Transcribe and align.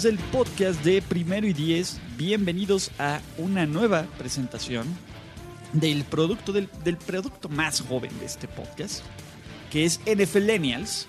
Del 0.00 0.18
podcast 0.32 0.82
de 0.84 1.02
Primero 1.02 1.46
y 1.46 1.52
Diez, 1.52 2.00
bienvenidos 2.16 2.90
a 2.98 3.20
una 3.36 3.66
nueva 3.66 4.06
presentación 4.16 4.86
del 5.74 6.04
producto, 6.04 6.50
del, 6.50 6.70
del 6.82 6.96
producto 6.96 7.50
más 7.50 7.82
joven 7.82 8.10
de 8.18 8.24
este 8.24 8.48
podcast, 8.48 9.02
que 9.70 9.84
es 9.84 10.00
NFLenials, 10.06 11.08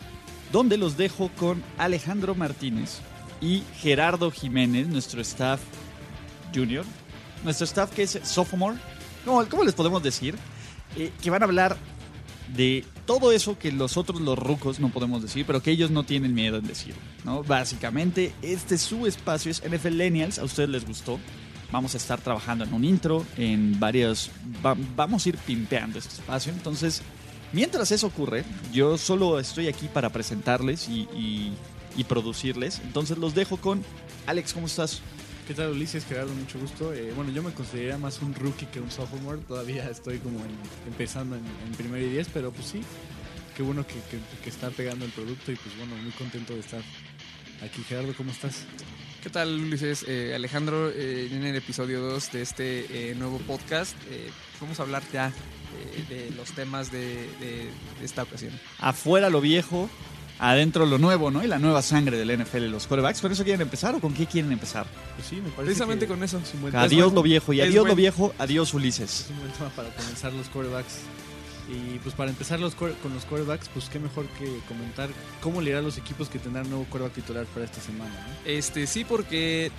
donde 0.52 0.78
los 0.78 0.98
dejo 0.98 1.32
con 1.38 1.64
Alejandro 1.78 2.36
Martínez 2.36 3.00
y 3.40 3.64
Gerardo 3.78 4.30
Jiménez, 4.32 4.90
nuestro 4.90 5.22
staff 5.22 5.62
junior, 6.54 6.84
nuestro 7.46 7.64
staff 7.64 7.90
que 7.90 8.04
es 8.04 8.20
sophomore, 8.24 8.78
¿cómo, 9.24 9.48
cómo 9.48 9.64
les 9.64 9.76
podemos 9.76 10.04
decir? 10.04 10.36
Eh, 10.98 11.14
que 11.22 11.30
van 11.30 11.42
a 11.42 11.46
hablar 11.46 11.78
de 12.56 12.84
todo 13.06 13.32
eso 13.32 13.58
que 13.58 13.72
los 13.72 13.98
otros, 13.98 14.22
los 14.22 14.38
rucos, 14.38 14.80
no 14.80 14.90
podemos 14.90 15.22
decir, 15.22 15.46
pero 15.46 15.62
que 15.62 15.72
ellos 15.72 15.92
no 15.92 16.04
tienen 16.04 16.34
miedo 16.34 16.58
en 16.58 16.68
decir, 16.68 16.94
¿no? 17.24 17.44
Básicamente, 17.44 18.34
este 18.42 18.76
es 18.76 18.82
su 18.82 19.08
espacio, 19.08 19.52
es 19.52 19.62
NFLenials, 19.68 20.40
a 20.40 20.44
ustedes 20.44 20.70
les 20.70 20.86
gustó. 20.86 21.20
Vamos 21.72 21.96
a 21.96 21.98
estar 21.98 22.22
trabajando 22.22 22.64
en 22.66 22.74
un 22.74 22.86
intro, 22.86 23.26
en 23.38 23.80
varios... 23.80 24.30
va- 24.64 24.78
vamos 24.96 25.26
a 25.26 25.30
ir 25.30 25.38
pimpeando 25.38 25.98
este 26.00 26.16
espacio, 26.16 26.52
entonces... 26.54 27.02
Mientras 27.52 27.92
eso 27.92 28.08
ocurre, 28.08 28.44
yo 28.72 28.98
solo 28.98 29.40
estoy 29.40 29.68
aquí 29.68 29.88
para 29.88 30.10
presentarles 30.10 30.90
y, 30.90 31.02
y- 31.16 31.54
y 31.96 32.04
producirles. 32.04 32.80
Entonces 32.84 33.20
los 33.20 33.36
dejo 33.36 33.58
con 33.58 33.84
Alex, 34.26 34.54
¿cómo 34.54 34.66
estás? 34.66 35.02
¿Qué 35.48 35.54
tal 35.54 35.72
Ulises? 35.72 36.06
Gerardo, 36.06 36.34
mucho 36.34 36.58
gusto. 36.58 36.94
Eh, 36.94 37.12
bueno, 37.16 37.32
yo 37.32 37.44
me 37.44 37.52
consideraría 37.52 37.98
más 37.98 38.22
un 38.22 38.34
rookie 38.34 38.66
que 38.68 38.80
un 38.80 38.90
sophomore. 38.90 39.40
Todavía 39.48 39.90
estoy 39.92 40.20
como 40.20 40.40
en- 40.40 40.58
empezando 40.88 41.36
en, 41.36 41.44
en 41.66 41.72
primero 41.74 42.06
y 42.06 42.10
diez, 42.10 42.28
pero 42.34 42.52
pues 42.52 42.68
sí, 42.68 42.82
qué 43.56 43.64
bueno 43.64 43.86
que, 43.86 43.96
que- 43.96 44.20
que 44.44 44.50
está 44.50 44.70
pegando 44.70 45.04
el 45.06 45.12
producto 45.12 45.52
y 45.52 45.56
pues 45.56 45.78
bueno, 45.78 45.96
muy 46.02 46.12
contento 46.14 46.54
de 46.54 46.62
estar 46.62 46.82
aquí. 47.62 47.84
Gerardo, 47.84 48.14
¿cómo 48.16 48.32
estás? 48.32 48.64
¿Qué 49.22 49.30
tal, 49.30 49.54
Ulises? 49.60 50.06
Eh, 50.08 50.34
Alejandro, 50.36 50.90
eh, 50.90 51.30
en 51.32 51.44
el 51.44 51.56
episodio 51.56 52.00
2 52.02 52.32
de 52.32 52.42
este 52.42 53.12
eh, 53.12 53.16
nuevo 53.16 53.38
podcast, 53.40 53.96
eh, 54.10 54.30
vamos 54.62 54.80
a 54.80 54.84
hablar 54.84 55.04
ya 55.14 55.28
eh, 55.30 56.06
de 56.30 56.32
los 56.36 56.52
temas 56.52 56.90
de, 56.92 57.00
de- 57.40 57.70
de 58.00 58.06
esta 58.06 58.24
ocasión. 58.24 58.52
Afuera 58.80 59.30
lo 59.30 59.40
viejo, 59.42 59.90
adentro 60.40 60.86
lo 60.86 60.98
nuevo, 60.98 61.32
¿no? 61.32 61.44
Y 61.44 61.48
la 61.48 61.60
nueva 61.60 61.82
sangre 61.82 62.18
del 62.18 62.38
NFL, 62.44 62.66
los 62.70 62.88
corebacks. 62.88 63.22
¿Con 63.22 63.32
eso 63.32 63.44
quieren 63.44 63.62
empezar 63.62 63.96
o 63.96 64.00
con 64.00 64.14
qué 64.14 64.26
quieren 64.26 64.52
empezar? 64.52 64.86
Pues 65.16 65.28
sí, 65.28 65.36
me 65.38 65.44
parece 65.44 65.64
Precisamente 65.64 66.06
que 66.06 66.14
con 66.14 66.24
eso. 66.24 66.38
es 66.40 66.60
buen 66.62 66.76
Adiós 66.76 67.14
lo 67.14 67.22
viejo 67.24 67.54
y 67.54 67.62
adiós 67.62 67.88
lo 67.88 67.96
viejo, 67.96 68.34
adiós 68.40 68.74
Ulises. 68.74 69.22
Es 69.22 69.30
un 69.30 69.40
buen 69.40 69.52
tema 69.52 69.70
para 69.70 69.90
comenzar 69.90 70.34
los 70.34 70.48
quarterbacks. 70.50 71.00
Y 71.70 71.98
pues 72.00 72.14
para 72.14 72.30
empezar 72.30 72.60
los 72.60 72.76
core- 72.76 72.94
con 73.02 73.14
los 73.14 73.24
quarterbacks, 73.24 73.70
pues 73.70 73.88
qué 73.88 73.98
mejor 73.98 74.26
que 74.38 74.60
comentar 74.68 75.10
cómo 75.42 75.62
le 75.62 75.70
irá 75.70 75.80
a 75.80 75.82
los 75.82 75.98
equipos 75.98 76.28
que 76.28 76.38
tendrán 76.38 76.70
nuevo 76.70 76.86
quarterback 76.90 77.14
titular 77.16 77.46
para 77.46 77.64
esta 77.66 77.80
semana. 77.80 78.12
¿no? 78.12 78.50
Este, 78.52 78.86
sí, 78.86 79.06
porque 79.06 79.72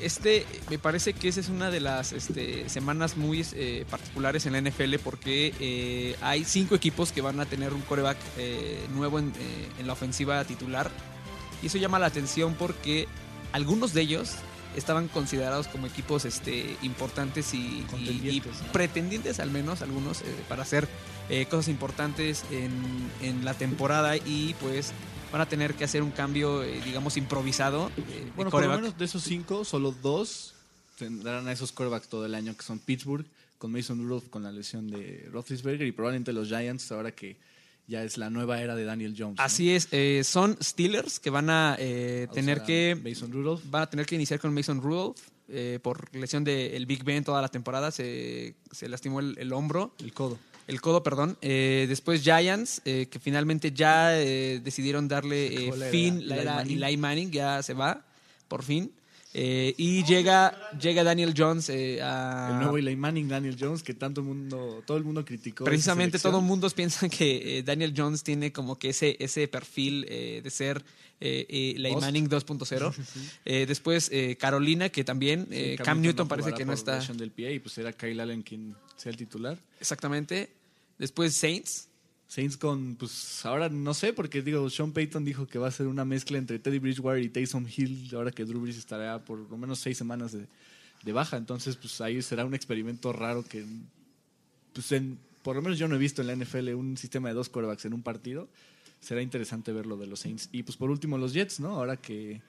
este 0.00 0.44
me 0.70 0.78
parece 0.78 1.12
que 1.12 1.28
esa 1.28 1.40
es 1.40 1.48
una 1.48 1.70
de 1.70 1.80
las 1.80 2.12
este, 2.12 2.68
semanas 2.68 3.16
muy 3.16 3.44
eh, 3.54 3.84
particulares 3.90 4.44
en 4.46 4.52
la 4.52 4.60
NFL 4.60 4.96
porque 5.02 5.54
eh, 5.60 6.16
hay 6.20 6.44
cinco 6.44 6.74
equipos 6.74 7.12
que 7.12 7.20
van 7.20 7.40
a 7.40 7.46
tener 7.46 7.72
un 7.72 7.80
coreback 7.82 8.16
eh, 8.38 8.78
nuevo 8.94 9.18
en, 9.18 9.32
en 9.78 9.86
la 9.86 9.92
ofensiva 9.92 10.44
titular. 10.44 10.90
Y 11.62 11.66
eso 11.68 11.78
llama 11.78 11.98
la 11.98 12.06
atención 12.06 12.54
porque 12.54 13.06
algunos 13.52 13.94
de 13.94 14.02
ellos 14.02 14.32
estaban 14.76 15.06
considerados 15.08 15.68
como 15.68 15.86
equipos 15.86 16.24
este, 16.24 16.76
importantes 16.82 17.54
y, 17.54 17.58
y- 17.58 17.78
y 17.78 17.82
Contendientes, 17.88 18.60
¿no? 18.66 18.72
pretendientes 18.72 19.38
al 19.40 19.50
menos 19.52 19.80
algunos 19.82 20.22
para 20.48 20.62
hacer 20.62 20.88
cosas 21.48 21.68
importantes 21.68 22.44
en, 22.50 22.72
en 23.22 23.44
la 23.44 23.54
temporada 23.54 24.16
y 24.16 24.54
pues 24.60 24.92
van 25.34 25.40
a 25.40 25.48
tener 25.48 25.74
que 25.74 25.82
hacer 25.82 26.00
un 26.04 26.12
cambio 26.12 26.62
eh, 26.62 26.80
digamos 26.84 27.16
improvisado 27.16 27.90
eh, 27.96 28.20
de 28.24 28.30
Bueno, 28.36 28.52
por 28.52 28.64
lo 28.64 28.76
menos 28.76 28.96
de 28.96 29.04
esos 29.04 29.24
cinco, 29.24 29.64
solo 29.64 29.92
dos 30.00 30.54
tendrán 30.96 31.48
a 31.48 31.52
esos 31.52 31.72
quarterbacks 31.72 32.06
todo 32.06 32.24
el 32.24 32.36
año, 32.36 32.56
que 32.56 32.62
son 32.62 32.78
Pittsburgh, 32.78 33.26
con 33.58 33.72
Mason 33.72 33.98
Rudolph 33.98 34.28
con 34.30 34.44
la 34.44 34.52
lesión 34.52 34.88
de 34.88 35.28
Roethlisberger 35.32 35.88
y 35.88 35.90
probablemente 35.90 36.32
los 36.32 36.46
Giants, 36.46 36.92
ahora 36.92 37.10
que 37.10 37.36
ya 37.88 38.04
es 38.04 38.16
la 38.16 38.30
nueva 38.30 38.62
era 38.62 38.76
de 38.76 38.84
Daniel 38.84 39.16
Jones. 39.18 39.38
¿no? 39.38 39.42
Así 39.42 39.72
es, 39.72 39.88
eh, 39.90 40.22
son 40.22 40.56
Steelers 40.62 41.18
que 41.18 41.30
van 41.30 41.50
a 41.50 41.74
eh, 41.80 42.28
O 42.30 42.32
tener 42.32 42.62
que 42.62 42.96
Mason 43.02 43.32
Rudolph. 43.32 43.62
van 43.68 43.82
a 43.82 43.90
tener 43.90 44.06
que 44.06 44.14
iniciar 44.14 44.38
con 44.38 44.54
Mason 44.54 44.80
Rudolph 44.80 45.18
eh, 45.48 45.80
por 45.82 46.14
lesión 46.14 46.44
del 46.44 46.86
Big 46.86 47.02
Ben 47.02 47.24
toda 47.24 47.42
la 47.42 47.48
temporada 47.48 47.90
se, 47.90 48.54
se 48.70 48.88
lastimó 48.88 49.18
el, 49.18 49.36
el 49.36 49.52
hombro 49.52 49.94
El 49.98 50.12
codo. 50.12 50.38
El 50.66 50.80
codo 50.80 51.02
perdón 51.02 51.36
Eh, 51.40 51.86
después 51.88 52.22
Giants 52.22 52.80
eh, 52.84 53.06
que 53.10 53.18
finalmente 53.18 53.72
ya 53.72 54.18
eh, 54.18 54.60
decidieron 54.62 55.08
darle 55.08 55.46
eh, 55.46 55.56
acabó 55.68 55.76
la 55.76 55.86
era 55.86 55.92
fin 55.92 56.28
la 56.28 56.34
Eli 56.34 56.42
era 56.42 56.54
Manning. 56.54 56.82
Eli 56.84 56.96
Manning 56.96 57.30
ya 57.30 57.62
se 57.62 57.74
va 57.74 58.02
por 58.48 58.62
fin 58.62 58.90
Eh, 59.36 59.74
y 59.76 60.04
llega 60.04 60.70
llega 60.78 61.02
Daniel 61.02 61.34
Jones 61.36 61.68
eh, 61.68 62.00
a 62.00 62.50
El 62.52 62.58
nuevo 62.58 62.78
Eli 62.78 62.94
Manning, 62.94 63.28
Daniel 63.28 63.56
Jones, 63.58 63.82
que 63.82 63.92
tanto 63.92 64.22
mundo, 64.22 64.82
todo 64.86 64.96
el 64.96 65.02
mundo 65.04 65.24
criticó. 65.24 65.64
Precisamente 65.64 66.18
todo 66.20 66.38
el 66.38 66.44
mundo 66.44 66.70
piensa 66.70 67.08
que 67.10 67.58
eh, 67.58 67.62
Daniel 67.64 67.92
Jones 67.96 68.22
tiene 68.22 68.52
como 68.52 68.78
que 68.78 68.90
ese, 68.90 69.16
ese 69.18 69.48
perfil 69.48 70.02
de 70.02 70.50
ser 70.50 70.84
eh, 71.20 71.46
eh, 71.48 71.74
Eli 71.76 71.90
Host. 71.90 72.00
Manning 72.02 72.28
2.0. 72.28 72.94
Eh, 73.44 73.66
después 73.66 74.10
Carolina, 74.38 74.88
que 74.88 75.04
también 75.04 75.46
Sí, 75.50 75.76
Cam 75.82 76.00
Newton 76.00 76.28
parece 76.28 76.52
que 76.52 76.64
no 76.64 76.72
está 76.72 76.98
del 77.00 77.30
pie 77.30 77.54
y 77.54 77.58
pues 77.60 77.78
era 77.78 77.92
Kyle 77.92 78.20
Allen 78.20 78.42
quien 78.42 78.74
sea 78.96 79.10
el 79.10 79.16
titular. 79.16 79.58
exactamente. 79.80 80.50
Después 80.98 81.34
Saints. 81.34 81.88
Saints 82.34 82.56
con, 82.56 82.96
pues 82.96 83.46
ahora 83.46 83.68
no 83.68 83.94
sé, 83.94 84.12
porque 84.12 84.42
digo, 84.42 84.68
Sean 84.68 84.90
Payton 84.90 85.24
dijo 85.24 85.46
que 85.46 85.60
va 85.60 85.68
a 85.68 85.70
ser 85.70 85.86
una 85.86 86.04
mezcla 86.04 86.36
entre 86.36 86.58
Teddy 86.58 86.80
Bridgewater 86.80 87.22
y 87.22 87.28
Taysom 87.28 87.64
Hill, 87.68 88.10
ahora 88.12 88.32
que 88.32 88.44
Drew 88.44 88.60
Brees 88.60 88.76
estará 88.76 89.24
por 89.24 89.38
lo 89.48 89.56
menos 89.56 89.78
seis 89.78 89.96
semanas 89.96 90.32
de, 90.32 90.48
de 91.04 91.12
baja. 91.12 91.36
Entonces, 91.36 91.76
pues 91.76 92.00
ahí 92.00 92.20
será 92.22 92.44
un 92.44 92.52
experimento 92.52 93.12
raro 93.12 93.44
que, 93.44 93.64
pues 94.72 94.90
en, 94.90 95.16
por 95.42 95.54
lo 95.54 95.62
menos 95.62 95.78
yo 95.78 95.86
no 95.86 95.94
he 95.94 95.98
visto 95.98 96.22
en 96.22 96.26
la 96.26 96.34
NFL 96.34 96.70
un 96.70 96.96
sistema 96.96 97.28
de 97.28 97.34
dos 97.34 97.48
quarterbacks 97.50 97.84
en 97.84 97.94
un 97.94 98.02
partido. 98.02 98.48
Será 98.98 99.22
interesante 99.22 99.70
ver 99.70 99.86
lo 99.86 99.96
de 99.96 100.08
los 100.08 100.18
Saints. 100.18 100.48
Y 100.50 100.64
pues 100.64 100.76
por 100.76 100.90
último 100.90 101.16
los 101.18 101.34
Jets, 101.34 101.60
¿no? 101.60 101.68
Ahora 101.76 101.96
que 101.98 102.42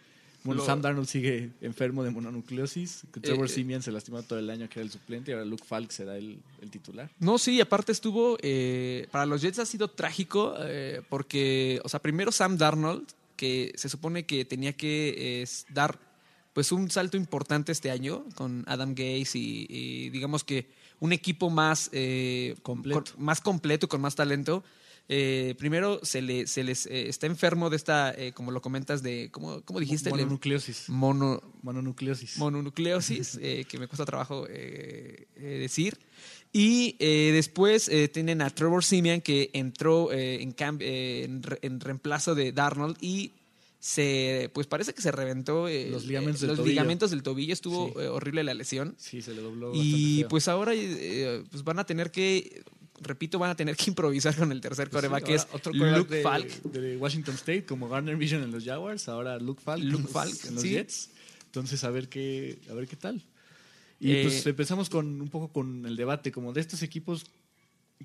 bueno, 0.45 0.61
Lo- 0.61 0.65
Sam 0.65 0.81
Darnold 0.81 1.07
sigue 1.07 1.49
enfermo 1.61 2.03
de 2.03 2.11
mononucleosis, 2.11 3.03
Trevor 3.21 3.47
Eh, 3.47 3.49
Simeon 3.49 3.81
se 3.81 3.91
lastimó 3.91 4.23
todo 4.23 4.39
el 4.39 4.49
año 4.49 4.69
que 4.69 4.79
era 4.79 4.85
el 4.85 4.91
suplente 4.91 5.31
y 5.31 5.33
ahora 5.33 5.45
Luke 5.45 5.63
Falk 5.65 5.91
será 5.91 6.17
el, 6.17 6.37
el 6.61 6.69
titular. 6.71 7.09
No, 7.19 7.37
sí, 7.37 7.59
aparte 7.59 7.91
estuvo. 7.91 8.37
eh, 8.41 9.07
para 9.11 9.25
los 9.25 9.41
Jets 9.41 9.59
ha 9.59 9.65
sido 9.65 9.89
trágico 9.89 10.55
eh, 10.59 11.01
porque, 11.09 11.81
o 11.83 11.89
sea, 11.89 11.99
primero 12.01 12.31
Sam 12.31 12.57
Darnold, 12.57 13.03
que 13.35 13.73
se 13.75 13.89
supone 13.89 14.25
que 14.25 14.45
tenía 14.45 14.73
que 14.73 15.41
eh, 15.41 15.47
dar 15.73 15.99
pues 16.53 16.71
un 16.71 16.89
salto 16.89 17.17
importante 17.17 17.73
este 17.73 17.91
año 17.91 18.23
con 18.35 18.63
Adam 18.67 18.91
Gase 18.95 19.37
y, 19.37 19.65
y 19.67 20.09
digamos 20.11 20.45
que 20.45 20.67
un 21.01 21.11
equipo 21.11 21.49
más 21.49 21.89
eh, 21.91 22.55
Completo. 22.61 23.03
con- 23.13 23.23
más 23.25 23.41
completo 23.41 23.87
y 23.87 23.89
con 23.89 23.99
más 23.99 24.15
talento. 24.15 24.63
Eh, 25.07 25.53
primero 25.59 25.99
se 26.03 26.21
le 26.23 26.47
se 26.47 26.63
les 26.63 26.87
eh, 26.87 27.07
está 27.09 27.27
enfermo 27.27 27.69
de 27.69 27.75
esta, 27.75 28.11
eh, 28.11 28.31
como 28.33 28.49
lo 28.51 28.61
comentas, 28.61 29.03
de 29.03 29.29
¿cómo, 29.31 29.61
cómo 29.61 29.79
dijiste? 29.79 30.09
Le- 30.09 30.17
Mononucleosis. 30.23 30.89
mono, 30.89 31.43
Mononucleosis. 31.61 32.37
mononucleosis, 32.39 33.37
eh, 33.41 33.65
que 33.69 33.77
me 33.77 33.87
cuesta 33.87 34.03
trabajo 34.05 34.47
eh, 34.49 35.27
eh, 35.35 35.41
decir. 35.59 35.99
Y 36.51 36.95
eh, 36.99 37.31
después 37.33 37.87
eh, 37.89 38.07
tienen 38.07 38.41
a 38.41 38.49
Trevor 38.49 38.83
Simeon, 38.83 39.21
que 39.21 39.51
entró 39.53 40.11
eh, 40.11 40.41
en, 40.41 40.55
cam- 40.55 40.79
eh, 40.81 41.23
en, 41.25 41.43
re- 41.43 41.59
en 41.61 41.79
reemplazo 41.79 42.33
de 42.33 42.51
Darnold 42.51 42.97
y 43.01 43.33
se, 43.79 44.49
pues 44.55 44.65
parece 44.65 44.93
que 44.93 45.01
se 45.03 45.11
reventó 45.11 45.67
eh, 45.67 45.89
Los 45.91 46.05
ligamentos 46.05 46.41
del 46.41 46.47
los 46.47 46.57
tobillo. 46.57 46.71
ligamentos 46.71 47.11
del 47.11 47.21
tobillo. 47.21 47.53
Estuvo 47.53 47.89
Sí. 47.89 47.93
eh, 47.99 48.07
horrible 48.07 48.43
la 48.43 48.55
lesión. 48.55 48.95
Sí, 48.97 49.21
se 49.21 49.35
le 49.35 49.41
dobló 49.41 49.71
Y 49.75 50.23
pues 50.29 50.47
ahora 50.47 50.71
eh, 50.73 51.43
pues 51.51 51.63
van 51.63 51.77
a 51.77 51.83
tener 51.83 52.09
que, 52.09 52.63
repito, 53.01 53.39
van 53.39 53.51
a 53.51 53.55
tener 53.55 53.75
que 53.75 53.85
improvisar 53.89 54.35
con 54.35 54.51
el 54.51 54.61
tercer 54.61 54.89
Pues 54.89 55.01
sí, 55.03 55.07
coreback, 55.07 55.23
que 55.25 55.35
es 55.35 55.47
otro 55.51 55.73
Luke 55.73 56.15
de, 56.15 56.21
Falk. 56.23 56.61
de 56.63 56.97
Washington 56.97 57.35
State, 57.35 57.65
como 57.65 57.89
Garner 57.89 58.15
Vision 58.15 58.43
en 58.43 58.51
los 58.51 58.63
Jaguars, 58.63 59.07
ahora 59.09 59.37
Luke 59.39 59.61
Falk, 59.63 59.83
Luke 59.83 59.97
en 59.97 60.03
los- 60.03 60.11
Falk, 60.11 60.45
en 60.45 60.53
los 60.55 60.63
sí. 60.63 60.69
Jets. 60.71 61.09
Entonces, 61.45 61.83
a 61.83 61.89
ver 61.89 62.09
qué, 62.09 62.59
a 62.69 62.73
ver 62.73 62.87
qué 62.87 62.95
tal. 62.95 63.21
Y 63.99 64.11
Eh, 64.11 64.23
pues 64.23 64.45
empezamos 64.45 64.89
con 64.89 65.21
un 65.21 65.29
poco 65.29 65.47
con 65.49 65.85
el 65.85 65.95
debate, 65.95 66.31
como 66.31 66.51
de 66.53 66.59
estos 66.61 66.81
equipos, 66.83 67.25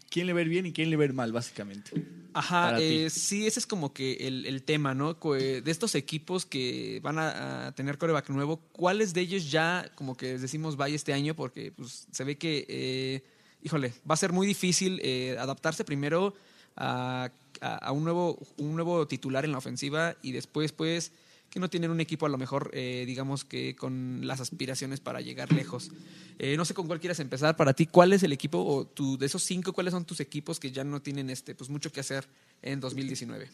quién 0.09 0.27
le 0.29 0.33
va 0.33 0.41
ir 0.43 0.49
bien 0.49 0.67
y 0.67 0.73
quién 0.73 0.89
le 0.89 0.97
va 0.97 1.05
ir 1.05 1.13
mal, 1.13 1.33
básicamente. 1.33 1.91
Ajá, 2.33 2.81
eh, 2.81 3.11
sí, 3.11 3.45
ese 3.49 3.59
es 3.59 3.67
como 3.67 3.93
que 3.93 4.13
el, 4.29 4.47
el 4.47 4.63
tema, 4.63 4.95
¿no? 4.95 5.19
Eh, 5.37 5.63
De 5.65 5.71
estos 5.73 5.97
equipos 5.97 6.47
que 6.47 7.01
van 7.03 7.19
a, 7.19 7.67
a 7.67 7.75
tener 7.75 7.99
coreback 7.99 8.29
nuevo, 8.31 8.59
¿cuáles 8.71 9.13
de 9.15 9.23
ellos 9.23 9.51
ya 9.51 9.91
como 9.97 10.17
que 10.17 10.39
decimos 10.39 10.77
vaya 10.77 10.95
este 10.95 11.13
año? 11.13 11.35
Porque 11.35 11.73
pues, 11.73 12.07
se 12.13 12.23
ve 12.23 12.39
que, 12.39 12.67
eh, 12.69 13.25
híjole, 13.63 13.93
va 14.09 14.15
a 14.15 14.17
ser 14.19 14.33
muy 14.33 14.47
difícil 14.47 15.01
eh, 15.03 15.37
adaptarse 15.39 15.85
primero 15.85 16.35
a, 16.77 17.31
a- 17.61 17.77
a 17.77 17.93
un, 17.93 18.05
nuevo, 18.05 18.39
un 18.59 18.75
nuevo 18.75 19.07
titular 19.07 19.45
en 19.45 19.53
la 19.53 19.59
ofensiva 19.59 20.17
y 20.23 20.33
después, 20.33 20.73
pues, 20.73 21.13
que 21.51 21.59
no 21.59 21.69
tienen 21.69 21.91
un 21.91 22.01
equipo 22.01 22.27
a 22.27 22.29
lo 22.29 22.39
mejor, 22.39 22.71
eh, 22.75 23.03
digamos 23.07 23.45
que 23.45 23.75
con 23.75 24.21
las 24.23 24.41
aspiraciones 24.41 25.01
para 25.01 25.21
llegar 25.21 25.53
lejos. 25.53 25.91
Eh, 26.39 26.57
no 26.57 26.65
sé 26.65 26.75
con 26.75 26.87
cuál 26.87 27.01
quieras 27.01 27.19
empezar. 27.19 27.57
Para 27.57 27.75
ti, 27.75 27.87
¿cuál 27.87 28.13
es 28.13 28.23
el 28.23 28.33
equipo 28.33 28.59
o 28.65 28.87
tu, 28.87 29.19
de 29.19 29.27
esos 29.27 29.43
cinco, 29.43 29.73
cuáles 29.73 29.91
son 29.93 30.05
tus 30.05 30.21
equipos 30.21 30.61
que 30.61 30.71
ya 30.71 30.85
no 30.85 31.03
tienen 31.03 31.29
este, 31.29 31.55
pues 31.57 31.69
mucho 31.69 31.91
que 31.91 32.01
hacer 32.01 32.25
en 32.63 32.79
2019? 32.81 33.49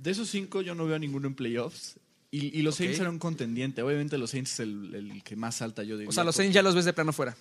De 0.00 0.10
esos 0.12 0.28
cinco 0.30 0.62
yo 0.62 0.74
no 0.76 0.86
veo 0.86 0.94
a 0.96 0.98
ninguno 1.00 1.26
en 1.26 1.34
playoffs. 1.34 1.96
Y, 2.30 2.56
y 2.58 2.62
los 2.62 2.74
Ok. 2.76 2.78
Saints 2.78 3.00
eran 3.00 3.14
un 3.14 3.18
contendiente. 3.18 3.82
Obviamente 3.82 4.16
los 4.18 4.30
Saints 4.30 4.52
es 4.54 4.60
el, 4.60 4.94
el 4.94 5.22
que 5.24 5.34
más 5.36 5.56
salta, 5.56 5.82
yo 5.82 5.96
diría. 5.96 6.08
O 6.08 6.12
sea, 6.12 6.22
los 6.24 6.34
Saints 6.36 6.54
ya 6.54 6.62
los 6.62 6.74
ves 6.76 6.84
de 6.86 6.92
plano 6.94 7.12
fuera. 7.12 7.36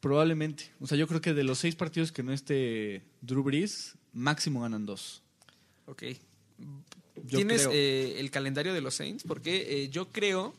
Probablemente. 0.00 0.70
O 0.80 0.86
sea, 0.86 0.96
yo 0.96 1.06
creo 1.06 1.20
que 1.20 1.34
de 1.34 1.44
los 1.44 1.58
seis 1.58 1.76
partidos 1.76 2.10
que 2.12 2.22
no 2.22 2.32
esté 2.32 3.02
Drew 3.20 3.42
Brees, 3.42 3.96
máximo 4.12 4.60
ganan 4.62 4.86
dos. 4.86 5.22
Ok. 5.86 6.02
Yo 7.26 7.36
¿Tienes 7.38 7.68
eh, 7.70 8.16
el 8.18 8.30
calendario 8.30 8.72
de 8.72 8.80
los 8.80 8.94
Saints? 8.94 9.24
Porque 9.24 9.82
eh, 9.84 9.88
yo 9.90 10.08
creo 10.10 10.54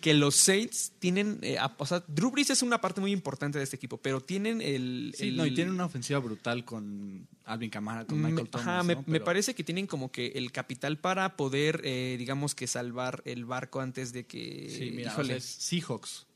que 0.00 0.14
los 0.14 0.36
Saints 0.36 0.92
tienen, 1.00 1.40
eh, 1.42 1.58
a- 1.58 1.74
o 1.76 1.84
sea, 1.84 2.04
Drew 2.06 2.30
Brees 2.30 2.50
es 2.50 2.62
una 2.62 2.80
parte 2.80 3.00
muy 3.00 3.10
importante 3.12 3.58
de 3.58 3.64
este 3.64 3.76
equipo, 3.76 3.98
pero 3.98 4.20
tienen 4.20 4.62
el... 4.62 5.12
Sí, 5.16 5.28
el- 5.28 5.36
no, 5.36 5.44
y 5.44 5.52
tienen 5.54 5.74
una 5.74 5.84
ofensiva 5.86 6.20
brutal 6.20 6.64
con 6.64 7.26
Alvin 7.44 7.68
Kamara, 7.68 8.06
con 8.06 8.18
Me- 8.22 8.28
Michael 8.30 8.48
Thomas. 8.48 8.66
Ajá, 8.66 8.82
me, 8.84 8.94
¿no? 8.94 9.00
me 9.06 9.14
Pero- 9.14 9.24
parece 9.24 9.54
que 9.54 9.64
tienen 9.64 9.86
como 9.88 10.10
que 10.12 10.28
el 10.36 10.52
capital 10.52 10.98
para 10.98 11.36
poder, 11.36 11.80
eh, 11.84 12.14
digamos 12.16 12.54
que 12.54 12.66
salvar 12.68 13.22
el 13.26 13.44
barco 13.44 13.80
antes 13.80 14.12
de 14.12 14.24
que... 14.24 14.70
Sí, 14.70 14.92
mira, 14.92 15.14
o 15.16 15.24
sea, 15.24 15.38
Seahawks 15.40 16.26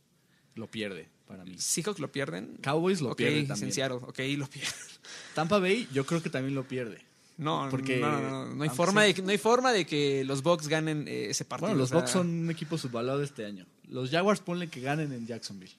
lo 0.55 0.67
pierde 0.67 1.09
para 1.27 1.45
mí. 1.45 1.57
Seahawks 1.59 1.99
lo 2.01 2.11
pierden. 2.11 2.59
Cowboys 2.63 3.01
lo 3.01 3.11
ok, 3.11 3.17
pierde 3.17 3.41
es 3.41 3.49
también. 3.49 3.73
Seattle, 3.73 3.99
ok, 4.03 4.19
lo 4.37 4.47
pierden. 4.47 4.73
Tampa 5.35 5.59
Bay 5.59 5.89
yo 5.93 6.05
creo 6.07 6.23
que 6.23 6.31
también 6.31 6.55
lo 6.55 6.65
pierde. 6.65 6.99
No, 7.39 7.69
Porque, 7.71 7.97
no, 7.97 8.13
no, 8.13 8.31
no, 8.31 8.55
no 8.55 8.63
hay 8.63 8.69
forma 8.69 9.03
de 9.03 9.15
que, 9.15 9.23
no 9.23 9.31
hay 9.31 9.39
forma 9.39 9.73
de 9.73 9.87
que 9.87 10.23
los 10.25 10.43
Bucks 10.43 10.69
ganen 10.69 11.09
eh, 11.09 11.31
ese 11.31 11.45
partido. 11.45 11.69
Bueno, 11.69 11.79
los 11.79 11.89
o 11.89 11.91
sea, 11.91 11.99
Bucks 12.01 12.11
son 12.11 12.29
un 12.29 12.51
equipo 12.51 12.79
subvalorado 12.79 13.23
este 13.23 13.47
año. 13.47 13.67
Los 13.89 14.11
Jaguars 14.11 14.41
ponle 14.41 14.69
que 14.69 14.81
ganen 14.81 15.13
en 15.13 15.27
Jacksonville. 15.27 15.73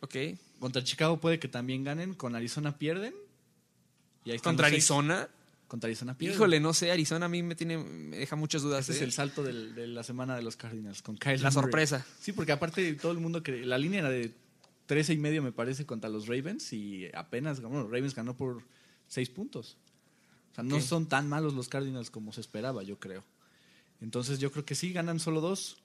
Ok. 0.00 0.16
Contra 0.60 0.82
Chicago 0.82 1.18
puede 1.18 1.38
que 1.38 1.48
también 1.48 1.84
ganen. 1.84 2.14
Con 2.14 2.34
Arizona 2.34 2.76
pierden. 2.76 3.14
Y 4.24 4.32
ahí 4.32 4.38
Contra 4.40 4.68
seis. 4.68 4.90
Contra 5.68 5.88
Arizona 5.88 6.16
pierden. 6.16 6.36
Híjole, 6.36 6.60
no 6.60 6.72
sé, 6.72 6.92
Arizona 6.92 7.26
a 7.26 7.28
mí 7.28 7.42
me 7.42 7.56
tiene 7.56 7.78
me 7.78 8.18
deja 8.18 8.36
muchas 8.36 8.62
dudas. 8.62 8.84
Ese 8.88 8.92
es 8.98 9.00
eh. 9.00 9.04
el 9.04 9.12
salto 9.12 9.42
del- 9.42 9.74
de 9.74 9.86
la 9.88 10.02
semana 10.04 10.36
de 10.36 10.42
los 10.42 10.56
Cardinals 10.56 11.02
con 11.02 11.16
Kyle 11.16 11.42
La 11.42 11.50
Murray. 11.50 11.52
sorpresa. 11.52 12.06
Sí, 12.20 12.32
porque 12.32 12.52
aparte 12.52 12.94
todo 12.94 13.10
el 13.12 13.18
mundo 13.18 13.42
que 13.42 13.64
la 13.66 13.76
línea 13.78 14.00
era 14.00 14.10
de 14.10 14.32
13 14.86 15.14
y 15.14 15.18
medio 15.18 15.42
me 15.42 15.50
parece 15.50 15.84
contra 15.84 16.08
los 16.08 16.28
Ravens 16.28 16.72
y 16.72 17.06
apenas 17.14 17.60
bueno, 17.60 17.84
Ravens 17.84 18.14
ganó 18.14 18.36
por 18.36 18.62
6 19.08 19.28
puntos. 19.30 19.76
O 20.52 20.54
sea, 20.54 20.62
no 20.64 20.80
son 20.80 21.06
tan 21.06 21.28
malos 21.28 21.52
los 21.54 21.68
Cardinals 21.68 22.10
como 22.10 22.32
se 22.32 22.40
esperaba, 22.40 22.82
yo 22.84 22.98
creo. 23.00 23.24
Entonces 24.00 24.38
yo 24.38 24.52
creo 24.52 24.64
que 24.64 24.74
sí 24.76 24.92
ganan 24.92 25.18
solo 25.18 25.40
dos 25.40 25.78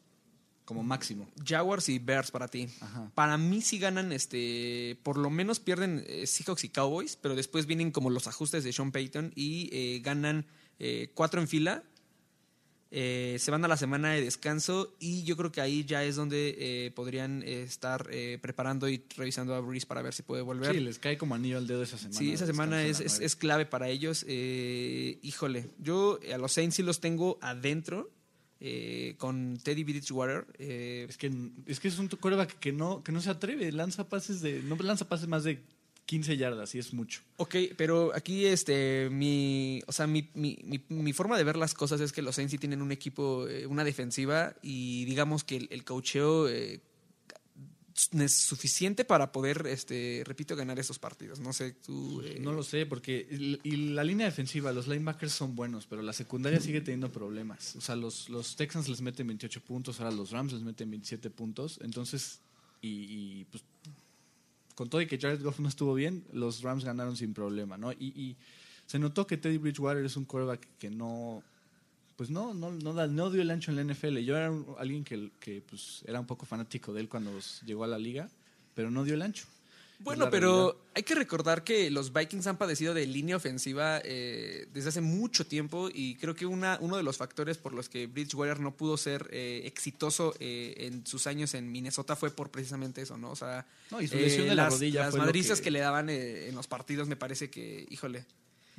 como 0.66 0.84
máximo. 0.84 1.28
Jaguars 1.46 1.90
y 1.90 2.00
Bears 2.00 2.32
para 2.32 2.48
ti. 2.48 2.68
Ajá. 2.80 3.12
Para 3.16 3.38
mí 3.38 3.62
sí 3.62 3.78
ganan, 3.80 4.12
este, 4.12 4.98
por 5.04 5.18
lo 5.18 5.30
menos 5.30 5.60
pierden 5.60 6.04
eh, 6.08 6.26
Seahawks 6.28 6.64
y 6.64 6.70
Cowboys, 6.70 7.18
pero 7.18 7.36
después 7.36 7.66
vienen 7.66 7.92
como 7.92 8.10
los 8.10 8.28
ajustes 8.28 8.64
de 8.64 8.72
Sean 8.72 8.92
Payton 8.92 9.34
y 9.36 9.70
eh, 9.74 10.00
ganan 10.04 10.46
eh, 10.80 11.12
cuatro 11.14 11.42
en 11.42 11.48
fila. 11.48 11.84
Se 12.94 13.50
van 13.52 13.64
a 13.64 13.70
la 13.70 13.78
semana 13.78 14.12
de 14.12 14.22
descanso 14.22 14.98
y 15.00 15.24
yo 15.24 15.38
creo 15.38 15.50
que 15.50 15.62
ahí 15.62 15.86
ya 15.86 16.04
es 16.04 16.18
donde 16.18 16.92
podrían 16.94 17.42
estar 17.42 18.10
preparando 18.42 18.90
y 18.90 19.02
revisando 19.16 19.56
a 19.56 19.62
Breeze 19.62 19.86
para 19.88 20.02
ver 20.02 20.14
si 20.14 20.24
puede 20.24 20.42
volver. 20.42 20.74
Sí, 20.76 20.82
les 20.82 21.00
cae 21.00 21.18
como 21.18 21.34
anillo 21.36 21.58
al 21.58 21.68
dedo 21.68 21.84
esa 21.84 21.98
semana. 21.98 22.20
Sí, 22.20 22.34
esa 22.34 22.46
semana 22.46 22.84
es, 22.84 23.00
es- 23.00 23.36
clave 23.38 23.66
para 23.66 23.88
ellos. 23.88 24.26
Híjole, 24.28 25.70
yo 25.80 26.20
a 26.34 26.38
los 26.38 26.52
Saints 26.52 26.76
sí 26.76 26.84
los 26.84 27.00
tengo 27.00 27.38
adentro 27.42 28.12
eh, 28.62 29.16
con 29.18 29.58
Teddy 29.58 29.84
Bridgewater. 29.84 30.46
eh, 30.60 31.06
Es 31.10 31.18
que, 31.18 31.32
es 31.66 31.80
que 31.80 31.88
es 31.90 31.98
un 32.00 32.08
coreback 32.08 32.60
que 32.60 32.72
no, 32.72 33.04
que 33.04 33.12
no 33.12 33.20
se 33.20 33.30
atreve, 33.32 33.72
lanza 33.72 34.08
pases 34.08 34.40
de, 34.42 34.62
no 34.64 34.76
lanza 34.78 35.10
pases 35.10 35.28
más 35.28 35.44
de 35.44 35.60
15 36.06 36.36
yardas 36.38 36.76
y 36.76 36.80
es 36.80 36.94
mucho. 36.94 37.22
ok, 37.38 37.56
pero 37.78 38.12
aquí 38.14 38.46
este 38.46 39.10
mi, 39.10 39.82
o 39.88 39.92
sea, 39.92 40.08
mi, 40.08 40.30
mi, 40.34 40.58
mi- 40.64 40.84
mi 40.90 41.14
forma 41.14 41.38
de 41.38 41.44
ver 41.44 41.56
las 41.56 41.74
cosas 41.74 42.02
es 42.02 42.12
que 42.12 42.22
los 42.22 42.36
Saints 42.36 42.52
sí 42.52 42.58
tienen 42.58 42.82
un 42.82 42.92
equipo, 42.92 43.48
eh, 43.48 43.66
una 43.66 43.84
defensiva 43.84 44.54
y 44.62 45.06
digamos 45.06 45.44
que 45.44 45.56
el, 45.58 45.68
el 45.72 45.84
coacheo 45.86 46.50
eh, 46.50 46.82
es 48.20 48.34
suficiente 48.34 49.04
para 49.06 49.32
poder, 49.32 49.66
este, 49.68 50.24
repito, 50.26 50.56
ganar 50.56 50.80
esos 50.80 50.98
partidos. 51.00 51.40
No 51.40 51.52
sé, 51.54 51.74
tú... 51.74 52.22
eh, 52.24 52.38
No 52.40 52.54
lo 52.54 52.64
sé, 52.64 52.86
porque 52.86 53.28
y 53.64 53.76
la 53.94 54.04
línea 54.04 54.26
defensiva, 54.26 54.72
los 54.72 54.88
linebackers 54.88 55.32
son 55.34 55.56
buenos, 55.56 55.86
pero 55.88 56.02
la 56.02 56.14
secundaria 56.14 56.60
sigue 56.60 56.82
teniendo 56.82 57.12
problemas. 57.12 57.76
O 57.76 57.82
sea, 57.82 57.96
los, 57.96 58.30
los 58.30 58.56
Texans 58.56 58.88
les 58.88 59.02
meten 59.02 59.28
28 59.28 59.62
puntos, 59.62 60.00
ahora 60.00 60.16
los 60.16 60.32
Rams 60.32 60.54
les 60.54 60.62
meten 60.62 60.90
27 60.90 61.30
puntos. 61.30 61.80
Entonces, 61.84 62.40
y, 62.82 62.90
y, 62.90 63.46
pues, 63.52 63.64
con 64.76 64.90
todo 64.90 65.02
y 65.02 65.08
que 65.08 65.20
Jared 65.20 65.42
Goff 65.44 65.60
no 65.60 65.68
estuvo 65.68 65.94
bien, 65.94 66.24
los 66.34 66.62
Rams 66.62 66.84
ganaron 66.86 67.16
sin 67.18 67.34
problema, 67.34 67.78
¿no? 67.78 67.92
Y, 67.92 68.14
y 68.16 68.38
se 68.88 69.00
notó 69.00 69.28
que 69.28 69.38
Teddy 69.38 69.58
Bridgewater 69.58 70.04
es 70.06 70.16
un 70.18 70.26
quarterback 70.26 70.68
que 70.80 70.90
no, 70.90 71.44
pues 72.22 72.30
no, 72.30 72.54
no, 72.54 72.70
no, 72.72 73.32
dio 73.32 73.42
el 73.42 73.50
ancho 73.50 73.72
en 73.72 73.78
la 73.78 73.82
NFL. 73.96 74.20
Yo 74.20 74.38
era 74.38 74.52
un- 74.52 74.76
alguien 74.78 75.04
que, 75.04 75.32
que 75.40 75.60
pues, 75.68 76.04
era 76.06 76.20
un 76.20 76.28
poco 76.28 76.46
fanático 76.46 76.94
de 76.94 77.02
él 77.02 77.10
cuando 77.10 77.32
llegó 77.66 77.84
a 77.84 77.88
la 77.88 77.98
liga, 77.98 78.30
pero 78.76 78.92
no 78.92 79.04
dio 79.04 79.16
el 79.16 79.24
ancho. 79.24 79.46
Bueno, 79.98 80.30
pero 80.30 80.52
realidad. 80.52 80.76
hay 80.94 81.02
que 81.04 81.16
recordar 81.16 81.64
que 81.64 81.90
los 81.90 82.14
Vikings 82.14 82.46
han 82.46 82.60
padecido 82.60 82.94
de 82.94 83.08
línea 83.08 83.36
ofensiva 83.38 84.00
eh, 84.04 84.68
desde 84.72 84.90
hace 84.90 85.02
mucho 85.02 85.48
tiempo 85.48 85.90
y 85.92 86.14
creo 86.18 86.36
que 86.36 86.46
una, 86.46 86.78
uno 86.80 86.96
de 86.96 87.02
los 87.02 87.18
factores 87.18 87.58
por 87.58 87.74
los 87.74 87.90
que 87.90 88.06
Bridgewater 88.06 88.60
no 88.60 88.76
pudo 88.78 88.98
ser 88.98 89.28
eh, 89.32 89.64
exitoso 89.66 90.36
eh, 90.40 90.76
en 90.78 91.08
sus 91.08 91.26
años 91.26 91.56
en 91.56 91.72
Minnesota 91.72 92.16
fue 92.16 92.30
por 92.30 92.52
precisamente 92.52 93.02
eso, 93.02 93.18
¿no? 93.18 93.32
O 93.32 93.36
sea, 93.36 93.66
No, 93.90 94.00
y 94.00 94.08
su 94.08 94.16
lesión 94.18 94.48
de 94.48 94.54
la 94.54 94.66
las, 94.66 94.74
rodilla 94.74 95.06
las 95.06 95.16
madrizas 95.16 95.58
que- 95.58 95.64
que... 95.66 95.72
le 95.72 95.80
daban 95.80 96.08
eh, 96.12 96.50
en 96.50 96.54
los 96.54 96.68
partidos 96.68 97.08
me 97.08 97.16
parece 97.16 97.50
que, 97.50 97.88
híjole. 97.90 98.26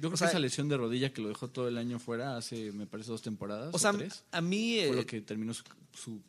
Yo 0.03 0.09
creo 0.09 0.15
O 0.15 0.17
sea, 0.19 0.27
que 0.27 0.33
esa 0.33 0.39
lesión 0.41 0.69
de 0.69 0.77
rodilla 0.77 1.13
que 1.13 1.23
lo 1.23 1.29
dejó 1.29 1.49
todo 1.49 1.69
el 1.69 1.79
año 1.79 1.99
fuera 2.01 2.37
hace, 2.37 2.73
me 2.73 2.87
parece, 2.87 3.11
dos 3.11 3.23
temporadas. 3.23 3.73
O 3.73 3.79
sea, 3.79 3.93
tres, 3.93 4.25
a 4.33 4.41
mí... 4.41 4.77
fue 4.81 4.89
eh, 4.89 4.97
lo 4.97 5.07
que 5.07 5.21
terminó 5.21 5.55
su, 5.55 5.63
su- 5.95 6.21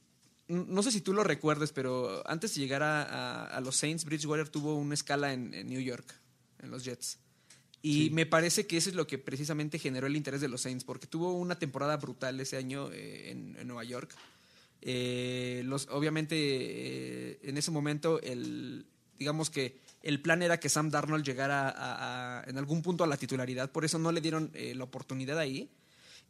No 0.48 0.84
sé 0.84 0.92
si 0.92 1.02
tú 1.02 1.12
lo 1.12 1.24
recuerdes, 1.24 1.72
pero 1.74 2.22
antes 2.30 2.54
de 2.54 2.62
llegar 2.62 2.84
a, 2.84 3.02
a- 3.04 3.46
a 3.48 3.60
los 3.62 3.76
Saints, 3.76 4.06
Bridgewater 4.06 4.48
tuvo 4.48 4.76
una 4.76 4.94
escala 4.94 5.34
en, 5.34 5.54
en 5.56 5.68
New 5.68 5.82
York, 5.82 6.14
en 6.60 6.70
los 6.72 6.84
Jets. 6.86 7.18
Y 7.82 8.06
Sí. 8.06 8.10
me 8.12 8.26
parece 8.26 8.66
que 8.68 8.78
eso 8.78 8.90
es 8.90 8.96
lo 8.96 9.08
que 9.08 9.18
precisamente 9.18 9.78
generó 9.80 10.08
el 10.08 10.16
interés 10.16 10.40
de 10.40 10.48
los 10.48 10.62
Saints, 10.62 10.84
porque 10.86 11.06
tuvo 11.08 11.34
una 11.34 11.58
temporada 11.60 11.98
brutal 11.98 12.40
ese 12.40 12.56
año 12.58 12.90
eh, 12.94 13.32
en, 13.32 13.58
en 13.60 13.68
Nueva 13.68 13.84
York. 13.84 14.16
Eh, 14.82 15.64
los, 15.66 15.88
obviamente, 15.92 16.36
eh, 16.38 17.40
en 17.44 17.58
ese 17.58 17.72
momento, 17.72 18.22
el, 18.22 18.86
digamos 19.18 19.50
que 19.50 19.78
el 20.04 20.22
plan 20.22 20.44
era 20.44 20.60
que 20.60 20.70
Sam 20.70 20.90
Darnold 20.92 21.26
llegara 21.26 21.70
a- 21.70 22.40
a- 22.40 22.44
en 22.50 22.58
algún 22.60 22.82
punto 22.84 23.04
a 23.04 23.08
la 23.08 23.18
titularidad, 23.18 23.72
por 23.72 23.84
eso 23.86 23.98
no 23.98 24.12
le 24.12 24.22
dieron 24.22 24.52
eh, 24.54 24.76
la 24.76 24.84
oportunidad 24.84 25.40
ahí. 25.40 25.70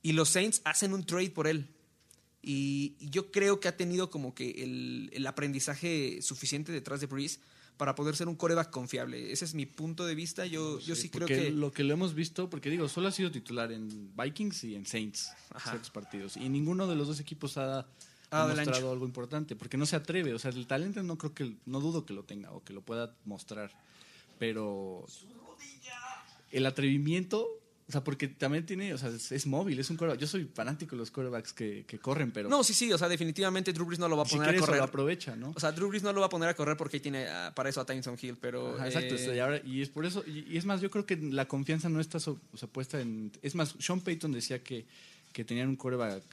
Y 0.01 0.13
los 0.13 0.29
Saints 0.29 0.61
hacen 0.63 0.93
un 0.93 1.05
trade 1.05 1.31
por 1.31 1.47
él. 1.47 1.67
Y 2.41 2.95
y 2.99 3.09
yo 3.09 3.31
creo 3.31 3.59
que 3.59 3.67
ha 3.69 3.77
tenido 3.77 4.09
como 4.09 4.33
que 4.35 4.51
el, 4.63 5.09
el 5.13 5.25
aprendizaje 5.27 6.21
suficiente 6.21 6.71
detrás 6.71 6.99
de 7.01 7.07
Breeze 7.07 7.39
para 7.77 7.95
poder 7.95 8.15
ser 8.15 8.27
un 8.27 8.35
coreback 8.35 8.69
confiable. 8.69 9.31
Ese 9.31 9.45
es 9.45 9.53
mi 9.55 9.65
punto 9.65 10.05
de 10.05 10.13
vista. 10.13 10.45
Yo, 10.45 10.79
yo 10.79 10.95
sí 10.95 11.09
creo 11.09 11.27
que... 11.27 11.49
lo 11.51 11.71
que 11.71 11.83
lo 11.83 11.93
hemos 11.93 12.13
visto, 12.13 12.49
porque 12.49 12.69
digo, 12.69 12.87
solo 12.87 13.07
ha 13.07 13.11
sido 13.11 13.31
titular 13.31 13.71
en 13.71 14.11
Vikings 14.15 14.65
y 14.65 14.75
en 14.75 14.85
Saints 14.85 15.31
Ajá. 15.51 15.71
ciertos 15.71 15.89
partidos. 15.89 16.37
Y 16.37 16.49
ninguno 16.49 16.85
de 16.87 16.95
los 16.95 17.07
dos 17.07 17.19
equipos 17.19 17.57
ha, 17.57 17.87
Ha 18.33 18.41
el 18.43 18.49
demostrado 18.49 18.77
ancho. 18.79 18.91
algo 18.91 19.05
importante, 19.05 19.55
porque 19.55 19.77
no 19.77 19.85
se 19.85 19.95
atreve. 19.95 20.33
O 20.33 20.39
sea, 20.39 20.51
el 20.51 20.67
talento 20.67 21.01
no 21.03 21.17
creo 21.17 21.33
que, 21.33 21.55
no 21.65 21.79
dudo 21.79 22.05
que 22.05 22.13
lo 22.13 22.23
tenga 22.23 22.51
o 22.51 22.63
que 22.63 22.73
lo 22.73 22.81
pueda 22.81 23.15
mostrar. 23.25 23.71
Pero 24.39 25.05
el 26.51 26.65
atrevimiento, 26.65 27.47
o 27.87 27.91
sea, 27.91 28.03
porque 28.03 28.27
también 28.27 28.65
tiene, 28.65 28.93
o 28.93 28.97
sea, 28.97 29.09
es, 29.09 29.31
es 29.31 29.45
móvil, 29.47 29.79
es 29.79 29.89
un 29.89 29.97
quarterback. 29.97 30.21
Yo 30.21 30.27
soy 30.27 30.45
fanático 30.45 30.95
de 30.95 30.99
los 30.99 31.11
quarterbacks 31.11 31.53
que, 31.53 31.85
que 31.87 31.99
corren, 31.99 32.31
pero 32.31 32.47
No, 32.49 32.63
sí, 32.63 32.73
sí, 32.73 32.91
o 32.93 32.97
sea, 32.97 33.07
definitivamente 33.09 33.73
Drew 33.73 33.85
Brees 33.85 33.99
no 33.99 34.07
lo 34.07 34.17
va 34.17 34.23
a 34.23 34.25
si 34.25 34.35
poner 34.35 34.49
a 34.49 34.51
quiere 34.51 34.57
eso 34.57 34.65
correr. 34.65 34.79
lo 34.79 34.85
aprovecha, 34.85 35.35
¿no? 35.35 35.51
O 35.55 35.59
sea, 35.59 35.71
Drew 35.71 35.89
Brees 35.89 36.03
no 36.03 36.13
lo 36.13 36.19
va 36.19 36.27
a 36.27 36.29
poner 36.29 36.49
a 36.49 36.53
correr 36.55 36.77
porque 36.77 36.99
tiene 36.99 37.27
ah, 37.27 37.51
para 37.55 37.69
eso 37.69 37.81
a 37.81 37.85
Tyson 37.85 38.17
Hill, 38.21 38.37
pero... 38.39 38.75
Ajá, 38.75 38.87
exacto, 38.87 39.15
eh, 39.15 39.35
y, 39.35 39.39
ahora- 39.39 39.61
y 39.65 39.81
es 39.81 39.89
por 39.89 40.05
eso, 40.05 40.23
y, 40.27 40.45
y 40.53 40.57
es 40.57 40.65
más, 40.65 40.81
yo 40.81 40.89
creo 40.91 41.05
que 41.05 41.15
la 41.17 41.47
confianza 41.47 41.89
no 41.89 41.99
está 41.99 42.19
so- 42.19 42.39
o 42.53 42.57
sea, 42.57 42.67
puesta 42.69 42.99
en... 43.01 43.31
Es 43.41 43.55
más, 43.55 43.75
Sean 43.79 44.01
Payton 44.01 44.31
decía 44.31 44.63
que, 44.63 44.85
que 45.31 45.43
tenían 45.43 45.69
un 45.69 45.75
quarterback 45.75 46.23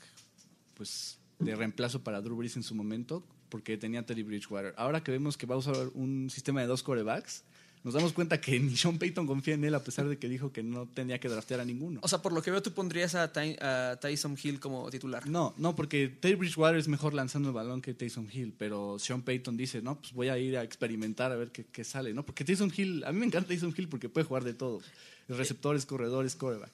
pues, 0.75 1.19
de 1.41 1.57
reemplazo 1.57 2.03
para 2.05 2.21
Drew 2.21 2.37
Brees 2.37 2.57
en 2.57 2.63
su 2.63 2.75
momento, 2.75 3.25
porque 3.49 3.77
tenía 3.77 4.05
Teddy 4.07 4.23
Bridgewater. 4.23 4.75
Ahora 4.77 5.03
que 5.03 5.11
vemos 5.11 5.37
que 5.37 5.47
va 5.47 5.55
a 5.57 5.59
usar 5.59 5.75
un 5.95 6.31
sistema 6.31 6.61
de 6.61 6.67
dos 6.67 6.83
quarterbacks, 6.83 7.45
nos 7.83 7.95
damos 7.95 8.13
cuenta 8.13 8.39
que 8.43 8.61
ni 8.61 8.77
Sean 8.77 8.99
Payton 8.99 9.27
confía 9.27 9.55
en 9.55 9.65
él 9.65 9.75
a 9.75 9.83
pesar 9.83 10.07
de 10.07 10.19
que 10.19 10.29
dijo 10.29 10.53
que 10.53 10.63
no 10.63 10.87
tenía 10.87 11.19
que 11.19 11.29
draftear 11.31 11.61
a 11.61 11.65
ninguno. 11.65 11.99
O 12.03 12.09
sea, 12.09 12.21
por 12.21 12.33
lo 12.35 12.43
que 12.43 12.51
veo, 12.51 12.63
tú 12.63 12.73
pondrías 12.73 13.15
a, 13.15 13.33
Ty- 13.33 13.57
a 13.59 13.99
Tyson 14.01 14.37
Hill 14.41 14.61
como 14.61 14.91
titular. 14.91 15.27
No, 15.27 15.55
no, 15.57 15.75
porque 15.75 16.09
Teddy 16.09 16.35
Bridgewater 16.35 16.79
es 16.79 16.89
mejor 16.89 17.15
lanzando 17.15 17.49
el 17.49 17.55
balón 17.55 17.81
que 17.81 17.95
Taysom 17.95 18.29
Hill, 18.31 18.53
pero 18.59 18.99
Sean 18.99 19.23
Payton 19.23 19.57
dice, 19.57 19.81
no, 19.81 19.99
pues 19.99 20.13
voy 20.13 20.29
a 20.29 20.37
ir 20.37 20.59
a 20.59 20.63
experimentar 20.63 21.33
a 21.33 21.37
ver 21.37 21.51
qué, 21.53 21.65
qué 21.65 21.83
sale, 21.85 22.13
¿no? 22.13 22.23
Porque 22.25 22.45
Taysom 22.45 22.71
Hill, 22.77 23.03
a 23.05 23.13
mí 23.13 23.19
me 23.21 23.27
encanta 23.27 23.49
Taysom 23.49 23.73
Hill 23.75 23.89
porque 23.89 24.11
puede 24.11 24.27
jugar 24.27 24.45
de 24.45 24.53
todo. 24.53 24.83
Receptores, 25.29 25.87
corredores, 25.87 26.37
coreback. 26.37 26.71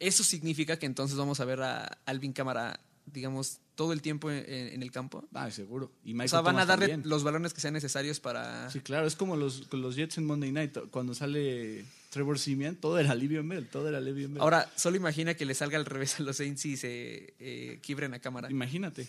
Eso 0.00 0.24
significa 0.24 0.78
que 0.78 0.86
entonces 0.86 1.16
vamos 1.16 1.38
a 1.40 1.44
ver 1.44 1.60
a 1.62 1.84
Alvin 2.06 2.32
Cámara, 2.32 2.80
digamos, 3.06 3.60
todo 3.74 3.92
el 3.92 4.02
tiempo 4.02 4.30
en, 4.30 4.44
en 4.48 4.82
el 4.82 4.90
campo. 4.90 5.26
Ah, 5.34 5.50
seguro. 5.50 5.90
Y 6.04 6.18
O 6.18 6.28
sea, 6.28 6.40
van 6.42 6.58
a 6.58 6.66
darle 6.66 6.88
también. 6.88 7.08
los 7.08 7.24
balones 7.24 7.54
que 7.54 7.60
sean 7.60 7.74
necesarios 7.74 8.20
para... 8.20 8.68
Sí, 8.70 8.80
claro, 8.80 9.06
es 9.06 9.16
como 9.16 9.36
los, 9.36 9.72
los 9.72 9.96
Jets 9.96 10.18
en 10.18 10.26
Monday 10.26 10.52
Night, 10.52 10.76
cuando 10.90 11.14
sale 11.14 11.84
Trevor 12.10 12.38
Simeon, 12.38 12.76
todo 12.76 12.98
era 12.98 13.14
Livion 13.14 13.48
Bell, 13.48 13.68
todo 13.68 13.88
era 13.88 14.00
Livion 14.00 14.34
Bell. 14.34 14.42
Ahora, 14.42 14.70
solo 14.76 14.96
imagina 14.96 15.34
que 15.34 15.44
le 15.46 15.54
salga 15.54 15.78
al 15.78 15.86
revés 15.86 16.20
a 16.20 16.22
los 16.22 16.36
Saints 16.36 16.66
y 16.66 16.76
se 16.76 17.34
eh, 17.38 17.78
quiebren 17.82 18.12
a 18.14 18.18
cámara. 18.18 18.50
Imagínate. 18.50 19.08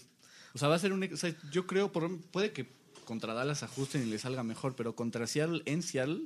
O 0.54 0.58
sea, 0.58 0.68
va 0.68 0.76
a 0.76 0.80
ser 0.80 0.94
un... 0.94 1.04
o 1.04 1.18
sea, 1.18 1.36
yo 1.52 1.68
creo, 1.68 1.92
por, 1.92 2.20
puede 2.32 2.52
que 2.52 2.66
contra 3.06 3.34
Dallas 3.34 3.64
ajusten 3.64 4.04
y 4.08 4.10
le 4.10 4.20
salga 4.20 4.44
mejor, 4.44 4.76
pero 4.76 4.96
contra 4.96 5.28
Seattle, 5.28 5.64
en 5.66 5.82
Seattle, 5.84 6.22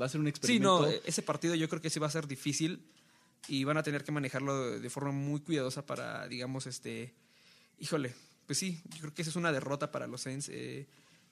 va 0.00 0.06
a 0.06 0.08
ser 0.08 0.20
un 0.20 0.26
Sí, 0.26 0.30
experimento. 0.30 0.82
no, 0.82 0.88
eh, 0.88 1.00
ese 1.04 1.22
partido 1.22 1.54
yo 1.56 1.68
creo 1.68 1.82
que 1.82 1.90
sí 1.90 1.98
va 1.98 2.06
a 2.06 2.10
ser 2.10 2.28
difícil 2.28 2.80
y 3.46 3.64
van 3.64 3.76
a 3.76 3.82
tener 3.82 4.04
que 4.04 4.12
manejarlo 4.12 4.78
de, 4.80 4.90
forma 4.90 5.12
muy 5.12 5.40
cuidadosa 5.40 5.86
para, 5.86 6.26
digamos, 6.28 6.66
este... 6.66 7.14
Híjole, 7.78 8.14
pues 8.46 8.58
sí, 8.58 8.80
yo 8.94 9.00
creo 9.00 9.14
que 9.14 9.22
esa 9.22 9.30
es 9.30 9.36
una 9.36 9.52
derrota 9.52 9.92
para 9.92 10.06
los 10.06 10.22
Saints. 10.22 10.48
eh, 10.48 10.86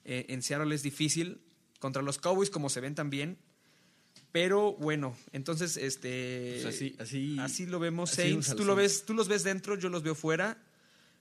eh, 0.05 0.25
en 0.29 0.41
Seattle 0.41 0.73
es 0.73 0.83
difícil. 0.83 1.41
Contra 1.79 2.01
los 2.01 2.17
Cowboys, 2.17 2.49
como 2.49 2.69
se 2.69 2.79
ven 2.79 2.95
también. 2.95 3.37
Pero 4.31 4.73
bueno, 4.73 5.15
entonces, 5.31 5.77
este... 5.77 6.59
Pues 6.61 6.75
así, 6.75 6.95
así, 6.99 7.37
Así 7.39 7.65
lo 7.65 7.79
vemos 7.79 8.11
así 8.13 8.21
Saints. 8.23 8.51
Tú, 8.51 8.59
los 8.59 8.67
lo 8.67 8.75
ves, 8.75 9.05
tú 9.05 9.13
los 9.13 9.27
ves 9.27 9.43
dentro, 9.43 9.77
yo 9.77 9.89
los 9.89 10.03
veo 10.03 10.15
fuera. 10.15 10.57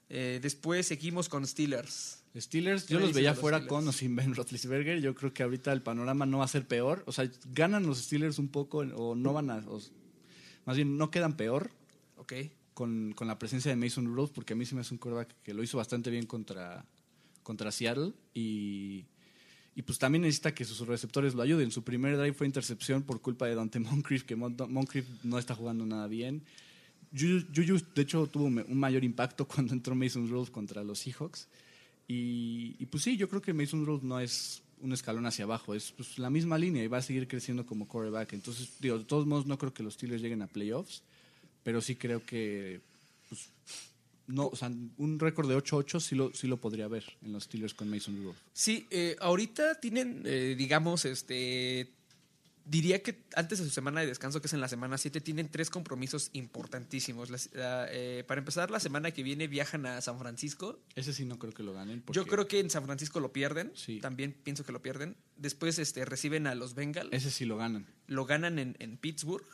Eh, 0.08 0.38
después 0.40 0.86
seguimos 0.86 1.28
con 1.28 1.46
Steelers. 1.46 2.22
Steelers, 2.36 2.84
¿Qué 2.84 2.94
yo 2.94 3.00
los 3.00 3.12
veía 3.12 3.30
los 3.30 3.40
fuera 3.40 3.58
Steelers? 3.58 3.68
con 3.70 3.88
o 3.88 3.92
sin 3.92 4.14
Ben 4.14 4.34
Roethlisberger. 4.34 5.00
Yo 5.00 5.14
creo 5.14 5.32
que 5.32 5.42
ahorita 5.42 5.72
el 5.72 5.82
panorama 5.82 6.26
no 6.26 6.38
va 6.38 6.44
a 6.44 6.48
ser 6.48 6.66
peor. 6.66 7.02
O 7.06 7.12
sea, 7.12 7.30
ganan 7.52 7.86
los 7.86 7.98
Steelers 7.98 8.38
un 8.38 8.48
poco 8.48 8.78
o 8.78 9.14
no 9.14 9.32
van 9.32 9.50
a... 9.50 9.56
o- 9.66 9.80
más 10.66 10.76
bien, 10.76 10.96
no 10.98 11.10
quedan 11.10 11.36
peor 11.36 11.70
Ok. 12.18 12.32
con, 12.74 13.12
con 13.14 13.26
la 13.28 13.38
presencia 13.38 13.70
de 13.70 13.76
Mason 13.76 14.04
Rudolph, 14.06 14.32
porque 14.34 14.52
a 14.52 14.56
mí 14.56 14.66
se 14.66 14.74
me 14.74 14.82
hace 14.82 14.92
un 14.92 14.98
quarterback 14.98 15.34
que 15.42 15.54
lo 15.54 15.62
hizo 15.62 15.78
bastante 15.78 16.10
bien 16.10 16.26
contra, 16.26 16.84
contra 17.42 17.70
Seattle 17.72 18.12
y, 18.34 19.04
y 19.74 19.82
pues 19.82 19.98
también 19.98 20.22
necesita 20.22 20.54
que 20.54 20.64
sus 20.64 20.86
receptores 20.86 21.34
lo 21.34 21.42
ayuden. 21.42 21.70
Su 21.70 21.84
primer 21.84 22.16
drive 22.16 22.34
fue 22.34 22.46
intercepción 22.46 23.02
por 23.02 23.20
culpa 23.22 23.46
de 23.46 23.54
Dante 23.54 23.78
Moncrief, 23.80 24.24
que 24.24 24.36
Mon- 24.36 24.56
Moncrief 24.68 25.06
no 25.24 25.38
está 25.38 25.54
jugando 25.54 25.86
nada 25.86 26.06
bien. 26.08 26.42
Juju, 27.16 27.78
de 27.94 28.02
hecho, 28.02 28.26
tuvo 28.26 28.44
un 28.46 28.78
mayor 28.78 29.04
impacto 29.04 29.46
cuando 29.48 29.72
entró 29.72 29.94
Mason 29.94 30.28
Rudolph 30.28 30.50
contra 30.50 30.82
los 30.82 30.98
Seahawks. 30.98 31.48
Y, 32.08 32.76
y, 32.78 32.86
pues 32.86 33.02
sí, 33.02 33.16
yo 33.16 33.28
creo 33.28 33.40
que 33.42 33.52
Mason 33.52 33.84
Rudolph 33.84 34.02
no 34.04 34.20
es 34.20 34.62
un 34.80 34.92
escalón 34.92 35.26
hacia 35.26 35.44
abajo, 35.44 35.74
es 35.74 35.92
pues, 35.92 36.18
la 36.18 36.30
misma 36.30 36.58
línea 36.58 36.84
y 36.84 36.88
va 36.88 36.98
a 36.98 37.02
seguir 37.02 37.28
creciendo 37.28 37.66
como 37.66 37.88
quarterback. 37.88 38.32
Entonces, 38.34 38.70
digo, 38.80 38.98
de 38.98 39.04
todos 39.04 39.26
modos, 39.26 39.46
no 39.46 39.58
creo 39.58 39.72
que 39.72 39.82
los 39.82 39.94
Steelers 39.94 40.22
lleguen 40.22 40.42
a 40.42 40.46
playoffs 40.46 41.02
pero 41.66 41.80
sí 41.80 41.96
creo 41.96 42.24
que 42.24 42.80
pues, 43.28 43.48
no, 44.28 44.46
o 44.46 44.54
sea, 44.54 44.70
un 44.98 45.18
récord 45.18 45.48
de 45.48 45.56
8-8 45.56 45.98
sí 45.98 46.14
lo, 46.14 46.32
sí 46.32 46.46
lo 46.46 46.58
podría 46.58 46.86
ver 46.86 47.02
en 47.24 47.32
los 47.32 47.42
Steelers 47.42 47.74
con 47.74 47.90
Mason 47.90 48.16
Rudolph. 48.16 48.36
Sí, 48.52 48.86
eh, 48.88 49.16
ahorita 49.18 49.80
tienen, 49.80 50.22
eh, 50.24 50.54
digamos, 50.56 51.04
este. 51.04 51.90
Diría 52.68 53.00
que 53.00 53.22
antes 53.36 53.60
de 53.60 53.64
su 53.64 53.70
semana 53.70 54.00
de 54.00 54.08
descanso, 54.08 54.40
que 54.40 54.48
es 54.48 54.52
en 54.52 54.60
la 54.60 54.66
semana 54.66 54.98
7, 54.98 55.20
tienen 55.20 55.48
tres 55.48 55.70
compromisos 55.70 56.30
importantísimos. 56.32 57.30
La- 57.30 57.86
eh, 57.90 58.24
para 58.26 58.40
empezar, 58.40 58.72
la 58.72 58.80
semana 58.80 59.12
que 59.12 59.22
viene 59.22 59.46
viajan 59.46 59.86
a 59.86 60.00
San 60.00 60.18
Francisco. 60.18 60.80
Ese 60.96 61.12
sí 61.12 61.24
no 61.24 61.38
creo 61.38 61.52
que 61.52 61.62
lo 61.62 61.72
ganen. 61.72 62.02
Yo 62.12 62.26
creo 62.26 62.48
que 62.48 62.58
en 62.58 62.68
San 62.68 62.84
Francisco 62.84 63.20
lo 63.20 63.32
pierden. 63.32 63.70
Sí. 63.76 64.00
También 64.00 64.32
pienso 64.42 64.64
que 64.64 64.72
lo 64.72 64.82
pierden. 64.82 65.16
Después 65.36 65.78
este, 65.78 66.04
reciben 66.04 66.48
a 66.48 66.56
los 66.56 66.74
Bengals. 66.74 67.10
Ese 67.12 67.30
sí 67.30 67.44
lo 67.44 67.56
ganan. 67.56 67.86
Lo 68.08 68.26
ganan 68.26 68.58
en, 68.58 68.74
en 68.80 68.96
Pittsburgh. 68.96 69.46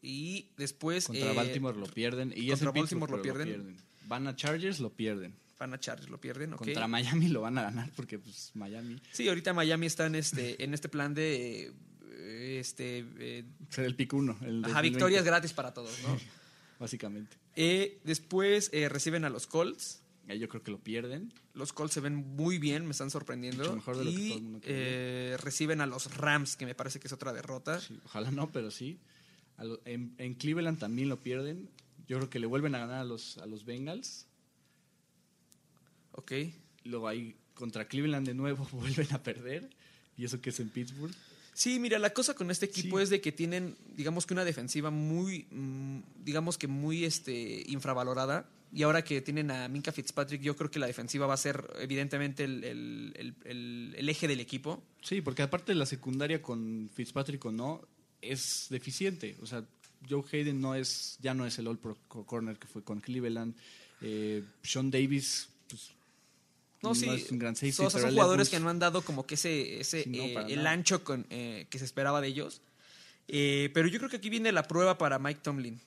Y 0.00 0.50
después. 0.56 1.06
Contra 1.06 1.32
eh, 1.32 1.34
Baltimore 1.34 1.76
lo 1.76 1.86
pierden. 1.86 2.32
Y 2.36 2.50
contra 2.50 2.70
Baltimore 2.70 3.10
lo 3.10 3.20
pero 3.20 3.34
pierden. 3.34 3.76
Van 4.06 4.28
a 4.28 4.36
Chargers, 4.36 4.78
lo 4.78 4.90
pierden. 4.94 5.34
Van 5.58 5.74
a 5.74 5.80
Chargers, 5.80 6.08
lo 6.08 6.20
pierden. 6.20 6.52
Contra 6.52 6.86
Miami 6.86 7.28
lo 7.28 7.40
van 7.40 7.58
a 7.58 7.62
ganar 7.62 7.90
porque 7.96 8.18
pues 8.18 8.52
Miami 8.54 9.02
Sí, 9.10 9.28
ahorita 9.28 9.52
Miami 9.52 9.86
está 9.86 10.06
en 10.06 10.14
este, 10.14 10.62
en 10.62 10.72
este 10.72 10.88
plan 10.88 11.14
de. 11.14 11.72
Este, 12.16 13.04
eh, 13.18 13.44
será 13.70 13.86
el 13.86 13.94
pick 13.96 14.12
uno. 14.12 14.32
El 14.42 14.64
Ajá, 14.64 14.74
2020, 14.74 14.90
victorias 14.90 15.24
gratis 15.24 15.52
para 15.52 15.72
todos, 15.74 15.92
¿no? 16.02 16.18
Básicamente. 16.78 17.36
Eh, 17.56 18.00
después 18.04 18.70
eh, 18.72 18.88
reciben 18.88 19.24
a 19.24 19.30
los 19.30 19.46
Colts. 19.46 20.02
Ahí 20.28 20.38
yo 20.38 20.48
creo 20.48 20.62
que 20.62 20.70
lo 20.70 20.78
pierden. 20.78 21.32
Los 21.54 21.72
Colts 21.72 21.94
se 21.94 22.00
ven 22.00 22.14
muy 22.14 22.58
bien, 22.58 22.84
me 22.84 22.90
están 22.92 23.10
sorprendiendo. 23.10 23.64
Mucho 23.64 23.76
mejor 23.76 23.96
de 23.96 24.04
lo 24.04 24.10
que 24.10 24.16
todo 24.28 24.36
el 24.36 24.42
mundo 24.42 24.60
eh, 24.64 25.36
reciben 25.40 25.80
a 25.80 25.86
los 25.86 26.14
Rams, 26.16 26.56
que 26.56 26.66
me 26.66 26.74
parece 26.74 27.00
que 27.00 27.06
es 27.08 27.12
otra 27.12 27.32
derrota. 27.32 27.80
Sí, 27.80 27.98
ojalá 28.04 28.30
no, 28.30 28.50
pero 28.52 28.70
sí. 28.70 28.98
A 29.56 29.64
lo- 29.64 29.80
en, 29.86 30.14
en 30.18 30.34
Cleveland 30.34 30.78
también 30.78 31.08
lo 31.08 31.16
pierden. 31.16 31.70
Yo 32.06 32.18
creo 32.18 32.30
que 32.30 32.38
le 32.38 32.46
vuelven 32.46 32.74
a 32.74 32.78
ganar 32.78 33.00
a 33.00 33.04
los, 33.04 33.38
a 33.38 33.46
los 33.46 33.64
Bengals. 33.64 34.26
Ok. 36.12 36.32
Luego 36.84 37.08
ahí 37.08 37.36
contra 37.54 37.86
Cleveland 37.88 38.26
de 38.26 38.34
nuevo 38.34 38.68
vuelven 38.72 39.12
a 39.12 39.22
perder. 39.22 39.70
Y 40.16 40.24
eso 40.24 40.40
que 40.40 40.50
es 40.50 40.60
en 40.60 40.68
Pittsburgh. 40.68 41.14
Sí, 41.58 41.80
mira, 41.80 41.98
la 41.98 42.10
cosa 42.10 42.34
con 42.34 42.52
este 42.52 42.66
equipo 42.66 42.98
Sí. 42.98 43.02
es 43.02 43.10
de 43.10 43.20
que 43.20 43.32
tienen, 43.32 43.76
digamos 43.96 44.26
que 44.26 44.32
una 44.34 44.44
defensiva 44.44 44.90
muy, 44.92 45.44
mm, 45.50 45.98
digamos 46.24 46.56
que 46.56 46.68
muy 46.68 47.04
este, 47.04 47.64
infravalorada. 47.66 48.48
Y 48.72 48.84
ahora 48.84 49.02
que 49.02 49.20
tienen 49.22 49.50
a 49.50 49.66
Minka 49.66 49.90
Fitzpatrick, 49.90 50.40
yo 50.40 50.54
creo 50.54 50.70
que 50.70 50.78
la 50.78 50.86
defensiva 50.86 51.26
va 51.26 51.34
a 51.34 51.36
ser 51.36 51.68
evidentemente 51.80 52.44
el, 52.44 52.62
el- 52.62 53.12
el- 53.16 53.34
el- 53.44 53.94
el 53.98 54.08
eje 54.08 54.28
del 54.28 54.38
equipo. 54.38 54.80
Sí, 55.02 55.20
porque 55.20 55.42
aparte 55.42 55.74
la 55.74 55.84
secundaria 55.86 56.40
con 56.40 56.88
Fitzpatrick 56.94 57.44
o 57.46 57.50
no 57.50 57.80
es 58.22 58.66
deficiente. 58.70 59.36
O 59.42 59.46
sea, 59.46 59.64
Joe 60.08 60.22
Hayden 60.30 60.60
no 60.60 60.76
es, 60.76 61.18
ya 61.20 61.34
no 61.34 61.44
es 61.44 61.58
el 61.58 61.66
All 61.66 61.78
Pro 61.78 61.96
Corner 62.06 62.56
que 62.56 62.68
fue 62.68 62.84
con 62.84 63.00
Cleveland. 63.00 63.56
Eh, 64.00 64.44
Sean 64.62 64.92
Davis, 64.92 65.48
pues, 65.68 65.90
No, 66.82 66.94
sí. 66.94 67.08
es 67.08 67.30
un 67.32 67.38
gran 67.38 67.56
safety, 67.56 67.72
so- 67.72 67.86
o 67.86 67.90
sea, 67.90 67.98
pero 67.98 68.08
son 68.08 68.14
jugadores 68.16 68.46
es- 68.46 68.50
que 68.50 68.60
no 68.60 68.68
han 68.68 68.78
dado 68.78 69.02
como 69.02 69.26
que 69.26 69.34
ese, 69.34 69.80
ese 69.80 70.04
Sí, 70.04 70.10
no, 70.10 70.22
eh, 70.22 70.46
el 70.52 70.58
nada. 70.58 70.70
ancho 70.72 71.02
con, 71.04 71.26
eh, 71.30 71.66
que 71.70 71.78
se 71.78 71.84
esperaba 71.84 72.20
de 72.20 72.28
ellos. 72.28 72.60
Eh, 73.26 73.70
pero 73.74 73.88
yo 73.88 73.98
creo 73.98 74.08
que 74.10 74.16
aquí 74.18 74.30
viene 74.30 74.52
la 74.52 74.62
prueba 74.62 74.96
para 74.98 75.18
Mike 75.18 75.40
Tomlin. 75.42 75.80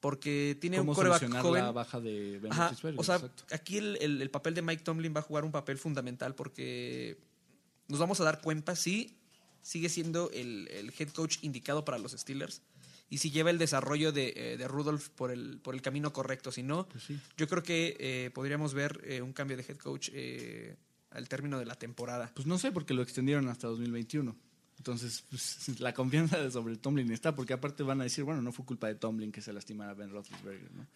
Porque 0.00 0.56
tiene 0.60 0.78
un 0.78 0.86
¿Cómo 0.86 0.94
coreback 0.94 1.40
joven. 1.40 1.64
la 1.64 1.72
baja 1.72 2.00
de 2.00 2.38
Ben 2.38 2.52
Ajá, 2.52 2.64
Roethlisberger? 2.68 3.00
o 3.00 3.02
sea, 3.02 3.14
Exacto. 3.16 3.44
aquí 3.50 3.78
el, 3.78 3.96
el- 4.00 4.20
el 4.22 4.30
papel 4.30 4.54
de 4.54 4.62
Mike 4.62 4.82
Tomlin 4.84 5.12
va 5.16 5.20
a 5.20 5.22
jugar 5.22 5.44
un 5.44 5.50
papel 5.52 5.78
fundamental 5.78 6.34
porque 6.34 7.16
nos 7.88 7.98
vamos 7.98 8.20
a 8.20 8.24
dar 8.24 8.40
cuenta 8.42 8.76
si 8.76 9.16
sigue 9.62 9.88
siendo 9.88 10.30
el, 10.32 10.68
el 10.70 10.92
head 10.96 11.08
coach 11.08 11.38
indicado 11.42 11.84
para 11.84 11.98
los 11.98 12.12
Steelers 12.12 12.60
y 13.08 13.18
si 13.18 13.30
lleva 13.30 13.50
el 13.50 13.58
desarrollo 13.58 14.12
de, 14.12 14.32
eh, 14.36 14.56
de 14.56 14.68
Rudolph 14.68 15.08
por 15.10 15.30
el, 15.30 15.58
por 15.60 15.74
el 15.74 15.82
camino 15.82 16.12
correcto. 16.12 16.50
Si 16.52 16.62
no, 16.62 16.88
Pues 16.88 17.04
sí. 17.04 17.18
yo 17.36 17.46
creo 17.48 17.62
que 17.62 17.96
eh, 18.00 18.30
podríamos 18.34 18.74
ver 18.74 19.00
eh, 19.04 19.22
un 19.22 19.32
cambio 19.32 19.56
de 19.56 19.62
head 19.68 19.76
coach 19.76 20.10
eh, 20.12 20.76
al 21.10 21.28
término 21.28 21.58
de 21.58 21.66
la 21.66 21.76
temporada. 21.76 22.32
Pues 22.34 22.46
no 22.46 22.58
sé, 22.58 22.72
porque 22.72 22.94
lo 22.94 23.02
extendieron 23.02 23.48
hasta 23.48 23.68
2021. 23.68 24.36
Entonces, 24.78 25.24
pues, 25.30 25.68
la 25.80 25.94
confianza 25.94 26.38
de- 26.38 26.50
sobre 26.50 26.76
Tomlin 26.76 27.10
está, 27.10 27.34
porque 27.34 27.54
aparte 27.54 27.82
van 27.82 28.00
a 28.00 28.04
decir, 28.04 28.24
bueno, 28.24 28.42
no 28.42 28.52
fue 28.52 28.66
culpa 28.66 28.88
de 28.88 28.96
Tomlin 28.96 29.32
que 29.32 29.40
se 29.40 29.52
lastimara 29.52 29.94
Ben 29.94 30.10
Roethlisberger, 30.10 30.70
¿no? 30.72 30.86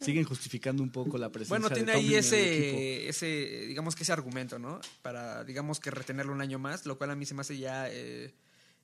Siguen 0.00 0.24
justificando 0.24 0.82
un 0.82 0.90
poco 0.90 1.18
la 1.18 1.30
presencia 1.30 1.54
Eh, 1.56 1.60
Bueno, 1.60 1.68
de 1.68 1.74
tiene 1.76 1.92
Tomlin 1.92 2.10
ahí 2.12 2.16
ese, 2.18 3.08
ese, 3.08 3.66
digamos 3.68 3.94
que 3.94 4.02
ese 4.02 4.12
argumento, 4.12 4.58
¿no? 4.58 4.80
Para, 5.02 5.44
digamos 5.44 5.78
que 5.80 5.90
retenerlo 5.92 6.32
un 6.32 6.40
año 6.40 6.58
más, 6.58 6.84
lo 6.86 6.98
cual 6.98 7.10
a 7.10 7.14
mí 7.14 7.26
se 7.26 7.34
me 7.34 7.42
hace 7.42 7.56
ya, 7.58 7.88
eh, 7.88 8.34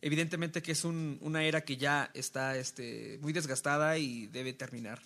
evidentemente 0.05 0.61
que 0.63 0.73
es 0.73 0.85
un- 0.85 1.19
una 1.23 1.45
era 1.45 1.65
que 1.65 1.77
ya 1.79 2.11
está 2.15 2.57
este, 2.59 3.19
muy 3.23 3.33
desgastada 3.33 3.97
y 3.99 4.27
debe 4.27 4.53
terminar. 4.53 5.01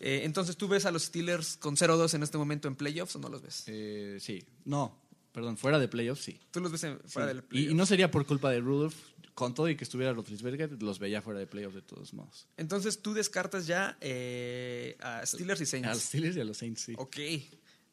Eh, 0.00 0.22
entonces, 0.24 0.56
¿tú 0.56 0.66
ves 0.66 0.86
a 0.86 0.90
los 0.90 1.04
Steelers 1.04 1.56
con 1.58 1.76
0-2 1.76 2.14
en 2.14 2.22
este 2.22 2.38
momento 2.38 2.66
en 2.66 2.74
playoffs 2.74 3.16
o 3.16 3.18
no 3.18 3.28
los 3.28 3.42
ves? 3.42 3.64
Eh, 3.66 4.16
sí, 4.20 4.42
no, 4.64 4.98
perdón, 5.32 5.56
fuera 5.56 5.78
de 5.78 5.88
playoffs, 5.88 6.24
sí. 6.24 6.40
¿Tú 6.50 6.60
los 6.60 6.72
ves 6.72 6.84
en- 6.84 6.98
fuera 7.06 7.28
Sí. 7.30 7.34
del 7.36 7.44
Y, 7.44 7.48
playoff? 7.48 7.70
y 7.72 7.74
no 7.74 7.86
sería 7.86 8.10
por 8.10 8.26
culpa 8.26 8.50
de 8.50 8.60
Rudolph, 8.60 8.94
con 9.34 9.52
todo 9.54 9.68
y 9.68 9.76
que 9.76 9.84
estuviera 9.84 10.12
Roethlisberger, 10.12 10.80
los 10.82 10.98
veía 10.98 11.20
fuera 11.20 11.40
de 11.40 11.46
playoffs 11.46 11.74
de 11.74 11.82
todos 11.82 12.12
modos. 12.14 12.46
Entonces, 12.56 13.02
tú 13.02 13.12
descartas 13.14 13.66
ya 13.66 13.96
eh, 14.00 14.96
a 15.00 15.24
Steelers 15.26 15.60
y 15.60 15.66
Saints. 15.66 15.88
A 15.88 15.92
los 15.94 16.02
Steelers 16.02 16.36
y 16.36 16.40
a 16.40 16.44
los 16.44 16.56
Saints, 16.56 16.80
sí. 16.82 16.94
Ok. 16.96 17.16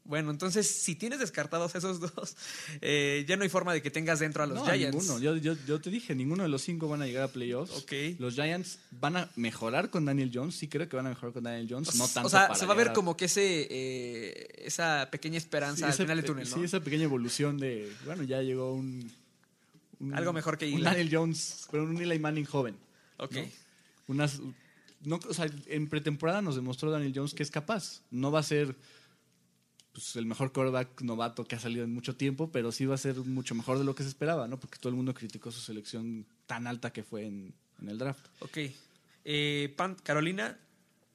Bueno, 0.04 0.32
entonces, 0.32 0.68
si 0.68 0.96
tienes 0.96 1.20
descartados 1.20 1.76
esos 1.76 2.00
dos, 2.16 2.36
eh, 2.82 3.24
ya 3.28 3.38
no 3.38 3.44
hay 3.44 3.50
forma 3.50 3.72
de 3.72 3.82
que 3.84 3.92
tengas 3.92 4.20
dentro 4.20 4.42
a 4.44 4.48
los 4.48 4.58
no, 4.58 4.66
Giants. 4.66 4.96
ninguno. 4.98 5.20
Yo, 5.20 5.36
yo, 5.38 5.56
yo 5.68 5.80
te 5.80 5.90
dije, 5.92 6.16
ninguno 6.16 6.42
de 6.44 6.50
los 6.50 6.64
cinco 6.64 6.88
van 6.88 7.02
a 7.04 7.06
llegar 7.06 7.24
a 7.24 7.28
playoffs. 7.28 7.86
Los 8.18 8.34
Giants 8.34 8.80
van 9.00 9.16
a 9.18 9.30
mejorar 9.36 9.90
con 9.92 10.06
Daniel 10.06 10.32
Jones. 10.34 10.56
Sí 10.56 10.68
creo 10.68 10.90
que 10.90 10.96
van 10.96 11.06
a 11.06 11.10
mejorar 11.10 11.34
con 11.34 11.44
Daniel 11.44 11.68
Jones. 11.70 11.94
No 11.96 12.08
tanto 12.08 12.28
o 12.28 12.30
sea, 12.32 12.48
para 12.48 12.60
se 12.60 12.66
va 12.66 12.74
a 12.74 12.78
ver 12.78 12.94
como 12.94 13.16
que 13.16 13.26
ese 13.26 13.68
eh, 13.70 14.48
esa 14.66 15.08
pequeña 15.12 15.38
esperanza 15.38 15.78
Sí, 15.78 15.84
al 15.84 15.90
esa 15.92 16.04
final 16.04 16.18
del 16.18 16.26
túnel, 16.26 16.50
¿no? 16.50 16.56
Sí, 16.56 16.64
esa 16.64 16.80
pequeña 16.80 17.04
evolución 17.04 17.58
de, 17.60 17.92
bueno, 18.06 18.24
ya 18.24 18.42
llegó 18.42 18.74
un, 18.74 19.12
un- 20.00 20.16
Algo 20.16 20.34
mejor 20.34 20.58
que 20.58 20.72
Un. 20.72 20.82
Daniel 20.82 21.10
Jones, 21.12 21.68
pero 21.70 21.84
un 21.84 22.02
Eli 22.02 22.18
Manning 22.18 22.46
joven. 22.46 22.76
Ok. 23.18 23.34
¿no? 23.36 23.42
Unas, 24.08 24.40
no, 25.04 25.20
o 25.30 25.34
sea, 25.34 25.48
en 25.68 25.88
pretemporada 25.90 26.42
nos 26.42 26.56
demostró 26.56 26.90
Daniel 26.90 27.14
Jones 27.16 27.34
que 27.36 27.44
es 27.44 27.52
capaz. 27.52 28.02
No 28.10 28.32
va 28.32 28.40
a 28.40 28.44
ser 28.44 28.76
pues, 29.92 30.16
el 30.16 30.26
mejor 30.26 30.52
quarterback 30.52 31.02
novato 31.02 31.46
que 31.46 31.56
ha 31.56 31.60
salido 31.60 31.84
en 31.84 31.94
mucho 31.94 32.16
tiempo, 32.16 32.52
pero 32.52 32.72
sí 32.72 32.86
va 32.86 32.96
a 32.96 32.98
ser 32.98 33.16
mucho 33.18 33.56
mejor 33.56 33.78
de 33.78 33.84
lo 33.84 33.96
que 33.96 34.04
se 34.04 34.10
esperaba, 34.10 34.48
¿no? 34.48 34.60
Porque 34.60 34.78
todo 34.80 34.90
el 34.90 34.96
mundo 34.96 35.14
criticó 35.14 35.52
su 35.52 35.60
selección 35.60 36.26
tan 36.46 36.68
alta 36.68 36.92
que 36.92 37.04
fue 37.04 37.26
en, 37.26 37.54
en 37.82 37.90
el 37.90 37.98
draft. 37.98 38.26
Ok. 38.40 38.58
Eh, 39.26 39.74
Pan, 39.76 39.96
Carolina, 40.04 40.58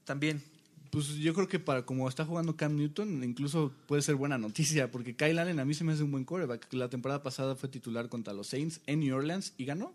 también. 0.05 0.43
Pues 0.91 1.17
yo 1.17 1.35
creo 1.35 1.49
que 1.49 1.59
para 1.59 1.85
como 1.85 2.09
está 2.09 2.25
jugando 2.25 2.57
Cam 2.57 2.77
Newton, 2.77 3.23
incluso 3.25 3.73
puede 3.87 4.03
ser 4.03 4.15
buena 4.15 4.39
noticia, 4.39 4.91
porque 4.91 5.17
Kyle 5.17 5.39
Allen 5.39 5.59
a 5.59 5.65
mí 5.65 5.75
se 5.75 5.85
me 5.85 5.93
hace 5.93 6.03
un 6.03 6.13
buen 6.13 6.25
quarterback. 6.25 6.73
La 6.73 6.89
temporada 6.89 7.23
pasada 7.23 7.57
fue 7.57 7.69
titular 7.69 8.09
contra 8.09 8.33
los 8.33 8.47
Saints 8.47 8.81
en 8.87 9.01
New 9.01 9.15
Orleans 9.15 9.53
y 9.59 9.65
ganó. 9.65 9.93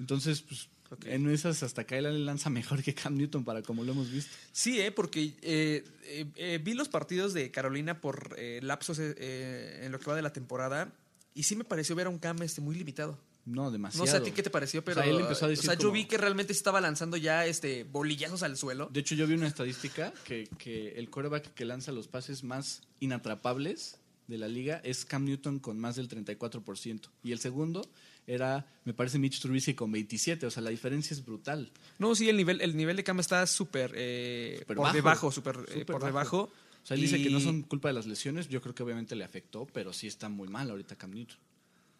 Entonces, 0.00 0.40
pues 0.42 0.68
en 1.04 1.28
esas 1.28 1.62
hasta 1.62 1.84
Kyle 1.84 2.24
lanza 2.24 2.50
mejor 2.50 2.82
que 2.82 2.94
Cam 2.94 3.16
Newton 3.16 3.44
para 3.44 3.62
como 3.62 3.84
lo 3.84 3.92
hemos 3.92 4.10
visto. 4.10 4.34
Sí, 4.52 4.80
eh, 4.80 4.90
porque 4.90 5.34
eh, 5.42 5.84
eh, 6.04 6.26
eh, 6.36 6.60
vi 6.62 6.74
los 6.74 6.88
partidos 6.88 7.32
de 7.32 7.50
Carolina 7.50 8.00
por 8.00 8.34
eh, 8.38 8.60
lapsos 8.62 8.98
en 8.98 9.92
lo 9.92 10.00
que 10.00 10.06
va 10.06 10.16
de 10.16 10.22
la 10.22 10.32
temporada 10.32 10.92
y 11.34 11.44
sí 11.44 11.54
me 11.54 11.64
pareció 11.64 11.94
ver 11.94 12.08
a 12.08 12.10
un 12.10 12.18
Cam 12.18 12.42
este, 12.42 12.60
muy 12.60 12.74
limitado. 12.74 13.18
No, 13.46 13.70
demasiado. 13.70 14.04
No 14.04 14.10
sé 14.10 14.16
a 14.18 14.22
ti 14.22 14.32
qué 14.32 14.42
te 14.42 14.50
pareció, 14.50 14.84
pero 14.84 15.00
O 15.00 15.02
sea, 15.02 15.10
él 15.10 15.20
empezó 15.20 15.46
a 15.46 15.48
decir 15.48 15.70
o 15.70 15.72
sea, 15.72 15.80
yo 15.80 15.90
vi 15.90 16.04
que 16.04 16.18
realmente 16.18 16.52
estaba 16.52 16.80
lanzando 16.80 17.16
ya 17.16 17.46
este 17.46 17.84
bolillazos 17.84 18.42
al 18.42 18.56
suelo. 18.56 18.88
De 18.92 19.00
hecho, 19.00 19.14
yo 19.14 19.26
vi 19.26 19.34
una 19.34 19.46
estadística 19.46 20.12
que, 20.24 20.48
que 20.58 20.90
el 20.98 21.08
quarterback 21.08 21.54
que 21.54 21.64
lanza 21.64 21.90
los 21.92 22.06
pases 22.06 22.44
más 22.44 22.82
inatrapables 23.00 23.98
de 24.26 24.38
la 24.38 24.46
liga 24.46 24.80
es 24.84 25.04
Cam 25.04 25.24
Newton 25.24 25.58
con 25.58 25.78
más 25.78 25.96
del 25.96 26.08
34%. 26.08 27.08
Y 27.22 27.32
el 27.32 27.38
segundo 27.38 27.88
era, 28.32 28.66
me 28.84 28.94
parece, 28.94 29.18
Mitch 29.18 29.40
Trubisky 29.40 29.74
con 29.74 29.92
27%. 29.92 30.44
O 30.44 30.50
sea, 30.50 30.62
la 30.62 30.70
diferencia 30.70 31.14
es 31.14 31.24
brutal. 31.24 31.70
No, 31.98 32.14
sí, 32.14 32.28
el 32.28 32.36
nivel, 32.36 32.60
el 32.60 32.76
nivel 32.76 32.96
de 32.96 33.04
Cam 33.04 33.20
está 33.20 33.46
súper 33.46 33.92
eh, 33.96 34.62
por 34.66 34.76
bajo. 34.78 34.94
debajo, 34.94 35.32
súper 35.32 35.56
eh, 35.68 35.84
por 35.84 35.96
bajo. 35.96 36.06
debajo. 36.06 36.38
O 36.82 36.86
sea, 36.86 36.94
él 36.94 37.00
dice 37.02 37.22
que 37.22 37.28
no 37.30 37.40
son 37.40 37.62
culpa 37.62 37.88
de 37.88 37.94
las 37.94 38.06
lesiones. 38.06 38.48
Yo 38.48 38.62
creo 38.62 38.74
que 38.74 38.82
obviamente 38.82 39.14
le 39.16 39.24
afectó, 39.24 39.66
pero 39.66 39.92
sí 39.92 40.06
está 40.06 40.28
muy 40.28 40.48
mal 40.48 40.70
ahorita 40.70 40.96
Cam 40.96 41.10
Newton. 41.10 41.36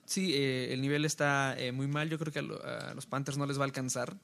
Sí, 0.07 0.33
eh, 0.35 0.73
el 0.73 0.81
nivel 0.81 1.05
está 1.05 1.57
muy 1.73 1.87
mal. 1.87 2.09
Yo 2.09 2.19
creo 2.19 2.33
que 2.33 2.39
a, 2.39 2.43
lo- 2.43 2.65
a 2.65 2.95
los 2.95 3.07
Panthers 3.07 3.37
no 3.39 3.47
les 3.47 3.59
va 3.59 3.63
a 3.63 3.67
alcanzar. 3.67 4.17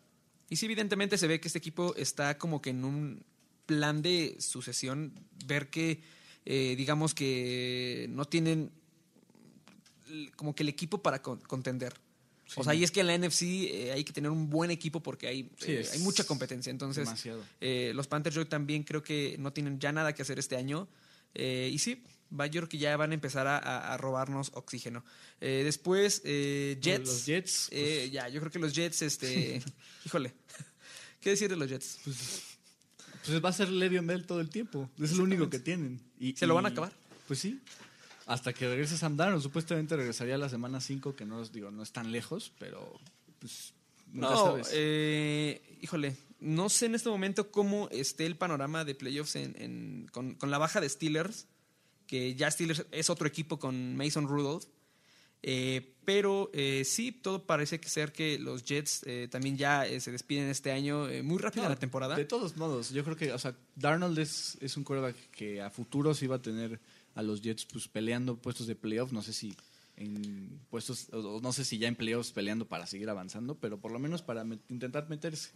Y 0.48 0.56
sí, 0.56 0.66
evidentemente 0.66 1.18
se 1.18 1.26
ve 1.26 1.40
que 1.40 1.48
este 1.48 1.58
equipo 1.58 1.94
está 1.96 2.38
como 2.38 2.62
que 2.62 2.70
en 2.70 2.84
un 2.84 3.22
plan 3.66 4.00
de 4.02 4.36
sucesión. 4.38 5.12
Ver 5.44 5.68
que, 5.70 6.00
eh, 6.44 6.75
digamos 6.76 7.14
que 7.14 8.06
no 8.10 8.25
tienen 8.25 8.70
como 10.36 10.54
que 10.54 10.62
el 10.62 10.68
equipo 10.68 11.02
para 11.02 11.20
con- 11.22 11.40
contender. 11.40 11.94
Sí, 12.46 12.54
o 12.60 12.64
sea, 12.64 12.75
y 12.75 12.84
es 12.84 12.90
que 12.92 13.00
en 13.00 13.08
la 13.08 13.14
NFC 13.18 13.42
eh, 13.42 13.92
hay 13.92 14.04
que 14.04 14.12
tener 14.12 14.30
un 14.30 14.48
buen 14.48 14.70
equipo 14.70 15.02
porque 15.02 15.26
hay, 15.26 15.50
Sí, 15.58 15.72
eh, 15.72 15.88
hay 15.92 15.98
mucha 15.98 16.22
competencia. 16.25 16.70
Entonces, 16.70 17.04
demasiado. 17.04 17.42
eh, 17.60 17.90
los 17.94 18.06
Panthers 18.06 18.36
yo 18.36 18.46
también 18.46 18.84
creo 18.84 19.02
que 19.02 19.36
no 19.40 19.52
tienen 19.52 19.80
ya 19.80 19.90
nada 19.90 20.14
que 20.14 20.22
hacer 20.22 20.38
este 20.38 20.56
año. 20.56 20.88
Y 21.34 21.78
sí, 21.80 22.02
va, 22.32 22.46
yo 22.46 22.60
creo 22.62 22.68
que 22.68 22.78
ya 22.78 22.96
van 22.96 23.10
a 23.10 23.14
empezar 23.14 23.46
a, 23.46 23.58
a- 23.58 23.92
a 23.92 23.96
robarnos 23.98 24.52
oxígeno. 24.54 25.04
Eh, 25.40 25.62
después, 25.64 26.22
eh, 26.25 26.78
Jets. 26.80 27.08
Los 27.08 27.26
Jets, 27.26 27.66
pues- 27.68 27.82
Eh, 27.82 28.10
ya, 28.10 28.28
yo 28.28 28.40
creo 28.40 28.50
que 28.52 28.58
los 28.60 28.72
Jets, 28.72 29.02
este. 29.02 29.60
híjole. 30.06 30.32
¿Qué 31.20 31.30
decir 31.30 31.50
de 31.50 31.56
los 31.56 31.68
Jets? 31.68 31.98
Pues 33.26 33.44
va 33.44 33.48
a 33.48 33.52
ser 33.52 33.68
Le'Veon 33.70 34.06
Bell 34.06 34.25
todo 34.25 34.40
el 34.40 34.48
tiempo. 34.50 34.88
Es 35.02 35.12
lo 35.12 35.25
único 35.25 35.50
que 35.50 35.58
tienen. 35.58 36.00
Y, 36.20 36.34
¿Se 36.36 36.46
lo 36.46 36.54
van 36.54 36.66
a 36.66 36.68
acabar? 36.68 36.92
Pues 37.26 37.40
sí. 37.40 37.60
Hasta 38.26 38.52
que 38.52 38.68
regrese 38.68 38.97
Sam 38.99 39.16
Darnold. 39.16 39.42
Supuestamente 39.42 39.97
regresaría 39.97 40.37
la 40.37 40.49
semana 40.49 40.80
5, 40.80 41.14
que 41.16 41.25
no, 41.25 41.40
es- 41.42 41.52
digo, 41.52 41.71
no 41.71 41.83
es 41.83 41.92
tan 41.92 42.11
lejos, 42.12 42.52
pero 42.59 42.99
pues 43.38 43.73
nunca 44.12 44.30
No, 44.30 44.37
sabes. 44.45 44.68
eh, 44.73 45.78
híjole, 45.80 46.16
no 46.40 46.68
sé 46.68 46.87
en 46.87 46.97
este 46.97 47.09
momento 47.09 47.50
cómo 47.50 47.88
esté 47.90 48.26
el 48.26 48.37
panorama 48.37 48.85
de 48.85 48.95
playoffs 48.95 49.37
en, 49.37 49.54
en- 49.59 50.09
con, 50.12 50.35
con 50.35 50.50
la 50.50 50.59
baja 50.59 50.80
de 50.80 50.88
Steelers, 50.88 51.47
que 52.06 52.35
ya 52.35 52.50
Steelers 52.50 52.85
es 52.90 53.11
otro 53.11 53.26
equipo 53.28 53.59
con 53.59 53.97
Mason 53.97 54.26
Rudolph. 54.28 54.64
Eh, 55.42 55.95
pero 56.04 56.50
eh, 56.54 56.83
sí, 56.85 57.12
todo 57.12 57.47
parece 57.47 57.78
que 57.78 57.88
ser 57.88 58.12
que 58.12 58.38
los 58.38 58.64
Jets 58.64 59.02
eh, 59.06 59.28
también 59.30 59.56
ya 59.56 59.86
eh, 59.86 60.00
se 60.00 60.10
despiden 60.10 60.49
este 60.49 60.73
año 60.73 61.06
muy 61.23 61.39
rápido 61.39 61.62
No, 61.62 61.69
en 61.69 61.75
la 61.75 61.78
temporada. 61.78 62.17
De 62.17 62.25
todos 62.25 62.56
modos, 62.56 62.91
yo 62.91 63.04
creo 63.04 63.17
que, 63.17 63.32
o 63.32 63.39
sea, 63.39 63.54
Darnold 63.76 64.19
es, 64.19 64.56
es 64.60 64.76
un 64.76 64.82
quarterback 64.82 65.15
que 65.30 65.60
a 65.62 65.71
futuro 65.71 66.15
sí 66.15 66.26
va 66.26 66.36
a 66.36 66.43
tener 66.43 66.80
a 67.17 67.23
los 67.23 67.43
Jets 67.43 67.65
pues 67.67 67.89
peleando 67.89 68.37
puestos 68.37 68.69
de 68.69 68.76
playoff. 68.76 69.11
No 69.11 69.23
sé 69.23 69.33
si 69.33 69.52
en 69.97 70.61
puestos, 70.71 71.09
o- 71.13 71.41
no 71.43 71.52
sé 71.52 71.65
si 71.65 71.79
ya 71.79 71.89
en 71.89 71.97
playoffs 71.97 72.31
peleando 72.31 72.67
para 72.67 72.87
seguir 72.87 73.09
avanzando, 73.11 73.57
pero 73.57 73.79
por 73.81 73.91
lo 73.91 73.99
menos 73.99 74.23
para 74.23 74.45
met- 74.45 74.61
intentar 74.69 75.09
meterse. 75.09 75.50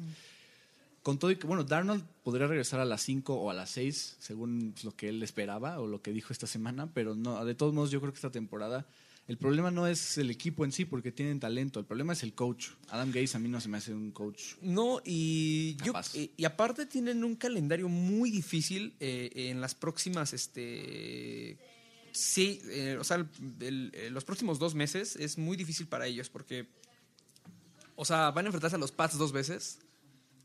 Con 1.03 1.18
todo 1.18 1.31
y 1.31 1.37
que, 1.37 1.46
bueno, 1.46 1.64
Darnold 1.64 2.05
podría 2.25 2.46
regresar 2.46 2.79
a 2.81 2.85
las 2.85 3.01
5 3.03 3.35
o 3.35 3.51
a 3.51 3.55
las 3.55 3.70
6, 3.70 4.16
según 4.18 4.75
lo 4.83 4.94
que 4.94 5.09
él 5.09 5.23
esperaba 5.23 5.81
o 5.81 5.87
lo 5.87 6.03
que 6.03 6.12
dijo 6.12 6.33
esta 6.33 6.46
semana, 6.46 6.90
pero 6.92 7.14
no, 7.14 7.42
de 7.44 7.55
todos 7.55 7.73
modos 7.73 7.90
yo 7.90 8.01
creo 8.01 8.12
que 8.12 8.16
esta 8.18 8.31
temporada 8.31 8.87
el 9.28 9.38
problema 9.38 9.70
no 9.70 9.87
es 9.87 10.18
el 10.18 10.28
equipo 10.30 10.64
en 10.64 10.72
sí 10.72 10.85
porque 10.85 11.12
tienen 11.12 11.38
talento, 11.38 11.78
el 11.78 11.87
problema 11.87 12.12
es 12.14 12.22
el 12.24 12.35
coach. 12.35 12.70
Adam 12.88 13.12
Gaze 13.12 13.37
a 13.37 13.40
mí 13.40 13.48
no 13.48 13.61
se 13.61 13.68
me 13.68 13.78
hace 13.78 13.94
un 13.94 14.11
coach 14.11 14.54
No, 14.61 15.00
y, 15.04 15.74
Capaz. 15.76 16.14
y, 16.16 16.33
y 16.37 16.44
aparte 16.44 16.85
tienen 16.87 17.22
un 17.22 17.37
calendario 17.37 17.88
muy 17.88 18.30
difícil 18.30 18.94
eh, 18.98 19.30
en 19.50 19.61
las 19.61 19.74
próximas, 19.76 20.33
este, 20.33 21.59
sí, 22.11 22.61
eh, 22.64 22.96
o 22.98 23.04
sea, 23.04 23.18
el- 23.18 23.28
el- 23.61 23.90
eh, 23.94 24.11
los 24.11 24.24
próximos 24.24 24.59
dos 24.59 24.74
meses 24.74 25.14
es 25.16 25.38
muy 25.38 25.56
difícil 25.56 25.87
para 25.87 26.06
ellos 26.09 26.28
porque, 26.28 26.66
o 27.94 28.04
sea, 28.04 28.33
van 28.33 28.46
a 28.46 28.48
enfrentarse 28.48 28.76
a 28.76 28.80
los 28.80 28.90
Pats 28.90 29.16
dos 29.16 29.30
veces, 29.33 29.78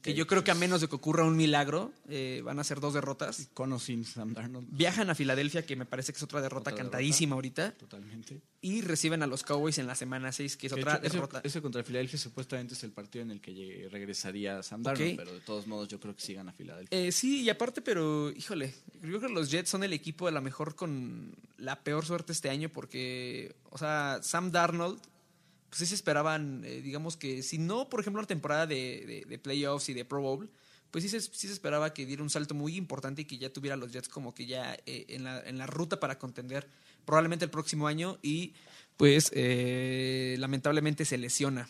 que 0.05 0.13
yo 0.13 0.27
creo 0.27 0.43
que 0.43 0.51
a 0.51 0.55
menos 0.55 0.81
de 0.81 0.87
que 0.87 0.95
ocurra 0.95 1.23
un 1.23 1.35
milagro, 1.35 1.91
eh, 2.07 2.41
van 2.45 2.59
a 2.59 2.63
ser 2.63 2.79
dos 2.79 2.93
derrotas. 2.93 3.49
con 3.53 3.73
o 3.73 3.79
sin 3.79 4.05
Sam 4.05 4.33
Darnold. 4.33 4.67
Viajan 4.69 5.09
a 5.09 5.15
Filadelfia, 5.15 5.65
que 5.65 5.75
me 5.75 5.85
parece 5.85 6.13
que 6.13 6.17
es 6.17 6.23
otra 6.23 6.41
derrota 6.41 6.69
Otra 6.71 6.83
cantadísima 6.83 7.35
ahorita, 7.35 7.71
Totalmente. 7.71 8.39
y 8.61 8.81
reciben 8.81 9.23
a 9.23 9.27
los 9.27 9.43
Cowboys 9.43 9.79
en 9.79 9.87
la 9.87 9.95
semana 9.95 10.31
6, 10.31 10.57
que 10.57 10.67
es 10.67 10.73
De 10.75 10.81
otra 10.81 10.97
hecho, 11.03 11.13
derrota. 11.13 11.41
Ese, 11.43 11.61
contra 11.61 11.83
Filadelfia 11.83 12.19
supuestamente 12.19 12.75
es 12.75 12.83
el 12.83 12.91
partido 12.91 13.23
en 13.23 13.31
el 13.31 13.41
que 13.41 13.87
regresaría 13.91 14.61
Sam 14.61 14.83
Darnold, 14.83 15.15
pero 15.17 15.33
de 15.33 15.41
todos 15.41 15.65
modos 15.65 15.87
yo 15.87 15.99
creo 15.99 16.15
que 16.15 16.21
sigan 16.21 16.47
a 16.49 16.53
Filadelfia. 16.53 16.97
Eh, 16.97 17.11
sí, 17.11 17.41
y 17.41 17.49
aparte, 17.49 17.81
pero 17.81 18.29
híjole, 18.31 18.73
yo 19.01 19.01
creo 19.01 19.21
que 19.21 19.29
los 19.29 19.49
Jets 19.49 19.69
son 19.69 19.83
el 19.83 19.93
equipo 19.93 20.27
a 20.27 20.31
lo 20.31 20.41
mejor 20.41 20.75
con 20.75 21.35
la 21.57 21.83
peor 21.83 22.05
suerte 22.05 22.31
este 22.31 22.49
año 22.49 22.69
porque, 22.69 23.55
o 23.71 23.77
sea, 23.79 24.19
Sam 24.21 24.51
Darnold, 24.51 24.99
pues 25.75 25.79
sí 25.79 25.85
se 25.87 25.95
esperaban, 25.95 26.63
eh, 26.63 26.81
digamos 26.81 27.17
que 27.17 27.43
si 27.43 27.57
no, 27.57 27.89
por 27.89 27.99
ejemplo, 27.99 28.19
una 28.21 28.27
temporada 28.27 28.65
de, 28.65 29.03
de- 29.05 29.25
de 29.27 29.37
playoffs 29.39 29.89
y 29.89 29.93
de 29.93 30.05
Pro 30.05 30.21
Bowl, 30.21 30.49
pues 30.91 31.03
sí 31.03 31.09
se, 31.09 31.19
sí 31.19 31.47
se 31.47 31.51
esperaba 31.53 31.93
que 31.93 32.05
diera 32.05 32.23
un 32.23 32.29
salto 32.29 32.53
muy 32.55 32.77
importante 32.77 33.23
y 33.23 33.25
que 33.25 33.37
ya 33.37 33.51
tuviera 33.51 33.73
a 33.73 33.77
los 33.77 33.91
Jets 33.91 34.07
como 34.07 34.33
que 34.33 34.45
ya 34.45 34.77
eh, 34.85 35.05
en, 35.09 35.25
la, 35.25 35.41
en 35.41 35.57
la 35.57 35.67
ruta 35.67 35.99
para 35.99 36.17
contender 36.17 36.69
probablemente 37.03 37.43
el 37.43 37.51
próximo 37.51 37.87
año 37.87 38.17
y 38.21 38.53
pues 38.95 39.29
eh, 39.33 40.37
lamentablemente 40.39 41.03
se 41.03 41.17
lesiona. 41.17 41.67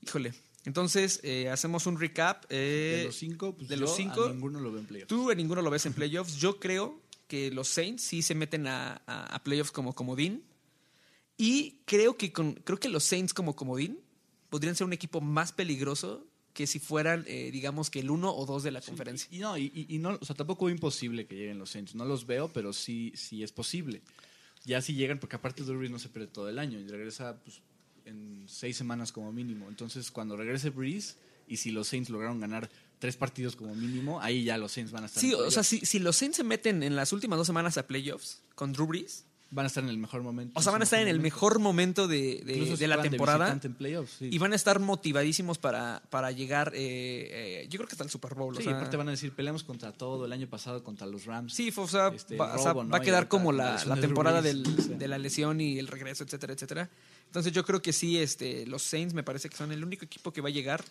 Híjole. 0.00 0.32
Entonces, 0.64 1.20
eh, 1.22 1.48
hacemos 1.50 1.86
un 1.86 1.98
recap. 2.00 2.44
eh, 2.48 2.96
de 3.00 3.04
los 3.04 3.16
cinco, 3.16 3.54
pues 3.56 3.68
de 3.68 3.74
yo 3.76 3.82
los 3.82 3.94
cinco, 3.96 4.24
a 4.24 4.28
ninguno 4.32 4.60
lo 4.60 4.70
veo 4.70 4.80
en 4.80 4.86
playoffs. 4.86 5.08
Tú 5.08 5.30
en 5.30 5.36
ninguno 5.38 5.60
lo 5.62 5.70
ves 5.70 5.84
en 5.86 5.92
playoffs. 5.92 6.36
Yo 6.36 6.58
creo 6.58 7.00
que 7.28 7.50
los 7.50 7.68
Saints 7.68 8.02
sí 8.02 8.22
se 8.22 8.34
meten 8.34 8.66
a, 8.66 9.02
a- 9.06 9.26
a 9.26 9.42
playoffs 9.44 9.70
como 9.72 9.94
comodín. 9.94 10.44
Y 11.40 11.80
creo 11.86 12.18
que, 12.18 12.34
con, 12.34 12.52
creo 12.52 12.78
que 12.78 12.90
los 12.90 13.02
Saints 13.02 13.32
como 13.32 13.56
comodín 13.56 13.98
podrían 14.50 14.76
ser 14.76 14.86
un 14.86 14.92
equipo 14.92 15.22
más 15.22 15.52
peligroso 15.52 16.26
que 16.52 16.66
si 16.66 16.78
fueran, 16.80 17.24
eh, 17.26 17.48
digamos, 17.50 17.88
que 17.88 18.00
el 18.00 18.10
uno 18.10 18.30
o 18.30 18.44
dos 18.44 18.62
de 18.62 18.70
la 18.70 18.82
conferencia. 18.82 19.26
Y 19.30 19.38
no, 19.38 19.56
y, 19.56 19.98
no, 20.02 20.18
o 20.20 20.24
sea, 20.26 20.36
tampoco 20.36 20.68
es 20.68 20.74
imposible 20.74 21.26
que 21.26 21.36
lleguen 21.36 21.58
los 21.58 21.70
Saints. 21.70 21.94
No 21.94 22.04
los 22.04 22.26
veo, 22.26 22.48
pero 22.52 22.74
sí, 22.74 23.14
sí 23.16 23.42
es 23.42 23.52
posible. 23.52 24.02
Ya 24.66 24.82
si 24.82 24.92
llegan, 24.92 25.18
porque 25.18 25.36
aparte 25.36 25.62
Drew 25.62 25.78
Brees 25.78 25.90
no 25.90 25.98
se 25.98 26.10
pierde 26.10 26.28
todo 26.28 26.50
el 26.50 26.58
año 26.58 26.78
y 26.78 26.86
regresa 26.86 27.40
pues, 27.42 27.62
en 28.04 28.44
seis 28.46 28.76
semanas 28.76 29.10
como 29.10 29.32
mínimo. 29.32 29.66
Entonces, 29.70 30.10
cuando 30.10 30.36
regrese 30.36 30.68
Breeze 30.68 31.14
y 31.48 31.56
si 31.56 31.70
los 31.70 31.88
Saints 31.88 32.10
lograron 32.10 32.38
ganar 32.38 32.68
tres 32.98 33.16
partidos 33.16 33.56
como 33.56 33.74
mínimo, 33.74 34.20
ahí 34.20 34.44
ya 34.44 34.58
los 34.58 34.72
Saints 34.72 34.92
van 34.92 35.04
a 35.04 35.06
estar. 35.06 35.22
Sí, 35.22 35.30
en 35.30 35.36
o 35.36 35.50
sea, 35.50 35.62
si, 35.62 35.86
si 35.86 36.00
los 36.00 36.16
Saints 36.16 36.36
se 36.36 36.44
meten 36.44 36.82
en 36.82 36.96
las 36.96 37.14
últimas 37.14 37.38
dos 37.38 37.46
semanas 37.46 37.78
a 37.78 37.86
playoffs 37.86 38.42
con 38.54 38.74
Drew 38.74 38.86
Brees, 38.86 39.24
van 39.52 39.64
a 39.64 39.66
estar 39.66 39.82
en 39.82 39.90
el 39.90 39.98
mejor 39.98 40.22
momento. 40.22 40.58
o 40.58 40.62
sea, 40.62 40.70
van 40.72 40.80
a 40.80 40.84
estar 40.84 41.00
en 41.00 41.08
el 41.08 41.18
mejor 41.20 41.58
momento 41.58 42.06
de, 42.06 42.42
de- 42.44 42.86
la 42.88 43.02
temporada. 43.02 43.46
visitante 43.46 43.66
en 43.66 43.74
playoffs, 43.74 44.12
sí. 44.18 44.28
Y 44.30 44.38
van 44.38 44.52
a 44.52 44.56
estar 44.56 44.78
motivadísimos 44.78 45.58
para, 45.58 46.02
para 46.08 46.30
llegar, 46.30 46.72
eh, 46.74 47.62
eh, 47.62 47.66
yo 47.68 47.78
creo 47.78 47.88
que 47.88 47.94
hasta 47.94 48.04
el 48.04 48.10
Super 48.10 48.34
Bowl. 48.34 48.54
o 48.54 48.58
Sí, 48.58 48.64
sea, 48.64 48.76
aparte 48.76 48.96
van 48.96 49.08
a 49.08 49.10
decir, 49.10 49.32
peleamos 49.32 49.64
contra 49.64 49.92
todo 49.92 50.24
el 50.24 50.32
año 50.32 50.46
pasado 50.48 50.84
contra 50.84 51.06
los 51.06 51.24
Rams. 51.26 51.52
Sí, 51.52 51.72
o 51.76 51.88
sea, 51.88 52.08
Este, 52.14 52.36
va, 52.36 52.54
o 52.54 52.58
sea, 52.62 52.72
va 52.74 52.98
a 52.98 53.00
quedar 53.00 53.26
como 53.28 53.50
la 53.52 53.84
la, 53.84 53.96
temporada 53.96 54.40
del- 54.40 54.62
de 54.98 55.08
la 55.08 55.18
lesión 55.18 55.60
y 55.60 55.78
el 55.78 55.88
regreso, 55.88 56.22
etcétera, 56.22 56.52
etcétera. 56.52 56.88
Entonces 57.26 57.52
yo 57.52 57.64
creo 57.64 57.82
que 57.82 57.92
sí, 57.92 58.18
este, 58.18 58.66
los 58.66 58.82
Saints 58.82 59.14
me 59.14 59.22
parece 59.22 59.48
que 59.48 59.56
son 59.56 59.72
el 59.72 59.82
único 59.84 60.04
equipo 60.04 60.32
que 60.32 60.40
va 60.40 60.48
a 60.48 60.52
llegar. 60.52 60.84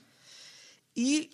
Y 0.96 1.30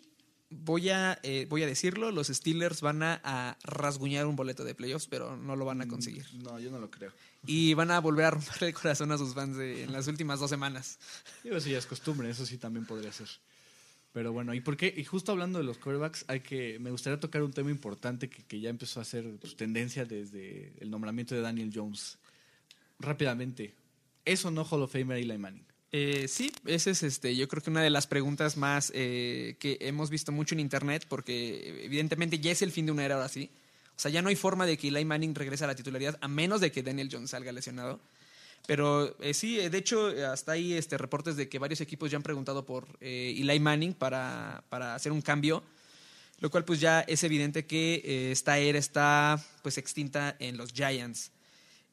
voy 0.49 0.89
a, 0.89 1.19
eh, 1.23 1.45
voy 1.49 1.63
a 1.63 1.67
decirlo, 1.67 2.12
los 2.12 2.27
Steelers 2.27 2.81
van 2.81 3.03
a, 3.03 3.19
a 3.23 3.58
rasguñar 3.63 4.25
un 4.27 4.36
boleto 4.36 4.63
de 4.63 4.75
playoffs, 4.75 5.08
pero 5.08 5.36
no 5.38 5.55
lo 5.55 5.65
van 5.65 5.81
a 5.81 5.88
conseguir. 5.88 6.25
No, 6.43 6.60
yo 6.60 6.71
no 6.71 6.79
lo 6.79 6.89
creo. 6.91 7.12
Y 7.45 7.73
van 7.73 7.91
a 7.91 7.99
volver 7.99 8.25
a 8.25 8.31
romper 8.31 8.63
el 8.63 8.73
corazón 8.73 9.12
a 9.12 9.17
sus 9.17 9.34
fans 9.34 9.58
de- 9.58 9.84
en 9.84 9.91
las 9.91 10.08
últimas 10.08 10.39
dos 10.39 10.49
semanas. 10.49 10.99
Digo, 11.43 11.58
eso 11.58 11.69
ya 11.69 11.77
es 11.77 11.86
costumbre, 11.86 12.29
eso 12.29 12.45
sí 12.45 12.58
también 12.58 12.86
podría 12.86 13.12
ser. 13.12 13.27
Pero 14.13 14.31
bueno, 14.31 14.53
¿y 14.53 14.62
por 14.62 14.77
qué? 14.77 14.93
Y 14.95 15.03
justo 15.03 15.34
hablando 15.34 15.60
de 15.60 15.65
los 15.65 15.77
quarterbacks, 15.77 16.23
hay 16.29 16.39
que, 16.39 16.79
me 16.79 16.89
gustaría 16.89 17.19
tocar 17.19 17.43
un 17.43 17.51
tema 17.51 17.69
importante 17.69 18.29
que, 18.29 18.43
que 18.45 18.62
ya 18.62 18.69
empezó 18.69 19.01
a 19.01 19.03
ser 19.03 19.29
pues, 19.41 19.58
tendencia 19.58 20.05
desde 20.05 20.73
el 20.79 20.89
nombramiento 20.89 21.36
de 21.36 21.41
Daniel 21.41 21.69
Jones. 21.73 22.17
Rápidamente, 22.99 23.75
¿es 24.23 24.45
o 24.45 24.51
no 24.51 24.63
Hall 24.63 24.84
of 24.84 24.93
Famer 24.93 25.17
Eli 25.17 25.38
Manning? 25.38 25.65
Eh, 25.97 26.27
sí, 26.27 26.51
esa 26.65 26.89
es 26.89 27.03
este, 27.03 27.38
yo 27.38 27.47
creo 27.47 27.63
que 27.63 27.69
una 27.69 27.81
de 27.81 27.89
las 27.89 28.05
preguntas 28.05 28.58
más 28.58 28.91
eh, 28.93 29.55
que 29.60 29.77
hemos 29.79 30.10
visto 30.10 30.34
mucho 30.34 30.53
en 30.53 30.60
internet, 30.60 31.05
porque 31.08 31.86
evidentemente 31.86 32.38
ya 32.38 32.51
es 32.51 32.62
el 32.62 32.73
fin 32.73 32.86
de 32.86 32.91
una 32.91 33.05
era 33.05 33.15
ahora 33.15 33.29
sí. 33.29 33.49
O 33.95 33.99
sea, 33.99 34.12
ya 34.12 34.21
no 34.21 34.27
hay 34.27 34.36
forma 34.36 34.65
de 34.65 34.77
que 34.77 34.89
Eli 34.89 35.05
Manning 35.05 35.34
regrese 35.34 35.63
a 35.63 35.67
la 35.67 35.75
titularidad, 35.75 36.17
a 36.19 36.27
menos 36.27 36.60
de 36.60 36.69
que 36.69 36.84
Daniel 36.84 37.08
Jones 37.10 37.29
salga 37.29 37.53
lesionado. 37.53 38.01
Pero 38.67 39.15
eh, 39.21 39.34
sí, 39.34 39.58
eh, 39.58 39.69
de 39.69 39.77
hecho, 39.77 40.08
hasta 40.29 40.51
ahí 40.51 40.73
este, 40.73 40.97
reportes 40.97 41.38
de 41.38 41.47
que 41.47 41.60
varios 41.60 41.79
equipos 41.79 42.12
ya 42.12 42.17
han 42.17 42.23
preguntado 42.23 42.65
por 42.65 42.89
Eli 42.99 43.58
Manning 43.62 43.93
para, 43.93 44.65
para 44.67 44.95
hacer 44.95 45.13
un 45.13 45.21
cambio, 45.21 45.63
lo 46.41 46.51
cual 46.51 46.65
pues 46.65 46.81
ya 46.81 47.05
es 47.08 47.23
evidente 47.23 47.65
que 47.65 48.34
esta 48.34 48.58
era 48.58 48.79
está 48.79 49.41
pues 49.63 49.77
extinta 49.77 50.36
en 50.39 50.58
los 50.58 50.73
Giants. 50.73 51.31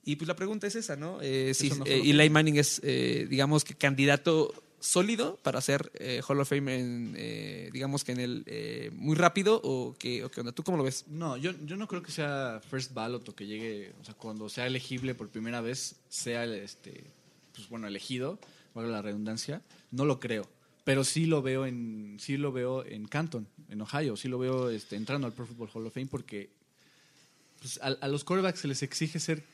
Y 0.05 0.17
pues 0.17 0.27
la 0.27 0.35
pregunta 0.37 0.67
es 0.67 0.75
esa, 0.75 0.97
¿no? 0.97 1.21
Eh, 1.23 1.55
si 1.55 1.71
no 1.71 1.87
eh, 1.87 2.03
Eli 2.05 2.29
Manning 2.29 2.57
es, 2.57 2.81
eh, 2.83 3.27
digamos 3.31 3.65
que 3.65 3.75
candidato 3.75 4.53
sólido 4.81 5.38
para 5.45 5.61
ser 5.61 5.93
eh, 5.95 6.21
Hall 6.27 6.41
of 6.41 6.49
Fame, 6.49 6.77
en, 6.77 7.73
digamos 7.73 8.03
que 8.03 8.11
en 8.11 8.19
el 8.19 8.93
muy 8.97 9.15
rápido 9.15 9.61
o 9.62 9.95
qué, 9.97 10.25
o 10.25 10.31
qué 10.31 10.41
onda. 10.41 10.51
¿Tú 10.51 10.65
cómo 10.65 10.77
lo 10.77 10.83
ves? 10.83 11.05
No, 11.07 11.37
yo, 11.37 11.53
yo 11.65 11.77
no 11.77 11.87
creo 11.87 12.03
que 12.03 12.11
sea 12.11 12.61
first 12.69 12.93
ballot 12.93 13.29
o 13.29 13.35
que 13.35 13.47
llegue, 13.47 13.93
o 14.01 14.05
sea, 14.05 14.15
cuando 14.15 14.49
sea 14.49 14.67
elegible 14.67 15.15
por 15.15 15.29
primera 15.29 15.61
vez, 15.61 15.95
sea 16.09 16.45
este, 16.47 17.05
pues 17.55 17.69
bueno, 17.69 17.87
elegido, 17.87 18.41
valga 18.75 18.91
la 18.91 19.03
redundancia, 19.03 19.62
no 19.93 20.05
lo 20.05 20.19
creo. 20.19 20.49
Pero 20.83 21.05
sí 21.05 21.27
lo 21.27 21.43
veo 21.43 21.65
en, 21.65 22.17
sí 22.19 22.37
lo 22.37 22.51
veo 22.51 22.85
en 22.85 23.07
Canton, 23.07 23.47
en 23.69 23.81
Ohio, 23.81 24.17
sí 24.17 24.27
lo 24.27 24.41
veo 24.41 24.69
este, 24.69 24.97
entrando 24.97 25.29
al 25.29 25.33
Pro 25.33 25.47
Football 25.47 25.71
Hall 25.73 25.87
of 25.87 25.95
Fame 25.95 26.07
porque 26.07 26.51
pues, 27.61 27.79
a, 27.81 27.87
a 27.87 28.09
los 28.09 28.25
quarterbacks 28.25 28.59
se 28.59 28.67
les 28.67 28.83
exige 28.83 29.21
ser 29.21 29.45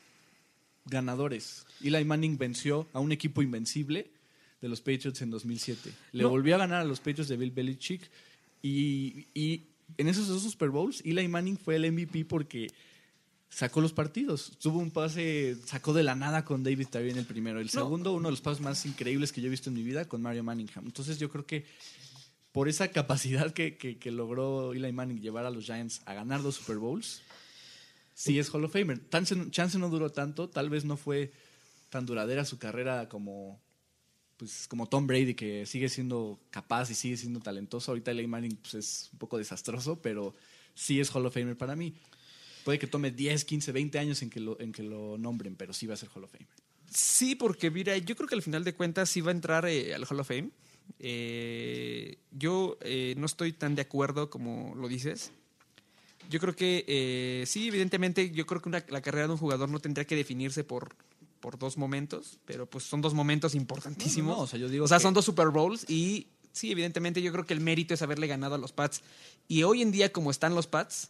ganadores. 0.89 1.65
Eli 1.83 2.03
Manning 2.05 2.37
venció 2.37 2.87
a 2.93 2.99
un 2.99 3.11
equipo 3.11 3.41
invencible 3.41 4.09
de 4.61 4.67
los 4.69 4.81
Patriots 4.81 5.21
en 5.21 5.29
2007. 5.31 5.91
Le 6.13 6.23
No. 6.23 6.29
volvió 6.29 6.55
a 6.55 6.59
ganar 6.59 6.81
a 6.81 6.85
los 6.85 6.99
Patriots 6.99 7.29
de 7.29 7.37
Bill 7.37 7.51
Belichick 7.51 8.01
y, 8.61 9.27
y 9.33 9.63
en 9.97 10.07
esos 10.07 10.27
dos 10.27 10.43
Super 10.43 10.69
Bowls 10.69 11.01
Eli 11.05 11.27
Manning 11.27 11.57
fue 11.57 11.75
el 11.77 11.91
MVP 11.91 12.25
porque 12.25 12.67
sacó 13.49 13.81
los 13.81 13.93
partidos. 13.93 14.51
Tuvo 14.61 14.79
un 14.79 14.91
pase, 14.91 15.55
sacó 15.65 15.93
de 15.93 16.03
la 16.03 16.15
nada 16.15 16.45
con 16.45 16.63
David 16.63 16.87
Tyree 16.91 17.11
en 17.11 17.17
el 17.17 17.25
primero. 17.25 17.59
El 17.59 17.69
segundo, 17.69 18.13
uno 18.13 18.27
de 18.27 18.31
los 18.31 18.41
pasos 18.41 18.61
más 18.61 18.85
increíbles 18.85 19.31
que 19.31 19.41
yo 19.41 19.47
he 19.47 19.49
visto 19.49 19.69
en 19.69 19.75
mi 19.75 19.83
vida 19.83 20.05
con 20.05 20.21
Mario 20.21 20.43
Manningham. 20.43 20.85
Entonces 20.85 21.17
yo 21.17 21.29
creo 21.29 21.45
que 21.45 21.65
por 22.51 22.67
esa 22.67 22.89
capacidad 22.89 23.53
que, 23.53 23.77
que- 23.77 23.97
que 23.97 24.11
logró 24.11 24.73
Eli 24.73 24.91
Manning 24.91 25.21
llevar 25.21 25.45
a 25.45 25.49
los 25.51 25.65
Giants 25.65 26.01
a 26.05 26.13
ganar 26.13 26.41
dos 26.41 26.55
Super 26.55 26.77
Bowls, 26.77 27.21
sí 28.19 28.37
es 28.37 28.53
Hall 28.53 28.65
of 28.65 28.73
Famer. 28.73 28.99
Chance, 29.09 29.79
no 29.79 29.89
duró 29.89 30.11
tanto, 30.11 30.49
tal 30.49 30.69
vez 30.69 30.83
no 30.83 30.97
fue 30.97 31.31
tan 31.89 32.05
duradera 32.05 32.43
su 32.43 32.59
carrera 32.59 33.07
como 33.07 33.61
pues 34.35 34.67
como 34.67 34.87
Tom 34.87 35.07
Brady 35.07 35.35
que 35.35 35.65
sigue 35.65 35.89
siendo 35.89 36.39
capaz 36.49 36.89
y 36.91 36.95
sigue 36.95 37.15
siendo 37.15 37.39
talentoso. 37.39 37.91
Ahorita 37.91 38.11
Eli 38.11 38.27
Manning 38.27 38.57
pues, 38.57 38.73
es 38.73 39.09
un 39.13 39.19
poco 39.19 39.37
desastroso, 39.37 40.01
pero 40.01 40.35
sí 40.75 40.99
es 40.99 41.09
Hall 41.15 41.25
of 41.25 41.33
Famer 41.33 41.57
para 41.57 41.77
mí. 41.77 41.95
Puede 42.65 42.77
que 42.77 42.87
tome 42.87 43.11
10, 43.11 43.45
15, 43.45 43.71
20 43.71 43.99
años 43.99 44.21
en 44.21 44.29
que 44.29 44.41
lo, 44.41 44.59
en 44.59 44.73
que 44.73 44.83
lo 44.83 45.17
nombren, 45.17 45.55
pero 45.55 45.71
sí 45.73 45.87
va 45.87 45.93
a 45.93 45.97
ser 45.97 46.09
Hall 46.13 46.25
of 46.25 46.31
Famer. 46.31 46.47
Sí, 46.89 47.35
porque 47.35 47.71
mira, 47.71 47.97
yo 47.97 48.15
creo 48.17 48.27
que 48.27 48.35
al 48.35 48.41
final 48.41 48.65
de 48.65 48.75
cuentas 48.75 49.09
sí 49.09 49.21
va 49.21 49.31
a 49.31 49.35
entrar 49.35 49.65
eh, 49.65 49.95
al 49.95 50.05
Hall 50.09 50.19
of 50.19 50.27
Fame. 50.27 50.51
Eh, 50.99 52.17
yo 52.31 52.77
eh, 52.81 53.13
no 53.17 53.25
estoy 53.25 53.53
tan 53.53 53.75
de 53.75 53.81
acuerdo 53.81 54.29
como 54.29 54.75
lo 54.75 54.89
dices. 54.89 55.31
Yo 56.29 56.39
creo 56.39 56.55
que 56.55 56.85
eh, 56.87 57.43
sí, 57.47 57.67
evidentemente, 57.67 58.29
yo 58.31 58.45
creo 58.45 58.61
que 58.61 58.69
una- 58.69 58.85
la 58.87 59.01
carrera 59.01 59.27
de 59.27 59.33
un 59.33 59.39
jugador 59.39 59.67
no 59.67 59.79
tendría 59.79 60.05
que 60.05 60.15
definirse 60.15 60.63
por, 60.63 60.95
por 61.41 61.57
dos 61.59 61.75
momentos, 61.77 62.39
pero 62.45 62.65
pues 62.69 62.83
son 62.85 63.01
dos 63.01 63.13
momentos 63.13 63.55
importantísimos. 63.55 64.27
No, 64.29 64.33
no, 64.33 64.37
no, 64.37 64.43
o 64.43 64.47
sea, 64.47 64.59
yo 64.59 64.69
digo 64.69 64.85
O 64.85 64.87
sea, 64.87 64.97
que- 64.99 65.03
son 65.03 65.13
dos 65.13 65.25
Super 65.25 65.49
Bowls 65.49 65.89
y 65.89 66.27
sí, 66.51 66.71
evidentemente 66.71 67.21
yo 67.21 67.31
creo 67.31 67.45
que 67.45 67.53
el 67.53 67.61
mérito 67.61 67.93
es 67.95 68.01
haberle 68.01 68.27
ganado 68.27 68.55
a 68.55 68.57
los 68.59 68.71
Pats. 68.71 69.01
Y 69.47 69.63
hoy 69.63 69.81
en 69.81 69.91
día, 69.91 70.11
como 70.13 70.29
están 70.31 70.53
los 70.53 70.67
Pats, 70.67 71.09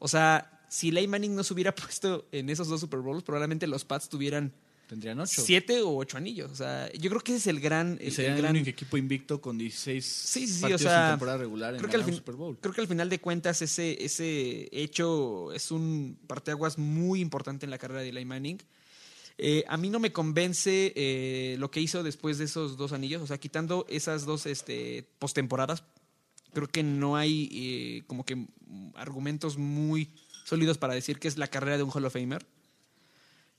o 0.00 0.08
sea, 0.08 0.60
si 0.68 0.90
Ley 0.90 1.06
Manning 1.06 1.34
no 1.36 1.44
se 1.44 1.54
hubiera 1.54 1.74
puesto 1.74 2.26
en 2.32 2.50
esos 2.50 2.68
dos 2.68 2.80
Super 2.80 3.00
Bowls, 3.00 3.22
probablemente 3.22 3.66
los 3.68 3.84
Pats 3.84 4.08
tuvieran 4.08 4.52
Tendrían 4.90 5.20
8. 5.20 5.42
siete 5.46 5.80
o 5.82 5.96
ocho 5.96 6.16
anillos. 6.18 6.50
O 6.50 6.56
sea, 6.56 6.90
yo 6.92 7.08
creo 7.10 7.20
que 7.22 7.30
ese 7.32 7.38
es 7.38 7.46
el 7.46 7.60
gran. 7.60 7.96
Y 8.02 8.10
sería 8.10 8.32
el 8.34 8.38
gran- 8.42 8.50
único 8.56 8.70
equipo 8.70 8.96
invicto 8.96 9.40
con 9.40 9.56
16 9.56 10.04
Sí, 10.04 10.48
sí, 10.48 10.64
o 10.72 10.76
sea, 10.78 11.06
en 11.06 11.12
temporada 11.12 11.38
regular 11.38 11.74
en 11.74 11.78
creo 11.78 11.90
que, 11.90 11.96
al 11.96 12.04
fin- 12.04 12.16
Super 12.16 12.34
Bowl. 12.34 12.58
creo 12.60 12.74
que 12.74 12.80
al 12.80 12.88
final 12.88 13.08
de 13.08 13.20
cuentas 13.20 13.62
ese, 13.62 14.04
ese 14.04 14.68
hecho 14.72 15.52
es 15.52 15.70
un 15.70 16.18
parteaguas 16.26 16.76
muy 16.76 17.20
importante 17.20 17.64
en 17.66 17.70
la 17.70 17.78
carrera 17.78 18.00
de 18.00 18.08
Eli 18.08 18.24
Manning. 18.24 18.58
Eh, 19.38 19.64
a 19.68 19.76
mí 19.76 19.88
no 19.90 20.00
me 20.00 20.12
convence 20.12 20.92
eh, 20.96 21.54
lo 21.58 21.70
que 21.70 21.80
hizo 21.80 22.02
después 22.02 22.36
de 22.38 22.44
esos 22.46 22.76
dos 22.76 22.92
anillos, 22.92 23.22
o 23.22 23.26
sea, 23.28 23.38
quitando 23.38 23.86
esas 23.88 24.26
dos 24.26 24.44
este, 24.44 25.06
postemporadas, 25.20 25.84
creo 26.52 26.66
que 26.66 26.82
no 26.82 27.16
hay 27.16 27.48
eh, 27.52 28.02
como 28.08 28.24
que 28.26 28.44
argumentos 28.96 29.56
muy 29.56 30.10
sólidos 30.44 30.78
para 30.78 30.94
decir 30.94 31.18
que 31.20 31.28
es 31.28 31.38
la 31.38 31.46
carrera 31.46 31.76
de 31.76 31.84
un 31.84 31.90
Hall 31.90 32.04
of 32.04 32.12
Famer. 32.12 32.44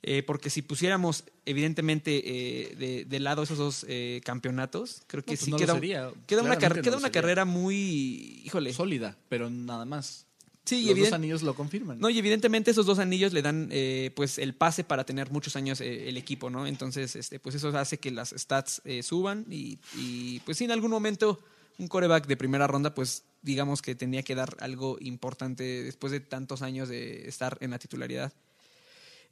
Eh, 0.04 0.24
porque 0.24 0.50
si 0.50 0.62
pusiéramos, 0.64 1.26
evidentemente, 1.46 2.22
eh, 2.26 2.76
de, 2.76 3.06
de 3.06 3.20
lado 3.20 3.44
esos 3.44 3.58
dos 3.60 3.86
eh, 3.88 4.20
campeonatos, 4.26 5.04
creo 5.08 5.24
que 5.24 5.34
No, 5.34 5.38
pues 5.38 5.46
sí 5.46 5.52
no 5.52 5.58
queda, 5.58 5.80
queda, 5.80 6.08
una, 6.10 6.18
Claramente 6.26 6.62
car- 6.62 6.76
no 6.78 6.82
queda 6.82 6.98
una 6.98 7.12
carrera 7.12 7.46
muy. 7.46 8.42
Híjole. 8.46 8.74
Sólida, 8.74 9.16
pero 9.30 9.50
nada 9.50 9.86
más. 9.86 10.26
Sí, 10.66 10.86
Los 10.86 10.98
dos 10.98 11.14
anillos 11.14 11.42
lo 11.44 11.56
confirman. 11.56 12.00
No, 12.00 12.10
y 12.10 12.18
evidentemente 12.20 12.70
esos 12.72 12.86
dos 12.86 13.00
anillos 13.00 13.34
le 13.34 13.42
dan 13.42 13.68
eh, 13.72 14.12
pues 14.16 14.38
el 14.38 14.54
pase 14.54 14.84
para 14.84 15.04
tener 15.06 15.32
muchos 15.32 15.56
años 15.56 15.82
eh, 15.82 16.08
el 16.08 16.18
equipo, 16.18 16.50
¿no? 16.52 16.66
Entonces, 16.68 17.16
este, 17.16 17.40
pues 17.40 17.56
eso 17.56 17.70
hace 17.78 17.98
que 17.98 18.12
las 18.12 18.30
stats 18.30 18.82
eh, 18.86 19.02
suban 19.04 19.46
y, 19.50 19.80
y, 19.98 20.40
pues 20.42 20.58
sí, 20.58 20.66
en 20.66 20.72
algún 20.72 20.92
momento 20.92 21.40
un 21.80 21.88
coreback 21.88 22.28
de 22.28 22.38
primera 22.38 22.68
ronda, 22.68 22.94
pues 22.94 23.24
digamos 23.42 23.82
que 23.82 23.96
tenía 23.96 24.22
que 24.22 24.36
dar 24.36 24.56
algo 24.60 24.98
importante 25.02 25.64
después 25.84 26.12
de 26.12 26.20
tantos 26.20 26.62
años 26.62 26.90
de 26.90 27.28
estar 27.28 27.58
en 27.60 27.72
la 27.72 27.80
titularidad. 27.80 28.32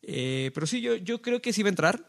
Eh, 0.03 0.51
pero 0.53 0.65
sí, 0.67 0.81
yo, 0.81 0.95
yo 0.95 1.21
creo 1.21 1.41
que 1.41 1.53
sí 1.53 1.61
va 1.63 1.67
a 1.67 1.71
entrar, 1.71 2.05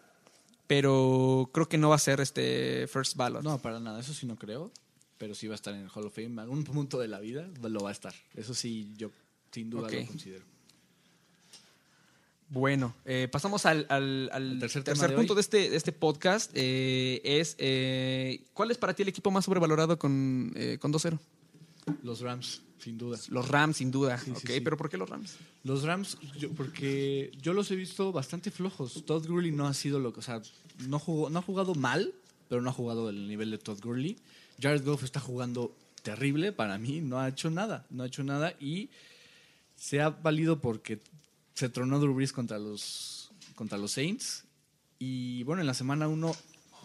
pero 0.66 1.50
creo 1.52 1.68
que 1.68 1.78
no 1.78 1.88
va 1.90 1.96
a 1.96 1.98
ser 1.98 2.20
este 2.20 2.86
first 2.86 3.16
ballot. 3.16 3.42
No, 3.42 3.58
para 3.58 3.80
nada, 3.80 4.00
eso 4.00 4.14
sí 4.14 4.26
no 4.26 4.36
creo. 4.36 4.70
Pero 5.18 5.34
sí 5.34 5.46
va 5.48 5.52
a 5.52 5.56
estar 5.56 5.74
en 5.74 5.80
el 5.82 5.90
Hall 5.94 6.06
of 6.06 6.14
Fame. 6.14 6.26
En 6.28 6.38
algún 6.38 6.64
punto 6.64 6.98
de 6.98 7.06
la 7.08 7.20
vida 7.20 7.46
lo 7.62 7.80
va 7.80 7.90
a 7.90 7.92
estar. 7.92 8.14
Eso 8.34 8.54
sí, 8.54 8.92
yo 8.96 9.10
sin 9.52 9.68
duda 9.68 9.90
lo 9.90 10.06
considero. 10.06 10.44
Bueno, 12.48 12.94
eh, 13.04 13.28
pasamos 13.30 13.64
al, 13.66 13.86
al- 13.90 14.28
al 14.32 14.52
El 14.52 14.58
tercer 14.58 14.82
tercer, 14.82 15.10
de 15.10 15.16
punto 15.16 15.34
hoy. 15.34 15.36
de 15.36 15.40
este, 15.40 15.70
de 15.70 15.76
este 15.76 15.92
podcast. 15.92 16.50
eh, 16.54 17.20
es 17.22 17.54
eh, 17.58 18.42
¿Cuál 18.54 18.70
es 18.72 18.78
para 18.78 18.94
ti 18.94 19.02
el 19.02 19.08
equipo 19.08 19.30
más 19.30 19.44
sobrevalorado 19.44 19.98
con, 19.98 20.52
con 20.80 20.92
2-0? 20.92 21.18
Los 22.02 22.20
Rams, 22.20 22.62
sin 22.78 22.96
duda. 22.98 23.18
Los 23.28 23.48
Rams, 23.48 23.76
sin 23.78 23.90
duda. 23.90 24.18
Sí, 24.18 24.26
sí, 24.26 24.30
ok, 24.32 24.50
sí. 24.54 24.60
pero 24.60 24.76
¿por 24.76 24.88
qué 24.90 24.96
los 24.96 25.08
Rams? 25.08 25.36
Los 25.64 25.82
Rams, 25.82 26.16
yo- 26.38 26.50
porque 26.52 27.30
yo 27.40 27.52
los 27.52 27.70
he 27.70 27.76
visto 27.76 28.12
bastante 28.12 28.50
flojos. 28.50 29.04
Todd 29.04 29.26
Gurley 29.26 29.52
no 29.52 29.66
ha 29.66 29.74
sido 29.74 29.98
lo 30.00 30.12
que, 30.12 30.20
o 30.20 30.22
sea, 30.22 30.40
no, 30.88 30.98
jugó, 30.98 31.30
no 31.30 31.38
ha 31.38 31.42
jugado 31.42 31.74
mal, 31.74 32.12
pero 32.48 32.62
no 32.62 32.70
ha 32.70 32.72
jugado 32.72 33.06
del 33.08 33.28
nivel 33.28 33.50
de 33.50 33.58
Todd 33.58 33.80
Gurley. 33.82 34.16
Jared 34.60 34.84
Goff 34.84 35.04
está 35.04 35.20
jugando 35.20 35.74
terrible 36.02 36.52
para 36.52 36.78
mí, 36.78 37.00
no 37.00 37.18
ha 37.18 37.28
hecho 37.28 37.50
nada, 37.50 37.84
no 37.90 38.02
ha 38.02 38.06
hecho 38.06 38.22
nada 38.24 38.54
y 38.60 38.88
se 39.76 40.00
ha 40.00 40.08
valido 40.10 40.60
porque 40.60 40.98
se 41.54 41.68
tronó 41.68 41.98
Drew 41.98 42.14
Brees 42.14 42.32
contra 42.32 42.58
los, 42.58 43.30
contra 43.54 43.76
los 43.78 43.92
Saints 43.92 44.44
y 44.98 45.42
bueno, 45.44 45.60
en 45.60 45.66
la 45.66 45.74
semana 45.74 46.08
uno 46.08 46.34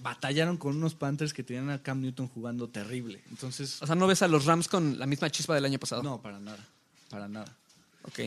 batallaron 0.01 0.57
con 0.57 0.75
unos 0.75 0.95
Panthers 0.95 1.33
que 1.33 1.43
tenían 1.43 1.69
a 1.69 1.81
Cam 1.81 2.01
Newton 2.01 2.27
jugando 2.27 2.67
terrible. 2.69 3.21
Entonces, 3.29 3.81
O 3.81 3.85
sea, 3.87 3.95
¿no 3.95 4.07
ves 4.07 4.21
a 4.21 4.27
los 4.27 4.45
Rams 4.45 4.67
con 4.67 4.97
la 4.99 5.05
misma 5.05 5.29
chispa 5.29 5.55
del 5.55 5.65
año 5.65 5.79
pasado? 5.79 6.03
no, 6.03 6.21
para 6.21 6.39
nada, 6.39 6.65
para 7.09 7.27
nada. 7.27 7.55
Ok. 8.03 8.19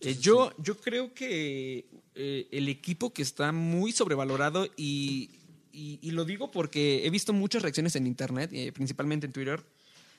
Eh, 0.00 0.16
yo, 0.20 0.52
yo 0.58 0.76
creo 0.80 1.14
que 1.14 1.86
eh, 2.14 2.48
el 2.50 2.68
equipo 2.68 3.12
que 3.12 3.22
está 3.22 3.52
muy 3.52 3.92
sobrevalorado 3.92 4.66
y, 4.76 5.30
y- 5.72 5.98
y 6.02 6.10
lo 6.10 6.24
digo 6.24 6.50
porque 6.50 7.06
he 7.06 7.10
visto 7.10 7.32
muchas 7.32 7.62
reacciones 7.62 7.94
en 7.96 8.06
internet, 8.06 8.50
eh, 8.52 8.72
principalmente 8.72 9.26
en 9.26 9.32
Twitter, 9.32 9.62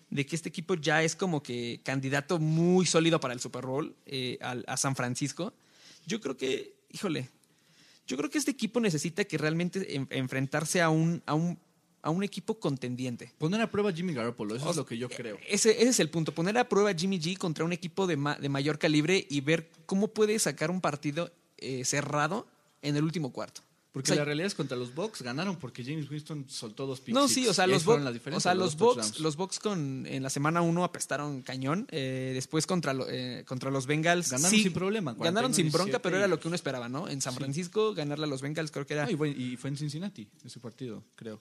de 0.09 0.25
que 0.25 0.35
este 0.35 0.49
equipo 0.49 0.75
ya 0.75 1.03
es 1.03 1.15
como 1.15 1.43
que 1.43 1.81
candidato 1.83 2.39
muy 2.39 2.85
sólido 2.85 3.19
para 3.19 3.33
el 3.33 3.39
Super 3.39 3.65
Bowl 3.65 3.95
eh, 4.05 4.37
al- 4.41 4.63
a 4.67 4.77
San 4.77 4.95
Francisco. 4.95 5.53
Yo 6.07 6.21
creo 6.21 6.37
que, 6.37 6.75
híjole, 6.91 7.29
yo 8.07 8.17
creo 8.17 8.29
que 8.29 8.37
este 8.37 8.51
equipo 8.51 8.79
necesita 8.79 9.23
que 9.25 9.37
realmente 9.37 9.95
en- 9.95 10.07
enfrentarse 10.11 10.81
a 10.81 10.89
un, 10.89 11.21
a 11.25 11.33
un 11.33 11.57
a 12.01 12.11
un 12.11 12.21
equipo 12.23 12.59
contendiente. 12.59 13.31
Poner 13.39 13.59
a 13.61 13.71
prueba 13.71 13.89
a 13.89 13.93
Jimmy 13.93 14.13
Garoppolo, 14.13 14.55
eso 14.55 14.67
O 14.67 14.69
es 14.69 14.77
lo 14.77 14.85
que 14.85 14.95
yo 14.95 15.09
creo. 15.09 15.39
Ese, 15.49 15.71
ese 15.71 15.89
es 15.89 15.99
el 15.99 16.11
punto, 16.11 16.35
poner 16.35 16.55
a 16.59 16.69
prueba 16.69 16.91
a 16.91 16.93
Jimmy 16.93 17.17
G 17.19 17.35
contra 17.35 17.65
un 17.65 17.73
equipo 17.73 18.05
de, 18.05 18.15
ma- 18.15 18.35
de 18.35 18.47
mayor 18.47 18.77
calibre 18.77 19.25
y 19.27 19.41
ver 19.41 19.71
cómo 19.87 20.09
puede 20.09 20.37
sacar 20.37 20.69
un 20.69 20.81
partido 20.81 21.31
eh, 21.57 21.83
cerrado 21.83 22.45
en 22.83 22.95
el 22.95 23.03
último 23.03 23.33
cuarto. 23.33 23.61
Porque 23.95 24.11
O 24.11 24.13
sea, 24.13 24.17
la 24.23 24.25
realidad 24.25 24.47
es 24.47 24.55
contra 24.55 24.75
los 24.75 24.93
Bucks 24.93 25.21
ganaron 25.21 25.55
porque 25.55 25.81
James 25.81 26.09
Winston 26.11 26.43
soltó 26.49 26.85
dos 26.85 26.99
picks. 26.99 27.15
No, 27.15 27.29
sí, 27.29 27.47
o 27.47 27.53
sea, 27.53 27.65
los, 27.65 27.85
Bucks- 27.85 28.03
o 28.33 28.39
sea, 28.41 28.53
los 28.53 28.73
los 28.73 28.77
Bucks, 28.77 29.19
los 29.21 29.37
Bucks 29.37 29.57
con, 29.59 30.05
en 30.05 30.21
la 30.21 30.29
semana 30.29 30.61
1 30.61 30.83
apestaron 30.83 31.41
cañón. 31.43 31.87
eh, 31.91 32.31
después 32.33 32.67
contra, 32.67 32.93
lo- 32.93 33.07
eh, 33.09 33.45
contra 33.47 33.71
los 33.71 33.87
Bengals. 33.87 34.31
Ganaron 34.31 34.51
sí, 34.51 34.63
sin 34.63 34.73
problema, 34.73 35.13
Ganaron 35.13 35.53
sin 35.53 35.67
41-17 35.69 35.71
bronca, 35.71 35.99
pero 35.99 36.17
era 36.17 36.27
lo 36.27 36.41
que 36.41 36.49
uno 36.49 36.55
esperaba, 36.55 36.89
¿no? 36.89 37.07
En 37.07 37.21
San 37.21 37.31
Sí. 37.31 37.39
Francisco, 37.39 37.93
ganarle 37.93 38.25
a 38.25 38.27
los 38.27 38.41
Bengals 38.41 38.69
creo 38.69 38.85
que 38.85 38.95
era. 38.95 39.05
Ah, 39.05 39.11
y, 39.11 39.15
fue, 39.15 39.29
y 39.29 39.55
fue 39.55 39.69
en 39.69 39.77
Cincinnati 39.77 40.27
ese 40.43 40.59
partido, 40.59 41.01
creo. 41.15 41.39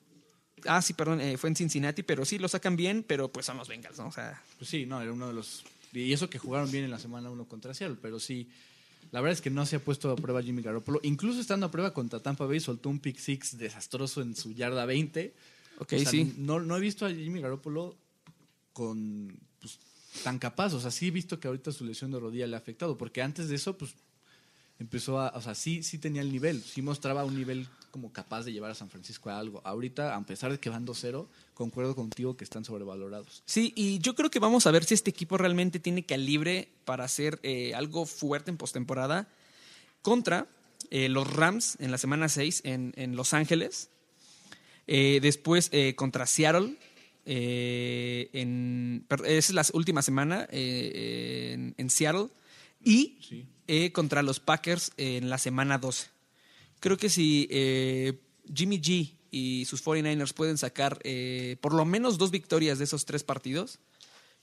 Ah, 0.64 0.80
sí, 0.80 0.92
perdón, 0.92 1.20
eh, 1.20 1.36
fue 1.36 1.50
en 1.50 1.56
Cincinnati, 1.56 2.04
pero 2.04 2.24
sí 2.24 2.38
lo 2.38 2.46
sacan 2.46 2.76
bien, 2.76 3.04
pero 3.06 3.32
pues 3.32 3.46
son 3.46 3.56
los 3.56 3.66
Bengals, 3.66 3.98
¿no? 3.98 4.06
O 4.06 4.12
sea, 4.12 4.40
Pues 4.58 4.70
sí, 4.70 4.86
no, 4.86 5.02
era 5.02 5.12
uno 5.12 5.26
de 5.26 5.34
los... 5.34 5.64
Y 5.92 6.12
eso 6.12 6.30
que 6.30 6.38
jugaron 6.38 6.70
bien 6.70 6.84
en 6.84 6.92
la 6.92 7.00
semana 7.00 7.30
1 7.30 7.46
contra 7.48 7.74
Seattle, 7.74 7.98
pero 8.00 8.20
sí... 8.20 8.48
La 9.14 9.20
verdad 9.20 9.34
es 9.34 9.40
que 9.40 9.48
no 9.50 9.64
se 9.64 9.76
ha 9.76 9.78
puesto 9.78 10.10
a 10.10 10.16
prueba 10.16 10.42
Jimmy 10.42 10.60
Garoppolo. 10.60 10.98
Incluso 11.04 11.40
estando 11.40 11.66
a 11.66 11.70
prueba 11.70 11.94
contra 11.94 12.18
Tampa 12.18 12.46
Bay, 12.46 12.58
soltó 12.58 12.88
un 12.88 12.98
pick 12.98 13.16
six 13.16 13.56
desastroso 13.56 14.20
en 14.22 14.34
su 14.34 14.50
yarda 14.50 14.86
20. 14.86 15.32
ok, 15.78 15.92
O 15.92 15.98
sea, 16.00 16.10
sí. 16.10 16.34
No, 16.36 16.58
no 16.58 16.76
he 16.76 16.80
visto 16.80 17.06
a 17.06 17.10
Jimmy 17.10 17.40
Garoppolo 17.40 17.96
con 18.72 19.38
pues, 19.60 19.78
tan 20.24 20.40
capaz. 20.40 20.74
O 20.74 20.80
sea, 20.80 20.90
sí 20.90 21.06
he 21.06 21.10
visto 21.12 21.38
que 21.38 21.46
ahorita 21.46 21.70
su 21.70 21.84
lesión 21.84 22.10
de 22.10 22.18
rodilla 22.18 22.48
le 22.48 22.56
ha 22.56 22.58
afectado. 22.58 22.98
Porque 22.98 23.22
antes 23.22 23.48
de 23.48 23.54
eso, 23.54 23.78
pues 23.78 23.94
empezó 24.84 25.18
a. 25.18 25.28
O 25.34 25.40
sea, 25.40 25.54
sí, 25.54 25.82
sí 25.82 25.98
tenía 25.98 26.22
el 26.22 26.30
nivel. 26.30 26.62
Sí 26.62 26.82
mostraba 26.82 27.24
un 27.24 27.34
nivel 27.34 27.66
como 27.90 28.12
capaz 28.12 28.44
de 28.44 28.52
llevar 28.52 28.70
a 28.70 28.74
San 28.74 28.88
Francisco 28.90 29.30
a 29.30 29.38
algo. 29.38 29.60
Ahorita, 29.64 30.14
a 30.16 30.26
pesar 30.26 30.50
de 30.50 30.58
que 30.58 30.68
van 30.68 30.86
2-0, 30.86 31.26
concuerdo 31.54 31.94
contigo 31.94 32.36
que 32.36 32.44
están 32.44 32.64
sobrevalorados. 32.64 33.42
Sí, 33.46 33.72
y 33.76 33.98
yo 34.00 34.14
creo 34.14 34.30
que 34.30 34.40
vamos 34.40 34.66
a 34.66 34.70
ver 34.70 34.84
si 34.84 34.94
este 34.94 35.10
equipo 35.10 35.38
realmente 35.38 35.78
tiene 35.78 36.04
calibre 36.04 36.68
para 36.84 37.04
hacer 37.04 37.38
eh, 37.42 37.72
algo 37.74 38.04
fuerte 38.06 38.50
en 38.50 38.56
postemporada 38.56 39.28
contra 40.02 40.46
eh, 40.90 41.08
los 41.08 41.32
Rams 41.32 41.76
en 41.80 41.90
la 41.90 41.98
semana 41.98 42.28
6 42.28 42.62
en, 42.64 42.92
en 42.96 43.16
Los 43.16 43.32
Ángeles. 43.32 43.90
Eh, 44.86 45.20
después 45.22 45.70
contra 45.96 46.26
Seattle. 46.26 46.76
eh, 47.26 48.28
en, 48.32 49.06
es 49.24 49.50
la 49.50 49.64
última 49.72 50.02
semana 50.02 50.46
eh, 50.50 51.52
en, 51.54 51.74
en 51.78 51.90
Seattle. 51.90 52.28
Y 52.84 53.18
Sí. 53.20 53.46
eh, 53.66 53.92
contra 53.92 54.22
los 54.22 54.40
Packers 54.40 54.92
en 54.96 55.28
la 55.30 55.38
semana 55.38 55.78
12. 55.78 56.08
Creo 56.80 56.96
que 56.96 57.08
si 57.08 57.48
eh, 57.50 58.18
Jimmy 58.54 58.78
G 58.80 59.12
y 59.30 59.64
sus 59.64 59.82
49ers 59.84 60.32
pueden 60.34 60.58
sacar 60.58 61.00
eh, 61.02 61.56
por 61.60 61.72
lo 61.74 61.84
menos 61.84 62.18
dos 62.18 62.30
victorias 62.30 62.78
de 62.78 62.84
esos 62.84 63.04
tres 63.06 63.24
partidos, 63.24 63.78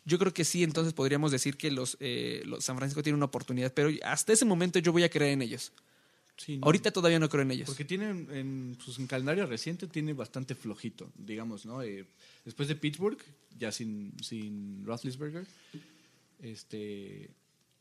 yo 0.06 0.18
creo 0.18 0.34
que 0.34 0.44
sí, 0.44 0.64
entonces 0.64 0.94
podríamos 0.94 1.32
decir 1.32 1.56
que 1.58 1.70
los, 1.70 1.96
eh, 2.00 2.42
los 2.46 2.66
San 2.66 2.76
Francisco 2.78 3.04
tienen 3.04 3.18
una 3.18 3.26
oportunidad. 3.28 3.72
Pero 3.74 3.90
hasta 4.04 4.34
ese 4.34 4.46
momento 4.46 4.80
yo 4.80 4.92
voy 4.92 5.04
a 5.04 5.10
creer 5.10 5.34
en 5.34 5.44
ellos. 5.44 5.72
Sí, 6.38 6.58
no. 6.58 6.66
Ahorita 6.66 6.90
todavía 6.90 7.20
no 7.20 7.30
creo 7.30 7.44
en 7.44 7.52
ellos. 7.52 7.68
Porque 7.68 7.86
tienen 7.86 8.28
en 8.32 8.78
su 8.84 9.00
en 9.00 9.06
calendario 9.06 9.46
reciente 9.46 9.86
tiene 9.86 10.14
bastante 10.14 10.56
flojito, 10.56 11.12
digamos, 11.16 11.68
¿no? 11.68 11.84
Eh, 11.84 12.06
después 12.44 12.68
de 12.68 12.76
Pittsburgh, 12.76 13.20
ya 13.60 13.72
sin, 13.72 14.14
sin 14.24 14.84
Roethlisberger, 14.84 15.46
este, 16.42 17.30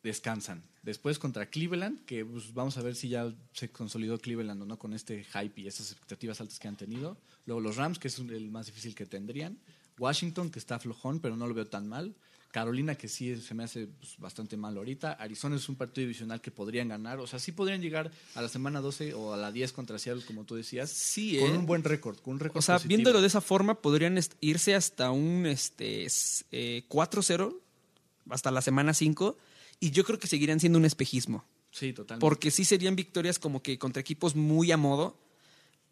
descansan. 0.03 0.63
Después 0.83 1.19
contra 1.19 1.47
Cleveland, 1.51 2.05
que 2.07 2.25
pues, 2.25 2.55
vamos 2.55 2.77
a 2.79 2.83
ver 2.83 2.95
si 2.95 3.09
ya 3.09 3.33
se 3.53 3.71
consolidó 3.71 4.19
Cleveland 4.19 4.63
o 4.63 4.67
no 4.67 4.79
con 4.79 4.95
este 4.95 5.25
hype 5.25 5.61
y 5.61 5.67
esas 5.67 5.91
expectativas 5.93 6.41
altas 6.41 6.59
que 6.59 6.69
han 6.69 6.77
tenido. 6.77 7.19
Luego 7.47 7.61
los 7.61 7.77
Rams, 7.77 7.99
que 7.99 8.09
es 8.09 8.19
el 8.19 8.51
más 8.51 8.67
difícil 8.67 8.95
que 8.95 9.07
tendrían. 9.07 9.59
Washington, 9.99 10.51
que 10.51 10.59
está 10.59 10.79
flojón, 10.79 11.21
pero 11.21 11.37
no 11.37 11.47
lo 11.47 11.55
veo 11.55 11.67
tan 11.67 11.87
mal. 11.87 12.15
Carolina, 12.51 12.97
que 12.97 13.07
sí 13.07 13.37
se 13.37 13.55
me 13.55 13.63
hace 13.63 13.87
pues, 13.87 14.17
bastante 14.19 14.57
mal 14.57 14.77
ahorita. 14.77 15.13
Arizona 15.13 15.55
es 15.57 15.69
un 15.69 15.77
partido 15.77 16.03
divisional 16.07 16.41
que 16.41 16.51
podrían 16.51 16.89
ganar. 16.89 17.21
O 17.21 17.27
sea, 17.27 17.39
sí 17.39 17.53
podrían 17.53 17.81
llegar 17.81 18.11
a 18.35 18.43
la 18.43 18.49
semana 18.49 18.81
12 18.81 19.15
o 19.15 19.35
a 19.35 19.37
la 19.37 19.53
10 19.53 19.73
contra 19.73 19.99
Seattle, 19.99 20.25
como 20.25 20.45
tú 20.45 20.57
decías. 20.57 20.91
Sí, 20.91 21.39
Con 21.39 21.51
¿eh? 21.51 21.59
un 21.59 21.67
buen 21.67 21.85
récord, 21.85 22.19
con 22.19 22.35
un 22.35 22.41
récord 22.41 22.59
O 22.59 22.63
sea, 22.63 22.77
positivo. 22.77 22.97
viéndolo 22.97 23.21
de 23.21 23.29
esa 23.29 23.41
forma, 23.41 23.81
podrían 23.81 24.19
irse 24.41 24.75
hasta 24.75 25.13
un 25.13 25.47
este, 25.47 26.09
eh, 26.51 26.85
4-0, 26.89 27.57
hasta 28.31 28.51
la 28.51 28.63
semana 28.63 28.95
5, 28.95 29.37
y 29.81 29.91
yo 29.91 30.05
creo 30.05 30.19
que 30.19 30.27
seguirían 30.29 30.61
siendo 30.61 30.79
un 30.79 30.85
espejismo. 30.85 31.45
Sí, 31.73 31.93
totalmente. 31.93 32.21
Porque 32.21 32.51
sí 32.51 32.65
serían 32.65 32.97
victorias 32.97 33.39
como 33.39 33.63
que 33.63 33.79
contra 33.79 34.01
equipos 34.01 34.37
muy 34.37 34.71
a 34.73 34.77
modo, 34.77 35.19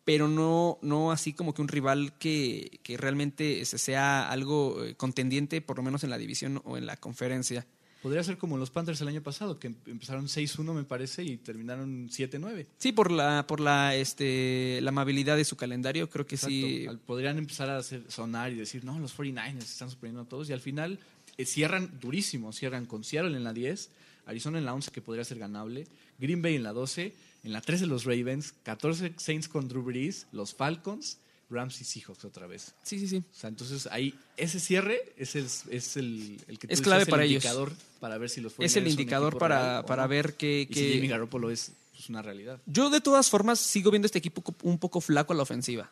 pero 0.05 0.27
no, 0.29 0.79
no 0.83 1.13
así 1.13 1.33
como 1.33 1.53
que 1.55 1.63
un 1.63 1.69
rival 1.69 2.17
que, 2.19 2.81
que 2.83 2.97
realmente 2.97 3.65
sea 3.65 4.29
algo 4.31 4.85
eh, 4.85 4.95
contendiente, 4.95 5.61
por 5.61 5.77
lo 5.77 5.83
menos 5.83 6.03
en 6.05 6.11
la 6.11 6.19
división 6.19 6.61
o 6.65 6.77
en 6.77 6.87
la 6.87 6.97
conferencia. 6.97 7.67
Podría 8.03 8.23
ser 8.23 8.39
como 8.39 8.57
los 8.57 8.71
Panthers 8.71 9.01
el 9.01 9.09
año 9.09 9.23
pasado, 9.23 9.59
que 9.59 9.67
em- 9.67 9.77
empezaron 9.87 10.27
6-1, 10.29 10.73
me 10.73 10.85
parece, 10.85 11.25
y 11.25 11.37
terminaron 11.37 12.09
7-9. 12.09 12.67
Sí, 12.79 12.93
por 12.93 13.11
la, 13.11 13.45
por 13.47 13.59
la, 13.61 13.97
este, 13.97 14.79
la 14.83 14.91
amabilidad 14.91 15.37
de 15.37 15.45
su 15.45 15.57
calendario, 15.57 16.09
creo 16.09 16.25
que 16.25 16.37
sí. 16.37 16.63
Exacto. 16.77 16.91
Al- 16.91 17.01
Podrían 17.01 17.39
empezar 17.39 17.69
a 17.71 17.77
hacer, 17.79 18.05
sonar 18.09 18.53
y 18.53 18.57
decir, 18.57 18.85
no, 18.85 18.99
los 19.01 19.17
49ers 19.17 19.59
están 19.65 19.91
sorprendiendo 19.91 20.23
a 20.23 20.29
todos. 20.29 20.49
Y 20.49 20.53
al 20.53 20.61
final 20.61 21.01
cierran 21.45 21.99
durísimo. 22.01 22.53
Cierran 22.53 22.87
con 22.87 23.05
Seattle 23.05 23.37
en 23.37 23.45
la 23.45 23.53
10, 23.53 23.91
Arizona 24.27 24.59
en 24.59 24.65
la 24.65 24.75
11, 24.75 24.91
que 24.91 25.01
podría 25.03 25.25
ser 25.25 25.39
ganable, 25.39 25.87
Green 26.19 26.43
Bay 26.43 26.57
en 26.57 26.63
la 26.63 26.73
12, 26.73 27.13
en 27.45 27.53
la 27.53 27.61
13 27.61 27.87
los 27.87 28.05
Ravens, 28.05 28.55
14 28.65 29.15
Saints 29.17 29.49
con 29.49 29.69
Drew 29.69 29.83
Brees, 29.83 30.27
los 30.33 30.55
Falcons, 30.55 31.19
Rams 31.51 31.81
y 31.81 31.85
Seahawks 31.85 32.25
otra 32.27 32.47
vez. 32.47 32.75
Sí, 32.83 32.99
sí, 32.99 33.09
sí. 33.09 33.17
O 33.19 33.35
sea, 33.35 33.49
entonces 33.49 33.89
ahí 33.91 34.15
ese 34.37 34.61
cierre 34.61 35.01
es 35.17 35.35
el, 35.35 35.47
es 35.71 35.97
el, 35.97 36.39
el 36.47 36.59
que 36.59 36.67
tú 36.67 36.73
Es 36.75 36.81
dices, 36.81 36.83
clave 36.83 37.03
el 37.05 37.09
para 37.09 37.25
ellos. 37.25 37.43
indicador 37.43 37.73
para 38.01 38.19
ver 38.19 38.29
si 38.29 38.43
los 38.43 38.53
49ers 38.55 38.65
Es 38.67 38.77
el 38.77 38.89
indicador 38.89 39.39
para, 39.39 39.83
para 39.87 40.03
no. 40.03 40.09
ver. 40.11 40.35
Y 40.41 40.67
qué- 40.67 40.69
si 40.75 40.93
Jimmy 40.95 41.09
Garoppolo 41.09 41.51
es 41.51 41.73
pues, 41.93 42.11
una 42.11 42.21
realidad. 42.21 42.61
Yo 42.67 42.91
de 42.91 43.01
todas 43.01 43.31
formas 43.31 43.59
sigo 43.61 43.91
viendo 43.91 44.05
este 44.05 44.19
equipo 44.19 44.45
un 44.63 44.79
poco 44.79 45.01
flaco 45.01 45.33
a 45.33 45.37
la 45.37 45.43
ofensiva. 45.43 45.91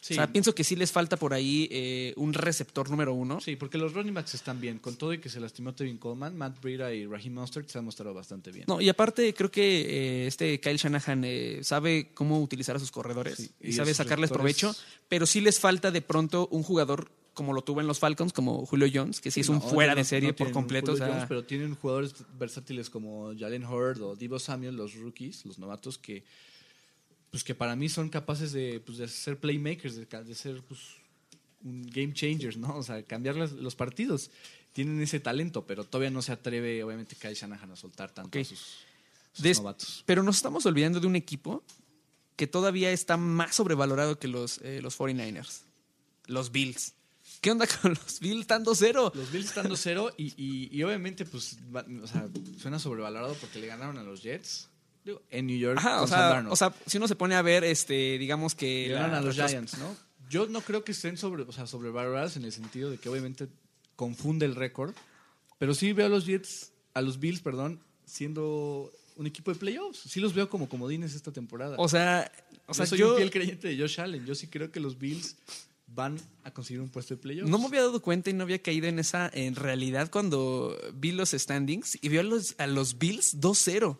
Sí. 0.00 0.14
O 0.14 0.16
sea, 0.16 0.32
pienso 0.32 0.54
que 0.54 0.64
sí 0.64 0.76
les 0.76 0.90
falta 0.92 1.18
por 1.18 1.34
ahí 1.34 1.68
eh, 1.70 2.14
un 2.16 2.32
receptor 2.32 2.88
número 2.88 3.12
uno. 3.12 3.38
Sí, 3.40 3.56
porque 3.56 3.76
los 3.76 3.92
running 3.92 4.14
backs 4.14 4.32
están 4.34 4.58
bien. 4.60 4.78
Con 4.78 4.96
todo 4.96 5.12
y 5.12 5.18
que 5.18 5.28
se 5.28 5.40
lastimó 5.40 5.74
Tevin 5.74 5.98
Coleman, 5.98 6.36
Matt 6.38 6.60
Breida 6.62 6.92
y 6.94 7.04
Raheem 7.06 7.34
Mostert 7.34 7.68
se 7.68 7.78
han 7.78 7.84
mostrado 7.84 8.14
bastante 8.14 8.50
bien. 8.50 8.64
No, 8.66 8.80
y 8.80 8.88
aparte 8.88 9.34
creo 9.34 9.50
que 9.50 10.22
eh, 10.22 10.26
este 10.26 10.58
Kyle 10.58 10.78
Shanahan 10.78 11.22
eh, 11.24 11.60
sabe 11.62 12.12
cómo 12.14 12.40
utilizar 12.40 12.76
a 12.76 12.78
sus 12.78 12.90
corredores 12.90 13.36
Sí, 13.36 13.50
y, 13.60 13.68
y 13.68 13.72
sabe 13.74 13.92
sacarles 13.92 14.30
receptores- 14.30 14.60
provecho, 14.62 14.74
pero 15.08 15.26
sí 15.26 15.42
les 15.42 15.60
falta 15.60 15.90
de 15.90 16.00
pronto 16.00 16.48
un 16.50 16.62
jugador 16.62 17.10
como 17.34 17.52
lo 17.52 17.62
tuvo 17.62 17.80
en 17.80 17.86
los 17.86 17.98
Falcons, 17.98 18.32
como 18.32 18.66
Julio 18.66 18.88
Jones, 18.92 19.20
que 19.20 19.30
sí 19.30 19.40
es 19.40 19.48
un 19.48 19.56
No, 19.56 19.60
fuera 19.62 19.94
de 19.94 20.00
no 20.00 20.04
serie 20.06 20.32
por 20.32 20.50
completo. 20.50 20.92
o 20.92 20.96
sea, 20.96 21.08
Jones, 21.08 21.24
pero 21.28 21.44
tienen 21.44 21.74
jugadores 21.74 22.14
versátiles 22.38 22.90
como 22.90 23.32
Jalen 23.38 23.64
Hurd 23.64 24.02
o 24.02 24.16
Divo 24.16 24.38
Samuel, 24.38 24.76
los 24.76 24.94
rookies, 24.94 25.46
los 25.46 25.58
novatos, 25.58 25.96
que 25.96 26.24
pues 27.30 27.44
que 27.44 27.54
para 27.54 27.76
mí 27.76 27.88
son 27.88 28.08
capaces 28.08 28.52
de, 28.52 28.80
pues, 28.80 28.98
de 28.98 29.08
ser 29.08 29.38
playmakers, 29.38 29.96
de, 29.96 30.06
de 30.06 30.34
ser 30.34 30.62
pues, 30.62 30.80
un 31.62 31.86
game 31.90 32.12
changers, 32.12 32.56
¿no? 32.56 32.76
O 32.76 32.82
sea, 32.82 33.02
cambiar 33.02 33.36
las- 33.36 33.52
los 33.52 33.74
partidos. 33.76 34.30
Tienen 34.72 35.00
ese 35.02 35.18
talento, 35.20 35.66
pero 35.66 35.84
todavía 35.84 36.10
no 36.10 36.22
se 36.22 36.32
atreve, 36.32 36.82
obviamente, 36.84 37.16
Kyle 37.16 37.34
Shanahan 37.34 37.72
a 37.72 37.76
soltar 37.76 38.10
tanto 38.12 38.38
Ok. 38.38 38.42
a 38.42 38.44
sus, 38.48 38.58
sus 39.32 39.42
Des- 39.42 39.58
novatos. 39.58 40.02
Pero 40.06 40.22
nos 40.22 40.36
estamos 40.36 40.64
olvidando 40.66 41.00
de 41.00 41.06
un 41.06 41.16
equipo 41.16 41.62
que 42.36 42.46
todavía 42.46 42.90
está 42.92 43.16
más 43.16 43.54
sobrevalorado 43.56 44.18
que 44.18 44.28
los, 44.28 44.58
eh, 44.62 44.80
los 44.80 44.96
49ers. 44.98 45.62
Los 46.26 46.50
Bills. 46.52 46.94
¿Qué 47.42 47.50
onda 47.50 47.66
con 47.82 47.92
los 47.94 48.18
Bills 48.20 48.40
estando 48.40 48.74
cero? 48.74 49.12
Los 49.14 49.30
Bills 49.30 49.46
están 49.48 49.68
2-0 49.68 50.14
y, 50.16 50.32
y, 50.42 50.68
y 50.76 50.82
obviamente, 50.84 51.24
pues, 51.26 51.58
va- 51.74 51.84
o 52.02 52.06
sea, 52.06 52.28
suena 52.58 52.78
sobrevalorado 52.78 53.34
porque 53.34 53.58
le 53.60 53.66
ganaron 53.66 53.98
a 53.98 54.02
los 54.02 54.22
Jets 54.22 54.68
digo, 55.04 55.22
en 55.30 55.46
New 55.46 55.58
York. 55.58 55.78
Ajá, 55.78 56.02
o 56.02 56.06
sea, 56.06 56.18
Darnold. 56.18 56.52
o 56.52 56.56
sea, 56.56 56.74
si 56.86 56.98
uno 56.98 57.08
se 57.08 57.16
pone 57.16 57.34
a 57.34 57.42
ver, 57.42 57.64
este, 57.64 58.18
digamos 58.18 58.54
que... 58.54 58.88
La- 58.88 59.02
ganaron 59.02 59.16
a 59.16 59.20
los 59.22 59.34
Giants, 59.34 59.78
¿no? 59.78 59.96
Yo 60.28 60.46
no 60.46 60.60
creo 60.60 60.84
que 60.84 60.92
estén 60.92 61.16
sobre, 61.16 61.42
o 61.42 61.52
sea, 61.52 61.64
en 61.64 62.44
el 62.44 62.52
sentido 62.52 62.90
de 62.90 62.98
que 62.98 63.08
obviamente 63.08 63.48
confunde 63.96 64.46
el 64.46 64.54
récord, 64.54 64.94
pero 65.58 65.74
sí 65.74 65.92
veo 65.92 66.06
a 66.06 66.08
los 66.08 66.24
Jets, 66.24 66.72
a 66.94 67.02
los 67.02 67.18
Bills, 67.18 67.40
perdón, 67.40 67.80
siendo 68.06 68.92
un 69.16 69.26
equipo 69.26 69.52
de 69.52 69.58
playoffs. 69.58 70.00
Sí 70.08 70.20
los 70.20 70.32
veo 70.32 70.48
como 70.48 70.68
comodines 70.68 71.14
esta 71.14 71.32
temporada. 71.32 71.76
O 71.78 71.88
sea, 71.88 72.30
o 72.66 72.74
sea 72.74 72.84
yo 72.84 72.88
soy 72.88 72.98
yo 72.98 73.10
un 73.10 73.16
fiel 73.16 73.30
creyente 73.30 73.68
de 73.68 73.78
Josh 73.78 74.00
Allen. 74.00 74.24
Yo 74.24 74.34
sí 74.34 74.46
creo 74.46 74.72
que 74.72 74.80
los 74.80 74.98
Bills 74.98 75.36
van 75.88 76.18
a 76.44 76.52
conseguir 76.52 76.80
un 76.80 76.88
puesto 76.88 77.14
de 77.14 77.20
playoffs. 77.20 77.50
no 77.50 77.58
me 77.58 77.66
había 77.66 77.80
dado 77.82 78.00
cuenta 78.00 78.30
y 78.30 78.32
no 78.32 78.44
había 78.44 78.62
caído 78.62 78.86
en 78.86 78.98
esa 78.98 79.28
en 79.32 79.56
realidad 79.56 80.08
cuando 80.10 80.78
vi 80.94 81.12
los 81.12 81.30
standings 81.30 81.98
y 82.00 82.08
vi 82.08 82.18
a 82.18 82.22
los, 82.22 82.54
a 82.58 82.66
los 82.66 82.98
Bills 82.98 83.38
2-0. 83.40 83.98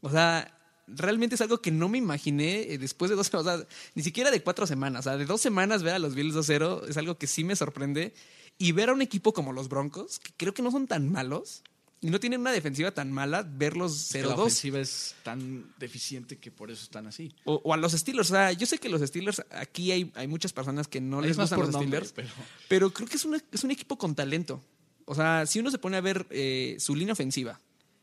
O 0.00 0.10
sea, 0.10 0.54
realmente 0.86 1.34
es 1.34 1.40
algo 1.40 1.60
que 1.60 1.70
no 1.70 1.88
me 1.88 1.98
imaginé 1.98 2.72
eh, 2.72 2.78
después 2.78 3.10
de 3.10 3.16
dos, 3.16 3.28
o 3.34 3.44
sea, 3.44 3.64
ni 3.94 4.02
siquiera 4.02 4.30
de 4.30 4.42
cuatro 4.42 4.66
semanas, 4.66 5.06
o 5.06 5.10
sea, 5.10 5.18
de 5.18 5.26
dos 5.26 5.40
semanas 5.40 5.82
ver 5.82 5.94
a 5.94 5.98
los 5.98 6.14
Bills 6.14 6.34
2-0 6.34 6.88
es 6.88 6.96
algo 6.96 7.18
que 7.18 7.26
sí 7.26 7.44
me 7.44 7.56
sorprende. 7.56 8.14
Y 8.60 8.72
ver 8.72 8.88
a 8.90 8.92
un 8.92 9.02
equipo 9.02 9.32
como 9.32 9.52
los 9.52 9.68
Broncos, 9.68 10.18
que 10.18 10.32
creo 10.36 10.52
que 10.52 10.62
no 10.62 10.72
son 10.72 10.88
tan 10.88 11.08
malos, 11.12 11.62
y 12.00 12.10
no 12.10 12.18
tienen 12.20 12.40
una 12.40 12.52
defensiva 12.52 12.90
tan 12.92 13.10
mala, 13.12 13.42
verlos 13.48 14.10
Que 14.12 14.22
la 14.22 14.34
0-2. 14.34 14.38
ofensiva 14.38 14.78
es 14.80 15.14
tan 15.24 15.72
deficiente 15.78 16.38
que 16.38 16.50
por 16.52 16.70
eso 16.70 16.82
están 16.84 17.06
así. 17.08 17.34
O, 17.44 17.60
o 17.64 17.74
a 17.74 17.76
los 17.76 17.92
Steelers. 17.92 18.30
O 18.30 18.34
sea, 18.34 18.52
yo 18.52 18.66
sé 18.66 18.78
que 18.78 18.88
los 18.88 19.00
Steelers, 19.00 19.42
aquí 19.50 19.90
hay, 19.92 20.12
hay 20.14 20.26
muchas 20.28 20.52
personas 20.52 20.86
que 20.88 21.00
no 21.00 21.20
les 21.20 21.36
gustan 21.36 21.58
los 21.58 21.70
nombre, 21.70 22.04
Steelers. 22.04 22.12
pero 22.12 22.28
Pero 22.68 22.92
creo 22.92 23.08
que 23.08 23.16
es, 23.16 23.24
una- 23.24 23.42
es 23.52 23.64
un 23.64 23.70
equipo 23.72 23.96
con 23.98 24.14
talento. 24.14 24.60
O 25.06 25.14
sea, 25.16 25.44
si 25.46 25.58
uno 25.58 25.70
se 25.72 25.78
pone 25.78 25.96
a 25.96 26.00
ver 26.00 26.26
eh, 26.30 26.76
su 26.78 26.94
línea 26.94 27.14
ofensiva, 27.14 27.60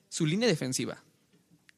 su 0.10 0.26
línea 0.26 0.48
defensiva, 0.48 1.02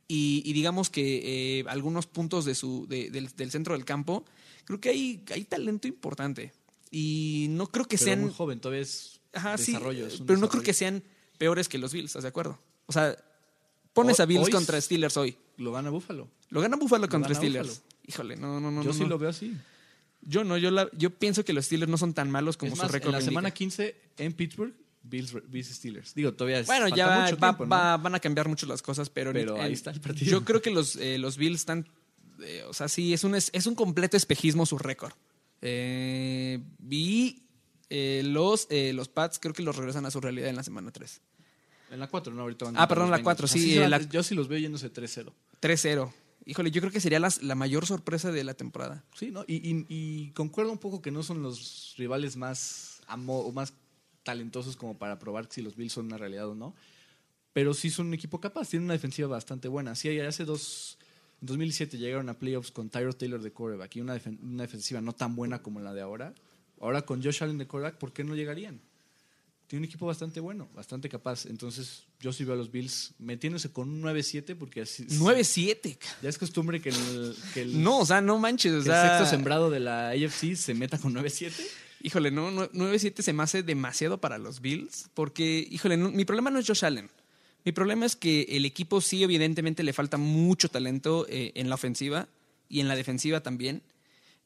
y, 0.07 0.41
y 0.45 0.53
digamos 0.53 0.89
que 0.89 1.59
eh, 1.59 1.65
algunos 1.67 2.07
puntos 2.07 2.45
de 2.45 2.55
su, 2.55 2.85
de- 2.87 3.09
del, 3.09 3.27
del 3.35 3.51
centro 3.51 3.73
del 3.73 3.85
campo, 3.85 4.25
creo 4.65 4.79
que 4.79 4.89
hay, 4.89 5.23
hay 5.33 5.43
talento 5.45 5.87
importante. 5.87 6.53
Y 6.91 7.47
no 7.49 7.67
creo 7.67 7.85
que 7.85 7.97
pero 7.97 8.05
sean. 8.05 8.21
muy 8.21 8.31
joven, 8.31 8.59
todavía 8.59 8.81
es 8.83 9.19
Ajá, 9.33 9.57
sí, 9.57 9.73
desarrollo. 9.73 10.07
es 10.07 10.19
un 10.21 10.25
pero 10.25 10.39
no 10.39 10.47
creo 10.49 10.63
que 10.63 10.73
sean 10.73 11.03
peores 11.37 11.67
que 11.67 11.77
los 11.77 11.91
Bills, 11.91 12.05
¿estás 12.11 12.23
de 12.23 12.29
acuerdo? 12.29 12.57
O 12.85 12.93
sea, 12.93 13.15
pones 13.93 14.19
a 14.21 14.25
Bills 14.25 14.45
hoy 14.45 14.51
contra 14.51 14.79
Steelers 14.79 15.17
hoy. 15.17 15.35
Lo 15.57 15.71
gana 15.73 15.89
Búfalo. 15.89 16.29
Lo 16.49 16.61
gana 16.61 16.77
Buffalo 16.77 17.09
contra 17.09 17.29
gana 17.29 17.35
Steelers. 17.39 17.67
Buffalo. 17.67 17.87
Híjole, 18.07 18.35
no, 18.37 18.59
no, 18.61 18.71
no. 18.71 18.81
Yo 18.83 18.87
no, 18.89 18.93
sí 18.93 19.01
no. 19.01 19.07
lo 19.09 19.17
veo 19.19 19.29
así. 19.29 19.53
Yo 20.21 20.43
no, 20.45 20.57
yo, 20.57 20.71
la- 20.71 20.89
yo 20.93 21.09
pienso 21.09 21.43
que 21.43 21.51
los 21.53 21.65
Steelers 21.65 21.89
no 21.91 21.97
son 21.97 22.13
tan 22.13 22.31
malos 22.31 22.55
como 22.57 22.73
es 22.73 22.79
su 22.79 22.87
récord 22.87 23.09
en 23.09 23.19
la 23.19 23.21
semana 23.21 23.49
indica. 23.49 23.57
15 23.57 23.95
en 24.19 24.33
Pittsburgh, 24.33 24.73
Bills, 25.09 25.33
Bills 25.49 25.67
Steelers. 25.67 26.13
Digo, 26.13 26.33
todavía 26.33 26.59
es, 26.59 26.67
Bueno, 26.67 26.83
falta 26.89 26.95
ya 26.97 27.05
mucho 27.21 27.37
va- 27.37 27.49
tiempo, 27.49 27.65
¿no? 27.65 27.69
va- 27.69 27.97
van 27.97 28.15
a 28.15 28.19
cambiar 28.19 28.47
mucho 28.47 28.65
las 28.65 28.81
cosas, 28.81 29.09
pero, 29.09 29.31
Pero 29.33 29.59
ahí 29.61 29.73
está 29.73 29.91
el 29.91 30.01
partido. 30.01 30.29
Yo 30.31 30.43
creo 30.45 30.61
que 30.61 30.71
los, 30.71 30.95
eh, 30.97 31.17
los 31.17 31.37
Bills 31.37 31.59
están. 31.61 31.87
eh, 32.43 32.63
o 32.67 32.73
sea, 32.73 32.87
sí, 32.87 33.13
es 33.13 33.23
un, 33.23 33.33
es, 33.35 33.49
es 33.53 33.65
un 33.65 33.73
completo 33.75 34.15
espejismo 34.17 34.65
su 34.65 34.77
récord. 34.77 35.13
Eh, 35.61 36.59
y 36.89 37.43
eh, 37.89 38.21
los, 38.25 38.67
eh, 38.69 38.93
los 38.93 39.07
Pats 39.09 39.39
creo 39.39 39.53
que 39.53 39.63
los 39.63 39.75
regresan 39.75 40.05
a 40.05 40.11
su 40.11 40.21
realidad 40.21 40.49
en 40.49 40.55
la 40.55 40.63
semana 40.63 40.91
3. 40.91 41.21
En 41.89 41.99
la 41.99 42.07
4, 42.07 42.33
¿no? 42.33 42.41
Ahorita 42.43 42.65
van 42.65 42.75
Ah, 42.75 42.79
contra 42.81 42.87
perdón, 42.89 43.03
los 43.05 43.11
la 43.11 43.17
Bengals. 43.17 43.37
4, 43.37 43.45
Así 43.45 43.59
sí, 43.59 43.69
se 43.71 43.75
eh, 43.77 43.79
van- 43.81 43.89
la- 43.91 44.01
Yo 44.01 44.21
sí 44.23 44.35
los 44.35 44.47
veo 44.47 44.59
yéndose 44.59 44.89
3-0. 44.89 45.33
3-0. 45.59 46.13
Híjole, 46.45 46.71
yo 46.71 46.81
creo 46.81 46.91
que 46.93 46.99
sería 47.01 47.19
las- 47.19 47.41
la 47.43 47.55
mayor 47.55 47.85
sorpresa 47.85 48.31
de 48.31 48.43
la 48.43 48.53
temporada. 48.53 49.03
Sí, 49.17 49.31
¿no? 49.31 49.43
Y, 49.47 49.55
y- 49.55 49.85
y 49.89 50.31
concuerdo 50.31 50.71
un 50.71 50.77
poco 50.77 51.01
que 51.01 51.11
no 51.11 51.23
son 51.23 51.41
los 51.41 51.93
rivales 51.97 52.35
más, 52.37 53.01
amo, 53.07 53.39
o 53.39 53.51
más 53.51 53.73
talentosos 54.27 54.75
como 54.75 54.97
para 54.97 55.17
probar 55.19 55.47
si 55.49 55.61
los 55.61 55.75
Bills 55.77 55.93
son 55.93 56.05
una 56.07 56.17
realidad 56.17 56.47
o 56.49 56.53
no. 56.55 56.75
Pero 57.53 57.73
sí 57.73 57.89
son 57.89 58.07
un 58.07 58.13
equipo 58.13 58.39
capaz, 58.39 58.69
tienen 58.69 58.83
una 58.85 58.93
defensiva 58.93 59.27
bastante 59.27 59.67
buena. 59.67 59.95
Sí, 59.95 60.19
hace 60.19 60.43
dos. 60.45 60.97
En 61.41 61.47
2007 61.47 61.97
llegaron 61.97 62.29
a 62.29 62.33
playoffs 62.37 62.71
con 62.71 62.89
Tyrod 62.89 63.15
Taylor 63.15 63.41
de 63.41 63.51
quarterback 63.51 63.95
y 63.95 64.01
una, 64.01 64.15
defen- 64.15 64.39
una 64.41 64.63
defensiva 64.63 65.01
no 65.01 65.13
tan 65.13 65.35
buena 65.35 65.61
como 65.63 65.79
la 65.79 65.93
de 65.93 66.01
ahora. 66.01 66.33
Ahora 66.81 67.03
con 67.03 67.23
Josh 67.23 67.41
Allen 67.43 67.57
de 67.57 67.65
quarterback, 67.67 67.97
¿por 67.99 68.11
qué 68.13 68.23
no 68.23 68.35
llegarían? 68.35 68.79
Tiene 69.67 69.81
un 69.81 69.85
equipo 69.89 70.05
bastante 70.05 70.39
bueno, 70.39 70.69
bastante 70.75 71.09
capaz. 71.09 71.45
Entonces, 71.47 72.03
yo 72.21 72.31
sí 72.31 72.43
veo 72.45 72.53
a 72.53 72.57
los 72.57 72.71
Bills 72.71 73.13
metiéndose 73.19 73.71
con 73.71 73.89
un 73.89 74.01
9-7 74.01 74.55
porque 74.55 74.81
así. 74.81 75.05
9-7. 75.07 75.97
ca- 75.97 76.07
Ya 76.21 76.29
es 76.29 76.37
costumbre 76.37 76.79
que 76.81 76.89
el, 76.89 77.35
que 77.53 77.61
el- 77.63 77.81
No, 77.83 77.99
o 77.99 78.05
sea, 78.05 78.21
no 78.21 78.37
manches. 78.39 78.71
O 78.71 78.75
que 78.75 78.79
el 78.79 78.85
sea, 78.85 79.17
sexto 79.17 79.25
sembrado 79.35 79.69
de 79.69 79.79
la 79.79 80.09
AFC 80.11 80.55
se 80.55 80.73
meta 80.73 80.97
con 80.97 81.13
9-7. 81.13 81.51
Híjole, 82.01 82.31
no, 82.31 82.51
no, 82.51 82.69
9-7 82.69 83.21
se 83.21 83.33
me 83.33 83.43
hace 83.43 83.63
demasiado 83.63 84.19
para 84.19 84.37
los 84.37 84.61
Bills. 84.61 85.09
Porque, 85.13 85.67
híjole, 85.69 85.97
no- 85.97 86.11
mi 86.11 86.25
problema 86.25 86.49
no 86.49 86.59
es 86.59 86.67
Josh 86.67 86.85
Allen. 86.85 87.09
Mi 87.65 87.71
problema 87.71 88.05
es 88.05 88.15
que 88.15 88.43
el 88.49 88.65
equipo 88.65 89.01
sí, 89.01 89.23
evidentemente, 89.23 89.83
le 89.83 89.93
falta 89.93 90.17
mucho 90.17 90.69
talento 90.69 91.25
eh, 91.29 91.51
en 91.55 91.69
la 91.69 91.75
ofensiva 91.75 92.27
y 92.69 92.79
en 92.79 92.87
la 92.87 92.95
defensiva 92.95 93.41
también. 93.41 93.81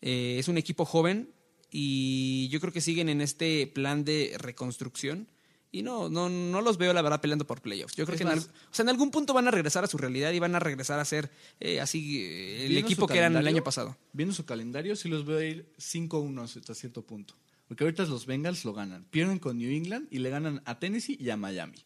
Eh, 0.01 0.37
es 0.39 0.47
un 0.47 0.57
equipo 0.57 0.85
joven 0.85 1.29
y 1.69 2.47
yo 2.49 2.59
creo 2.59 2.73
que 2.73 2.81
siguen 2.81 3.09
en 3.09 3.21
este 3.21 3.67
plan 3.67 4.03
de 4.05 4.35
reconstrucción. 4.39 5.27
Y 5.73 5.83
no, 5.83 6.09
no, 6.09 6.27
no 6.29 6.59
los 6.61 6.77
veo, 6.77 6.91
la 6.91 7.01
verdad, 7.01 7.21
peleando 7.21 7.47
por 7.47 7.61
playoffs. 7.61 7.95
Yo 7.95 8.05
creo 8.05 8.15
Es 8.15 8.19
que 8.21 8.23
en, 8.27 8.33
al- 8.33 8.39
o 8.39 8.73
sea, 8.73 8.83
en 8.83 8.89
algún 8.89 9.09
punto 9.09 9.33
van 9.33 9.47
a 9.47 9.51
regresar 9.51 9.83
a 9.85 9.87
su 9.87 9.97
realidad 9.97 10.31
y 10.33 10.39
van 10.39 10.53
a 10.53 10.59
regresar 10.59 10.99
a 10.99 11.05
ser 11.05 11.31
eh, 11.61 11.79
así 11.79 12.19
eh, 12.23 12.65
el 12.65 12.77
equipo 12.77 13.07
que 13.07 13.17
eran 13.17 13.37
el 13.37 13.47
año 13.47 13.63
pasado. 13.63 13.95
Viendo 14.11 14.35
su 14.35 14.43
calendario, 14.45 14.95
sí 14.97 15.07
los 15.07 15.25
veo 15.25 15.41
ir 15.41 15.65
5-1 15.79 16.43
hasta 16.43 16.75
cierto 16.75 17.03
punto. 17.03 17.35
Porque 17.69 17.85
ahorita 17.85 18.03
los 18.03 18.25
Bengals 18.25 18.65
lo 18.65 18.73
ganan. 18.73 19.05
Pierden 19.11 19.39
con 19.39 19.57
New 19.57 19.71
England 19.71 20.09
y 20.11 20.19
le 20.19 20.29
ganan 20.29 20.61
a 20.65 20.77
Tennessee 20.77 21.15
y 21.17 21.29
a 21.29 21.37
Miami. 21.37 21.77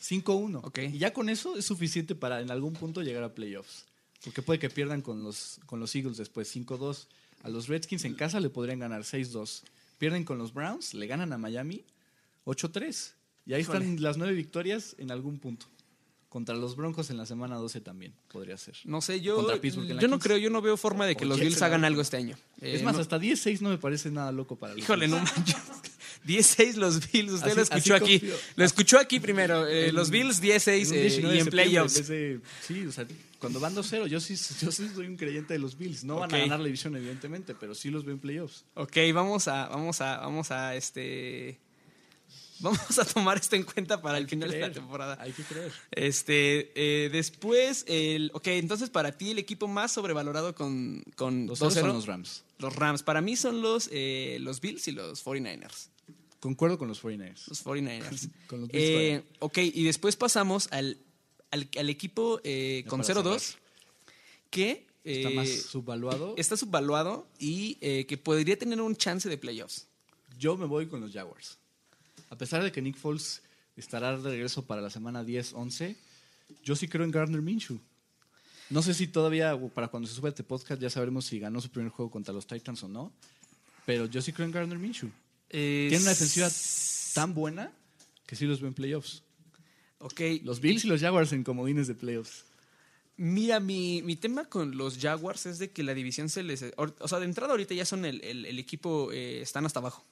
5-1. 0.00 0.60
Ok. 0.64 0.78
Y 0.92 0.98
ya 0.98 1.12
con 1.12 1.28
eso 1.28 1.56
es 1.56 1.64
suficiente 1.64 2.14
para 2.14 2.40
en 2.40 2.50
algún 2.50 2.74
punto 2.74 3.02
llegar 3.02 3.22
a 3.24 3.34
playoffs. 3.34 3.86
Porque 4.24 4.42
puede 4.42 4.58
que 4.58 4.68
pierdan 4.70 5.00
con 5.02 5.22
los, 5.22 5.60
con 5.66 5.80
los 5.80 5.94
Eagles 5.94 6.18
después 6.18 6.54
5-2. 6.54 7.06
A 7.42 7.48
los 7.48 7.68
Redskins 7.68 8.04
en 8.04 8.14
casa 8.14 8.40
le 8.40 8.50
podrían 8.50 8.80
ganar 8.80 9.02
6-2. 9.02 9.62
Pierden 9.98 10.24
con 10.24 10.38
los 10.38 10.52
Browns, 10.52 10.94
le 10.94 11.06
ganan 11.06 11.32
a 11.32 11.38
Miami 11.38 11.84
8-3. 12.48 13.12
Y 13.46 13.54
ahí 13.54 13.62
Híjole. 13.62 13.78
están 13.78 14.02
las 14.02 14.16
nueve 14.16 14.34
victorias 14.34 14.94
en 14.98 15.10
algún 15.10 15.38
punto. 15.38 15.66
Contra 16.28 16.54
los 16.54 16.76
Broncos 16.76 17.08
en 17.08 17.16
la 17.16 17.24
semana 17.24 17.56
12 17.56 17.80
también 17.80 18.12
podría 18.30 18.58
ser. 18.58 18.76
No 18.84 19.00
sé, 19.00 19.22
yo, 19.22 19.36
Contra 19.36 19.58
Pittsburgh 19.58 19.88
en 19.90 19.96
la 19.96 20.02
yo 20.02 20.08
no 20.08 20.16
15. 20.16 20.28
creo, 20.28 20.36
yo 20.38 20.50
no 20.50 20.60
veo 20.60 20.76
forma 20.76 21.06
de 21.06 21.16
que 21.16 21.24
O 21.24 21.28
los 21.28 21.38
Jets 21.38 21.44
Bills 21.46 21.56
en 21.56 21.60
la 21.60 21.66
hagan 21.66 21.80
20. 21.80 21.86
algo 21.86 22.02
este 22.02 22.16
año. 22.18 22.36
Es 22.60 22.80
Eh, 22.80 22.84
más, 22.84 22.94
no- 22.96 23.00
hasta 23.00 23.18
10-6 23.18 23.62
no 23.62 23.70
me 23.70 23.78
parece 23.78 24.10
nada 24.10 24.30
loco 24.30 24.56
para 24.56 24.74
los 24.74 24.82
Híjole, 24.82 25.06
Bills. 25.06 25.18
no 25.18 25.24
manches. 25.24 25.56
16 26.24 26.76
los 26.76 27.10
Bills, 27.10 27.32
usted 27.32 27.46
Así- 27.48 27.56
lo 27.56 27.62
escuchó 27.62 27.94
así 27.94 28.04
aquí. 28.04 28.20
confío. 28.20 28.36
Lo 28.56 28.64
escuchó 28.66 28.98
aquí 28.98 29.20
primero. 29.20 29.66
eh, 29.66 29.88
En- 29.88 29.94
los 29.94 30.10
Bills 30.10 30.40
16 30.42 30.90
un 30.90 30.96
eh, 30.96 31.00
19 31.02 31.32
de 31.32 31.36
y 31.36 31.38
en 31.38 31.44
septiembre, 31.44 31.62
en 31.62 31.70
playoffs. 31.70 31.94
vez 31.96 32.08
de- 32.08 32.40
sí, 32.60 32.86
o 32.86 32.92
sea, 32.92 33.06
cuando 33.38 33.58
van 33.60 33.74
2-0, 33.74 34.06
yo 34.08 34.20
sí, 34.20 34.34
yo 34.60 34.70
sí 34.70 34.86
soy 34.94 35.06
un 35.06 35.16
creyente 35.16 35.54
de 35.54 35.60
los 35.60 35.78
Bills. 35.78 36.04
No 36.04 36.16
van 36.16 36.28
Ok. 36.28 36.34
a 36.34 36.38
ganar 36.40 36.58
la 36.60 36.66
división, 36.66 36.94
evidentemente, 36.96 37.54
pero 37.54 37.74
sí 37.74 37.88
los 37.88 38.04
veo 38.04 38.12
en 38.12 38.20
playoffs. 38.20 38.64
Ok, 38.74 38.96
vamos 39.14 39.48
a, 39.48 39.68
vamos 39.68 40.02
a, 40.02 40.18
vamos 40.18 40.50
a 40.50 40.74
este. 40.76 41.58
Vamos 42.60 42.98
a 42.98 43.04
tomar 43.04 43.36
esto 43.38 43.56
en 43.56 43.62
cuenta 43.62 44.00
para 44.02 44.18
el 44.18 44.28
final 44.28 44.50
de 44.50 44.56
la 44.58 44.66
Creer, 44.66 44.74
temporada. 44.74 45.16
Hay 45.20 45.32
que 45.32 45.42
creer. 45.44 45.72
Este, 45.92 46.72
eh, 46.74 47.08
después, 47.10 47.84
el, 47.88 48.30
ok, 48.34 48.46
entonces 48.48 48.90
para 48.90 49.12
ti 49.12 49.30
el 49.30 49.38
equipo 49.38 49.68
más 49.68 49.92
sobrevalorado 49.92 50.54
con, 50.54 51.02
con 51.16 51.46
Los 51.46 51.60
2-0, 51.60 51.70
ceros 51.72 51.74
son 51.86 51.94
los 51.96 52.06
Rams. 52.06 52.44
los 52.58 52.74
Rams. 52.76 53.02
Para 53.02 53.20
mí 53.20 53.36
son 53.36 53.62
los, 53.62 53.88
eh, 53.92 54.38
los 54.40 54.60
Bills 54.60 54.88
y 54.88 54.92
los 54.92 55.24
49ers. 55.24 55.88
Concuerdo 56.40 56.78
con 56.78 56.88
los 56.88 57.02
49ers. 57.02 57.48
Los 57.48 57.64
49ers. 57.64 58.30
Con 58.46 58.60
los 58.60 58.68
Bills 58.70 58.84
Eh, 58.84 59.22
ok, 59.40 59.58
y 59.58 59.84
después 59.84 60.14
pasamos 60.16 60.68
al, 60.70 60.98
al, 61.50 61.68
al 61.78 61.90
equipo 61.90 62.40
eh, 62.44 62.84
con 62.88 63.00
para 63.02 63.14
0-2, 63.14 63.38
cerrar. 63.38 63.62
que 64.50 64.86
Está 65.04 65.30
eh, 65.30 65.34
más 65.34 65.48
subvaluado. 65.48 66.34
está 66.36 66.56
subvaluado 66.56 67.26
y 67.38 67.78
eh, 67.80 68.04
que 68.06 68.18
podría 68.18 68.58
tener 68.58 68.80
un 68.80 68.94
chance 68.94 69.28
de 69.28 69.36
playoffs. 69.38 69.86
Yo 70.38 70.56
me 70.56 70.66
voy 70.66 70.86
con 70.86 71.00
los 71.00 71.12
Jaguars. 71.12 71.58
A 72.30 72.36
pesar 72.36 72.62
de 72.62 72.72
que 72.72 72.82
Nick 72.82 72.96
Foles 72.96 73.42
estará 73.76 74.16
de 74.18 74.30
regreso 74.30 74.66
para 74.66 74.80
la 74.80 74.90
semana 74.90 75.22
10-11, 75.24 75.96
yo 76.62 76.76
sí 76.76 76.88
creo 76.88 77.04
en 77.04 77.10
Gardner 77.10 77.42
Minshew. 77.42 77.78
No 78.70 78.82
sé 78.82 78.92
si 78.92 79.06
todavía, 79.06 79.58
para 79.74 79.88
cuando 79.88 80.08
se 80.08 80.14
suba 80.14 80.28
este 80.28 80.44
podcast, 80.44 80.80
ya 80.80 80.90
sabremos 80.90 81.24
si 81.24 81.38
ganó 81.38 81.60
su 81.60 81.70
primer 81.70 81.90
juego 81.90 82.10
contra 82.10 82.34
los 82.34 82.46
Titans 82.46 82.82
o 82.82 82.88
no. 82.88 83.12
Pero 83.86 84.06
yo 84.06 84.20
sí 84.20 84.32
creo 84.32 84.46
en 84.46 84.52
Gardner 84.52 84.78
Minshew. 84.78 85.10
Tiene 85.88 86.02
una 86.02 86.10
defensiva 86.10 86.48
tan 87.14 87.32
buena 87.34 87.72
que 88.26 88.36
sí 88.36 88.44
los 88.44 88.60
veo 88.60 88.68
en 88.68 88.74
playoffs. 88.74 89.22
Ok, 90.00 90.20
Los 90.44 90.60
Bills 90.60 90.84
y 90.84 90.88
los 90.88 91.00
Jaguars 91.00 91.32
en 91.32 91.42
comodines 91.42 91.88
de 91.88 91.94
playoffs. 91.94 92.44
Mira, 93.16 93.58
mi, 93.58 94.00
mi 94.02 94.14
tema 94.14 94.44
con 94.44 94.76
los 94.76 94.98
Jaguars 94.98 95.46
es 95.46 95.58
de 95.58 95.70
que 95.72 95.82
la 95.82 95.92
división 95.94 96.28
se 96.28 96.42
les... 96.44 96.64
O 96.76 97.08
sea, 97.08 97.18
de 97.18 97.24
entrada 97.24 97.52
ahorita 97.52 97.74
ya 97.74 97.84
son 97.84 98.04
el, 98.04 98.22
el- 98.22 98.44
el 98.46 98.58
equipo, 98.60 99.10
eh, 99.10 99.40
están 99.40 99.64
hasta 99.66 99.80
abajo. 99.80 100.04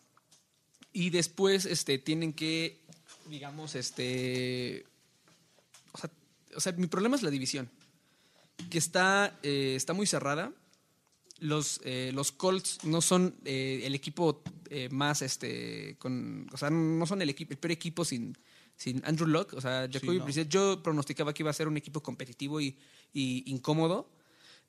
Y 0.97 1.11
después 1.11 1.67
este, 1.67 1.99
tienen 1.99 2.33
que, 2.33 2.81
digamos, 3.29 3.75
este... 3.75 4.87
O 5.93 5.99
sea, 5.99 6.11
o 6.57 6.61
sea, 6.61 6.73
mi 6.73 6.87
problema 6.87 7.17
es 7.17 7.23
la 7.23 7.29
división, 7.29 7.69
que 8.71 8.79
está, 8.79 9.39
eh, 9.43 9.75
está 9.77 9.93
muy 9.93 10.07
cerrada. 10.07 10.55
Los, 11.39 11.83
eh, 11.85 12.13
los 12.15 12.33
Colts 12.33 12.83
no 12.85 13.03
son 13.03 13.35
eh, 13.45 13.83
el 13.85 13.95
equipo 13.95 14.43
eh, 14.71 14.89
más, 14.91 15.21
este, 15.21 15.97
con, 15.99 16.49
o 16.51 16.57
sea, 16.57 16.71
no 16.71 17.05
son 17.05 17.21
el, 17.21 17.29
equipo, 17.29 17.53
el 17.53 17.59
peor 17.59 17.73
equipo 17.73 18.03
sin, 18.03 18.35
sin 18.75 19.05
Andrew 19.05 19.29
Luck. 19.29 19.53
O 19.53 19.61
sea, 19.61 19.91
Jacoby 19.93 20.17
no. 20.17 20.25
Brissett, 20.25 20.49
yo 20.49 20.83
pronosticaba 20.83 21.35
que 21.35 21.43
iba 21.43 21.51
a 21.51 21.53
ser 21.53 21.69
un 21.69 21.77
equipo 21.77 22.03
competitivo 22.03 22.59
y, 22.59 22.75
y 23.13 23.43
incómodo. 23.53 24.09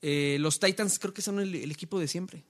Los 0.02 0.60
Titans 0.60 1.00
creo 1.00 1.14
que 1.14 1.22
son 1.22 1.40
el, 1.40 1.56
el 1.56 1.72
equipo 1.72 1.98
de 1.98 2.10
siempre. 2.10 2.44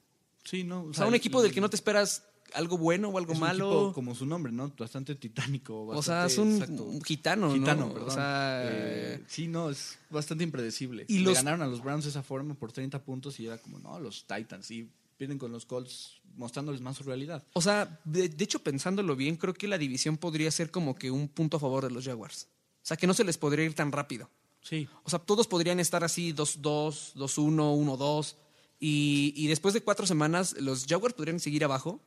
Sí, 0.44 0.64
no. 0.64 0.86
O 0.86 0.94
sea, 0.96 1.06
un 1.06 1.14
equipo 1.14 1.44
del 1.44 1.54
que 1.54 1.62
no 1.62 1.70
te 1.70 1.76
esperas 1.76 2.24
algo 2.54 2.78
bueno 2.78 3.10
o 3.10 3.18
algo 3.18 3.34
es 3.34 3.38
un 3.38 3.42
malo. 3.46 3.66
equipo 3.66 3.94
como 3.94 4.16
su 4.16 4.26
nombre, 4.26 4.52
¿no? 4.52 4.72
Bastante 4.78 5.16
titánico. 5.16 5.86
o 5.88 6.02
sea, 6.02 6.24
bastante- 6.24 6.34
es 6.34 6.38
un, 6.40 6.52
exacto. 6.62 6.92
gitano, 7.06 7.54
Gitano, 7.54 7.88
¿no? 7.88 7.94
perdón. 7.94 8.10
O 8.10 8.14
sea, 8.14 8.62
Eh, 8.66 9.24
sí, 9.28 9.48
no, 9.48 9.70
es 9.70 9.98
bastante 10.10 10.44
impredecible. 10.44 11.06
Y 11.08 11.20
los- 11.20 11.36
ganaron 11.36 11.62
a 11.62 11.68
los 11.68 11.82
Browns 11.84 12.06
de 12.06 12.10
esa 12.12 12.24
forma 12.24 12.54
por 12.56 12.72
30 12.72 13.04
puntos 13.04 13.40
y 13.40 13.46
era 13.48 13.58
como, 13.58 13.80
no, 13.80 14.00
los 14.00 14.26
Titans. 14.26 14.70
Y 14.72 14.90
vienen 15.20 15.38
con 15.38 15.52
los 15.52 15.66
Colts 15.66 16.22
mostrándoles 16.36 16.82
más 16.82 16.98
su 16.98 17.04
realidad. 17.04 17.44
O 17.54 17.62
sea, 17.62 18.00
de, 18.06 18.30
de 18.30 18.44
hecho, 18.44 18.60
pensándolo 18.60 19.16
bien, 19.16 19.36
creo 19.38 19.54
que 19.56 19.68
la 19.68 19.78
división 19.80 20.18
podría 20.18 20.52
ser 20.52 20.70
como 20.70 20.96
que 20.96 21.10
un 21.10 21.28
punto 21.28 21.58
a 21.58 21.60
favor 21.60 21.84
de 21.84 21.92
los 21.92 22.06
Jaguars. 22.06 22.48
O 22.84 22.86
sea, 22.88 22.96
que 22.98 23.08
no 23.08 23.14
se 23.16 23.24
les 23.24 23.38
podría 23.38 23.66
ir 23.66 23.74
tan 23.74 23.92
rápido. 23.92 24.30
Sí. 24.62 24.88
O 25.04 25.10
sea, 25.10 25.20
todos 25.20 25.48
podrían 25.48 25.80
estar 25.80 26.04
así 26.04 26.34
2-2, 26.34 27.14
2-1, 27.16 27.74
1-2. 27.76 28.36
Y, 28.80 29.34
y 29.36 29.48
después 29.48 29.74
de 29.74 29.82
cuatro 29.82 30.06
semanas, 30.06 30.56
los 30.60 30.86
Jaguars 30.88 31.16
podrían 31.16 31.40
seguir 31.40 31.64
abajo, 31.64 32.00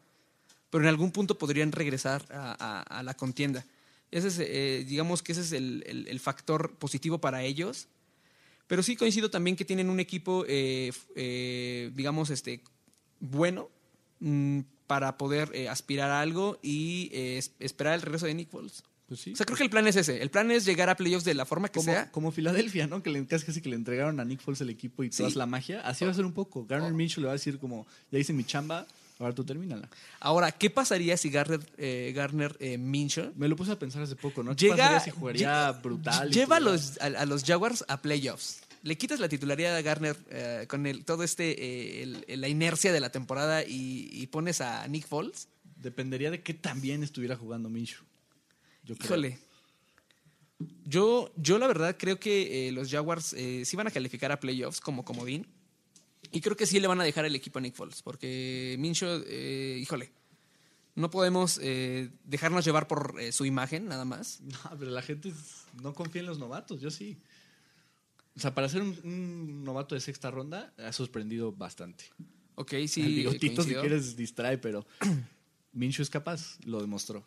pero 0.70 0.84
en 0.84 0.88
algún 0.88 1.10
punto 1.12 1.36
podrían 1.38 1.72
regresar 1.72 2.24
a, 2.30 2.56
a- 2.58 2.98
a 2.98 3.02
la 3.02 3.14
contienda. 3.14 3.64
Ese 4.10 4.28
es, 4.28 4.38
eh, 4.40 4.84
digamos 4.88 5.22
que 5.22 5.32
ese 5.32 5.42
es 5.42 5.52
el, 5.52 5.84
el- 5.86 6.08
el 6.08 6.20
factor 6.20 6.74
positivo 6.76 7.18
para 7.20 7.42
ellos. 7.42 7.88
Pero 8.66 8.82
sí 8.84 8.94
coincido 8.96 9.30
también 9.30 9.56
que 9.56 9.64
tienen 9.64 9.90
un 9.90 9.98
equipo, 10.00 10.44
eh, 10.48 10.92
eh, 11.16 11.90
digamos, 11.94 12.30
este, 12.30 12.62
bueno 13.18 13.68
mm, 14.20 14.60
para 14.86 15.16
poder 15.18 15.50
eh, 15.54 15.68
aspirar 15.68 16.10
a 16.10 16.20
algo 16.20 16.58
y 16.62 17.10
eh, 17.12 17.38
es- 17.38 17.52
esperar 17.58 17.94
el 17.94 18.02
regreso 18.02 18.26
de 18.26 18.34
Nick 18.34 18.50
Foles. 18.50 18.82
Pues 19.06 19.20
sí. 19.20 19.32
O 19.32 19.36
sea, 19.36 19.44
creo 19.44 19.56
que 19.58 19.64
el 19.64 19.70
plan 19.70 19.86
es 19.88 19.96
ese. 19.96 20.22
El 20.22 20.30
plan 20.30 20.50
es 20.52 20.64
llegar 20.64 20.88
a 20.88 20.96
playoffs 20.96 21.24
de 21.24 21.34
la 21.34 21.44
forma 21.44 21.68
que 21.68 21.80
como, 21.80 21.92
sea. 21.92 22.10
como 22.12 22.30
Filadelfia, 22.30 22.86
¿no? 22.86 23.02
Que 23.02 23.10
le, 23.10 23.26
casi, 23.26 23.44
casi 23.44 23.60
que 23.60 23.68
le 23.68 23.74
entregaron 23.74 24.20
a 24.20 24.24
Nick 24.24 24.40
Foles 24.40 24.60
el 24.60 24.70
equipo 24.70 25.02
y 25.02 25.10
toda 25.10 25.30
Sí. 25.30 25.36
la 25.36 25.46
magia. 25.46 25.80
Así 25.80 26.04
va 26.04 26.12
a 26.12 26.14
ser 26.14 26.24
un 26.24 26.32
poco. 26.32 26.64
Garner 26.66 26.92
Minshew 26.92 27.20
le 27.22 27.26
va 27.26 27.32
a 27.32 27.36
decir 27.36 27.58
como, 27.58 27.88
ya 28.12 28.20
hice 28.20 28.32
mi 28.32 28.44
chamba, 28.44 28.86
ahora 29.20 29.34
tú 29.34 29.44
termínala. 29.44 29.88
Ahora, 30.18 30.50
¿qué 30.50 30.70
pasaría 30.70 31.16
si 31.16 31.30
Garner, 31.30 31.60
eh, 31.78 32.12
Garner 32.14 32.56
eh, 32.58 32.76
Minshew 32.78 33.32
Me 33.36 33.46
lo 33.48 33.54
puse 33.56 33.70
a 33.72 33.78
pensar 33.78 34.02
hace 34.02 34.16
poco, 34.16 34.42
¿no? 34.42 34.56
¿Qué 34.56 34.64
llega, 34.66 34.76
pasaría 34.76 35.00
si 35.00 35.10
jugaría 35.10 35.70
lle- 35.70 35.82
brutal? 35.82 36.30
lleva 36.32 36.56
a 36.56 36.60
los, 36.60 36.98
a, 37.00 37.06
a 37.06 37.26
los 37.26 37.44
Jaguars 37.44 37.84
a 37.88 38.00
playoffs. 38.02 38.60
Le 38.82 38.96
quitas 38.96 39.20
la 39.20 39.28
titularidad 39.28 39.76
a 39.76 39.82
Garner 39.82 40.16
eh, 40.30 40.64
con 40.68 40.86
el, 40.86 41.04
todo 41.04 41.22
este, 41.22 41.50
eh, 42.00 42.02
el- 42.26 42.40
la 42.40 42.48
inercia 42.48 42.92
de 42.92 43.00
la 43.00 43.10
temporada 43.12 43.62
y, 43.62 44.08
y 44.10 44.26
pones 44.28 44.60
a 44.62 44.88
Nick 44.88 45.06
Foles. 45.06 45.48
Dependería 45.76 46.30
de 46.30 46.42
qué 46.42 46.54
tan 46.54 46.80
bien 46.80 47.02
estuviera 47.02 47.36
jugando 47.36 47.68
Minshew. 47.68 48.02
Yo 48.84 48.94
creo. 48.96 49.06
Híjole. 49.06 49.38
Yo, 50.84 51.32
yo 51.36 51.58
la 51.58 51.66
verdad 51.66 51.96
creo 51.98 52.18
que 52.20 52.68
eh, 52.68 52.72
los 52.72 52.90
Jaguars 52.90 53.34
sí 53.64 53.76
van 53.76 53.86
a 53.86 53.90
calificar 53.90 54.30
a 54.32 54.40
playoffs 54.40 54.80
como 54.80 55.04
comodín. 55.04 55.46
Y 56.32 56.40
creo 56.40 56.56
que 56.56 56.66
sí 56.66 56.80
le 56.80 56.86
van 56.86 57.00
a 57.00 57.04
dejar 57.04 57.24
el 57.24 57.34
equipo 57.34 57.58
a 57.58 57.62
Nick 57.62 57.74
Foles. 57.74 58.02
Porque 58.02 58.76
Minshew, 58.78 59.24
eh, 59.26 59.78
híjole, 59.80 60.12
no 60.94 61.10
podemos 61.10 61.58
eh, 61.62 62.10
dejarnos 62.24 62.64
llevar 62.64 62.86
por 62.86 63.16
eh, 63.20 63.32
su 63.32 63.44
imagen 63.44 63.86
nada 63.86 64.04
más. 64.04 64.40
No, 64.70 64.78
pero 64.78 64.90
la 64.90 65.02
gente 65.02 65.32
no 65.82 65.94
confía 65.94 66.20
en 66.20 66.26
los 66.26 66.38
novatos, 66.38 66.80
yo 66.80 66.90
sí. 66.90 67.18
O 68.36 68.40
sea, 68.40 68.54
para 68.54 68.68
ser 68.68 68.82
un, 68.82 68.98
un 69.02 69.64
novato 69.64 69.94
de 69.94 70.00
sexta 70.00 70.30
ronda, 70.30 70.72
ha 70.78 70.92
sorprendido 70.92 71.52
bastante. 71.52 72.04
Ok, 72.54 72.74
El 72.74 72.88
sí. 72.88 73.02
bigotito, 73.02 73.62
si 73.62 73.74
quieres, 73.74 74.16
distrae, 74.16 74.58
pero 74.58 74.86
Minshew 75.72 76.02
es 76.02 76.10
capaz, 76.10 76.58
lo 76.64 76.80
demostró. 76.80 77.24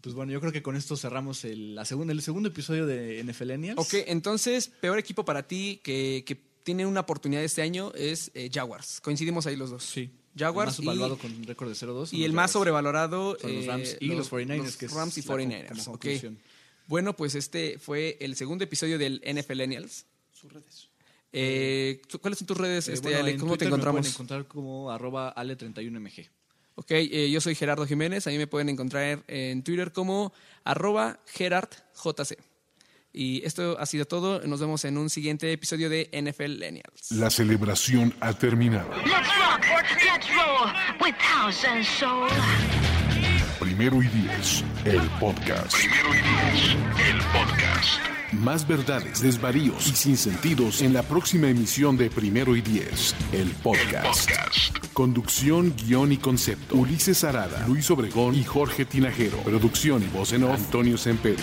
Pues 0.00 0.14
bueno, 0.14 0.32
yo 0.32 0.40
creo 0.40 0.52
que 0.52 0.62
con 0.62 0.76
esto 0.76 0.96
cerramos 0.96 1.44
el, 1.44 1.74
la 1.74 1.84
segunda, 1.84 2.12
el 2.12 2.22
segundo 2.22 2.48
episodio 2.48 2.86
de 2.86 3.22
NFLenials. 3.24 3.78
Ok, 3.78 4.04
entonces, 4.06 4.68
peor 4.68 4.98
equipo 4.98 5.24
para 5.24 5.46
ti 5.48 5.80
que, 5.82 6.22
que 6.24 6.49
tiene 6.70 6.86
una 6.86 7.00
oportunidad 7.00 7.42
este 7.42 7.62
año 7.62 7.90
es 7.96 8.30
eh, 8.34 8.48
Jaguars. 8.52 9.00
Coincidimos 9.00 9.44
ahí 9.46 9.56
los 9.56 9.70
dos. 9.70 9.82
Sí. 9.82 10.08
Jaguars 10.38 10.78
el 10.78 10.84
más 10.84 10.94
evaluado 10.94 11.18
con 11.18 11.32
un 11.34 11.42
récord 11.42 11.68
de 11.68 11.74
0-2. 11.74 12.06
son 12.06 12.18
y, 12.18 12.22
el 12.22 12.30
los 12.30 12.34
más 12.36 12.52
Jaguars. 12.52 12.52
sobrevalorado 12.52 13.36
Son 13.40 13.52
los 13.56 13.64
eh, 13.64 13.68
Rams 13.68 13.96
y 13.98 14.06
los 14.08 14.30
49ers, 14.30 14.56
los 14.58 14.76
que 14.76 14.86
es 14.86 14.92
Rams 14.92 15.18
y 15.18 15.22
la 15.22 15.26
co- 15.26 15.32
49ers. 15.34 15.68
como 15.68 15.80
ok. 15.82 15.88
conclusión. 15.90 16.38
Bueno, 16.86 17.16
pues 17.16 17.34
este 17.34 17.78
fue 17.80 18.16
el 18.20 18.36
segundo 18.36 18.62
episodio 18.64 18.98
del 18.98 19.20
NFLenials. 19.24 20.06
Sus 20.32 20.52
redes. 20.52 20.88
Eh, 21.32 22.00
¿tú- 22.08 22.20
¿Cuáles 22.20 22.38
son 22.38 22.46
tus 22.46 22.56
redes, 22.56 22.88
Eh, 22.88 22.92
este, 22.94 23.08
bueno, 23.08 23.20
Ale? 23.22 23.30
en 23.32 23.38
¿Cómo 23.40 23.52
te 23.54 23.58
Twitter 23.58 23.70
me 23.70 23.74
encontramos? 23.74 24.00
pueden 24.00 24.12
encontrar 24.14 24.46
como 24.46 24.90
arroba 24.92 25.34
ale31mg. 25.34 26.28
Ok, 26.76 26.90
eh, 26.92 27.30
yo 27.30 27.40
soy 27.40 27.54
Gerardo 27.56 27.84
Jiménez. 27.86 28.26
A 28.26 28.30
mí 28.30 28.38
me 28.38 28.46
pueden 28.46 28.68
encontrar 28.68 29.22
en 29.26 29.62
Twitter 29.64 29.92
como 29.92 30.32
arroba 30.64 31.20
gerardjc. 31.26 32.38
Y 33.12 33.44
esto 33.44 33.76
ha 33.78 33.86
sido 33.86 34.04
todo. 34.04 34.40
Nos 34.46 34.60
vemos 34.60 34.84
en 34.84 34.98
un 34.98 35.10
siguiente 35.10 35.52
episodio 35.52 35.90
de 35.90 36.08
NFL 36.12 36.58
Lenials. 36.58 37.10
La 37.10 37.30
celebración 37.30 38.14
ha 38.20 38.32
terminado. 38.32 38.90
Let's 39.04 39.28
rock, 39.36 39.64
let's 40.04 40.28
roll 40.28 40.72
with 41.00 41.14
house 41.18 41.64
and 41.64 41.84
soul. 41.84 42.28
Primero 43.58 44.02
y 44.02 44.08
diez, 44.08 44.64
el 44.84 45.02
podcast. 45.18 45.74
Primero 45.74 46.08
y 46.14 46.18
diez, 46.18 46.76
el 47.10 47.18
podcast. 47.32 48.00
Más 48.32 48.66
verdades, 48.66 49.20
desvaríos 49.20 49.88
y 49.88 49.96
sinsentidos 49.96 50.82
en 50.82 50.94
la 50.94 51.02
próxima 51.02 51.48
emisión 51.48 51.96
de 51.96 52.10
Primero 52.10 52.54
y 52.54 52.60
Diez, 52.60 53.14
el 53.32 53.48
podcast. 53.62 54.30
Podcast. 54.30 54.92
Conducción, 54.92 55.74
guion 55.76 56.12
y 56.12 56.16
concepto. 56.16 56.76
Ulises 56.76 57.24
Arada, 57.24 57.66
Luis 57.66 57.90
Obregón 57.90 58.36
y 58.36 58.44
Jorge 58.44 58.84
Tinajero. 58.84 59.38
Producción 59.38 60.02
y 60.02 60.06
voz 60.06 60.32
en 60.32 60.44
off, 60.44 60.54
Antonio 60.54 60.96
Sempere. 60.96 61.42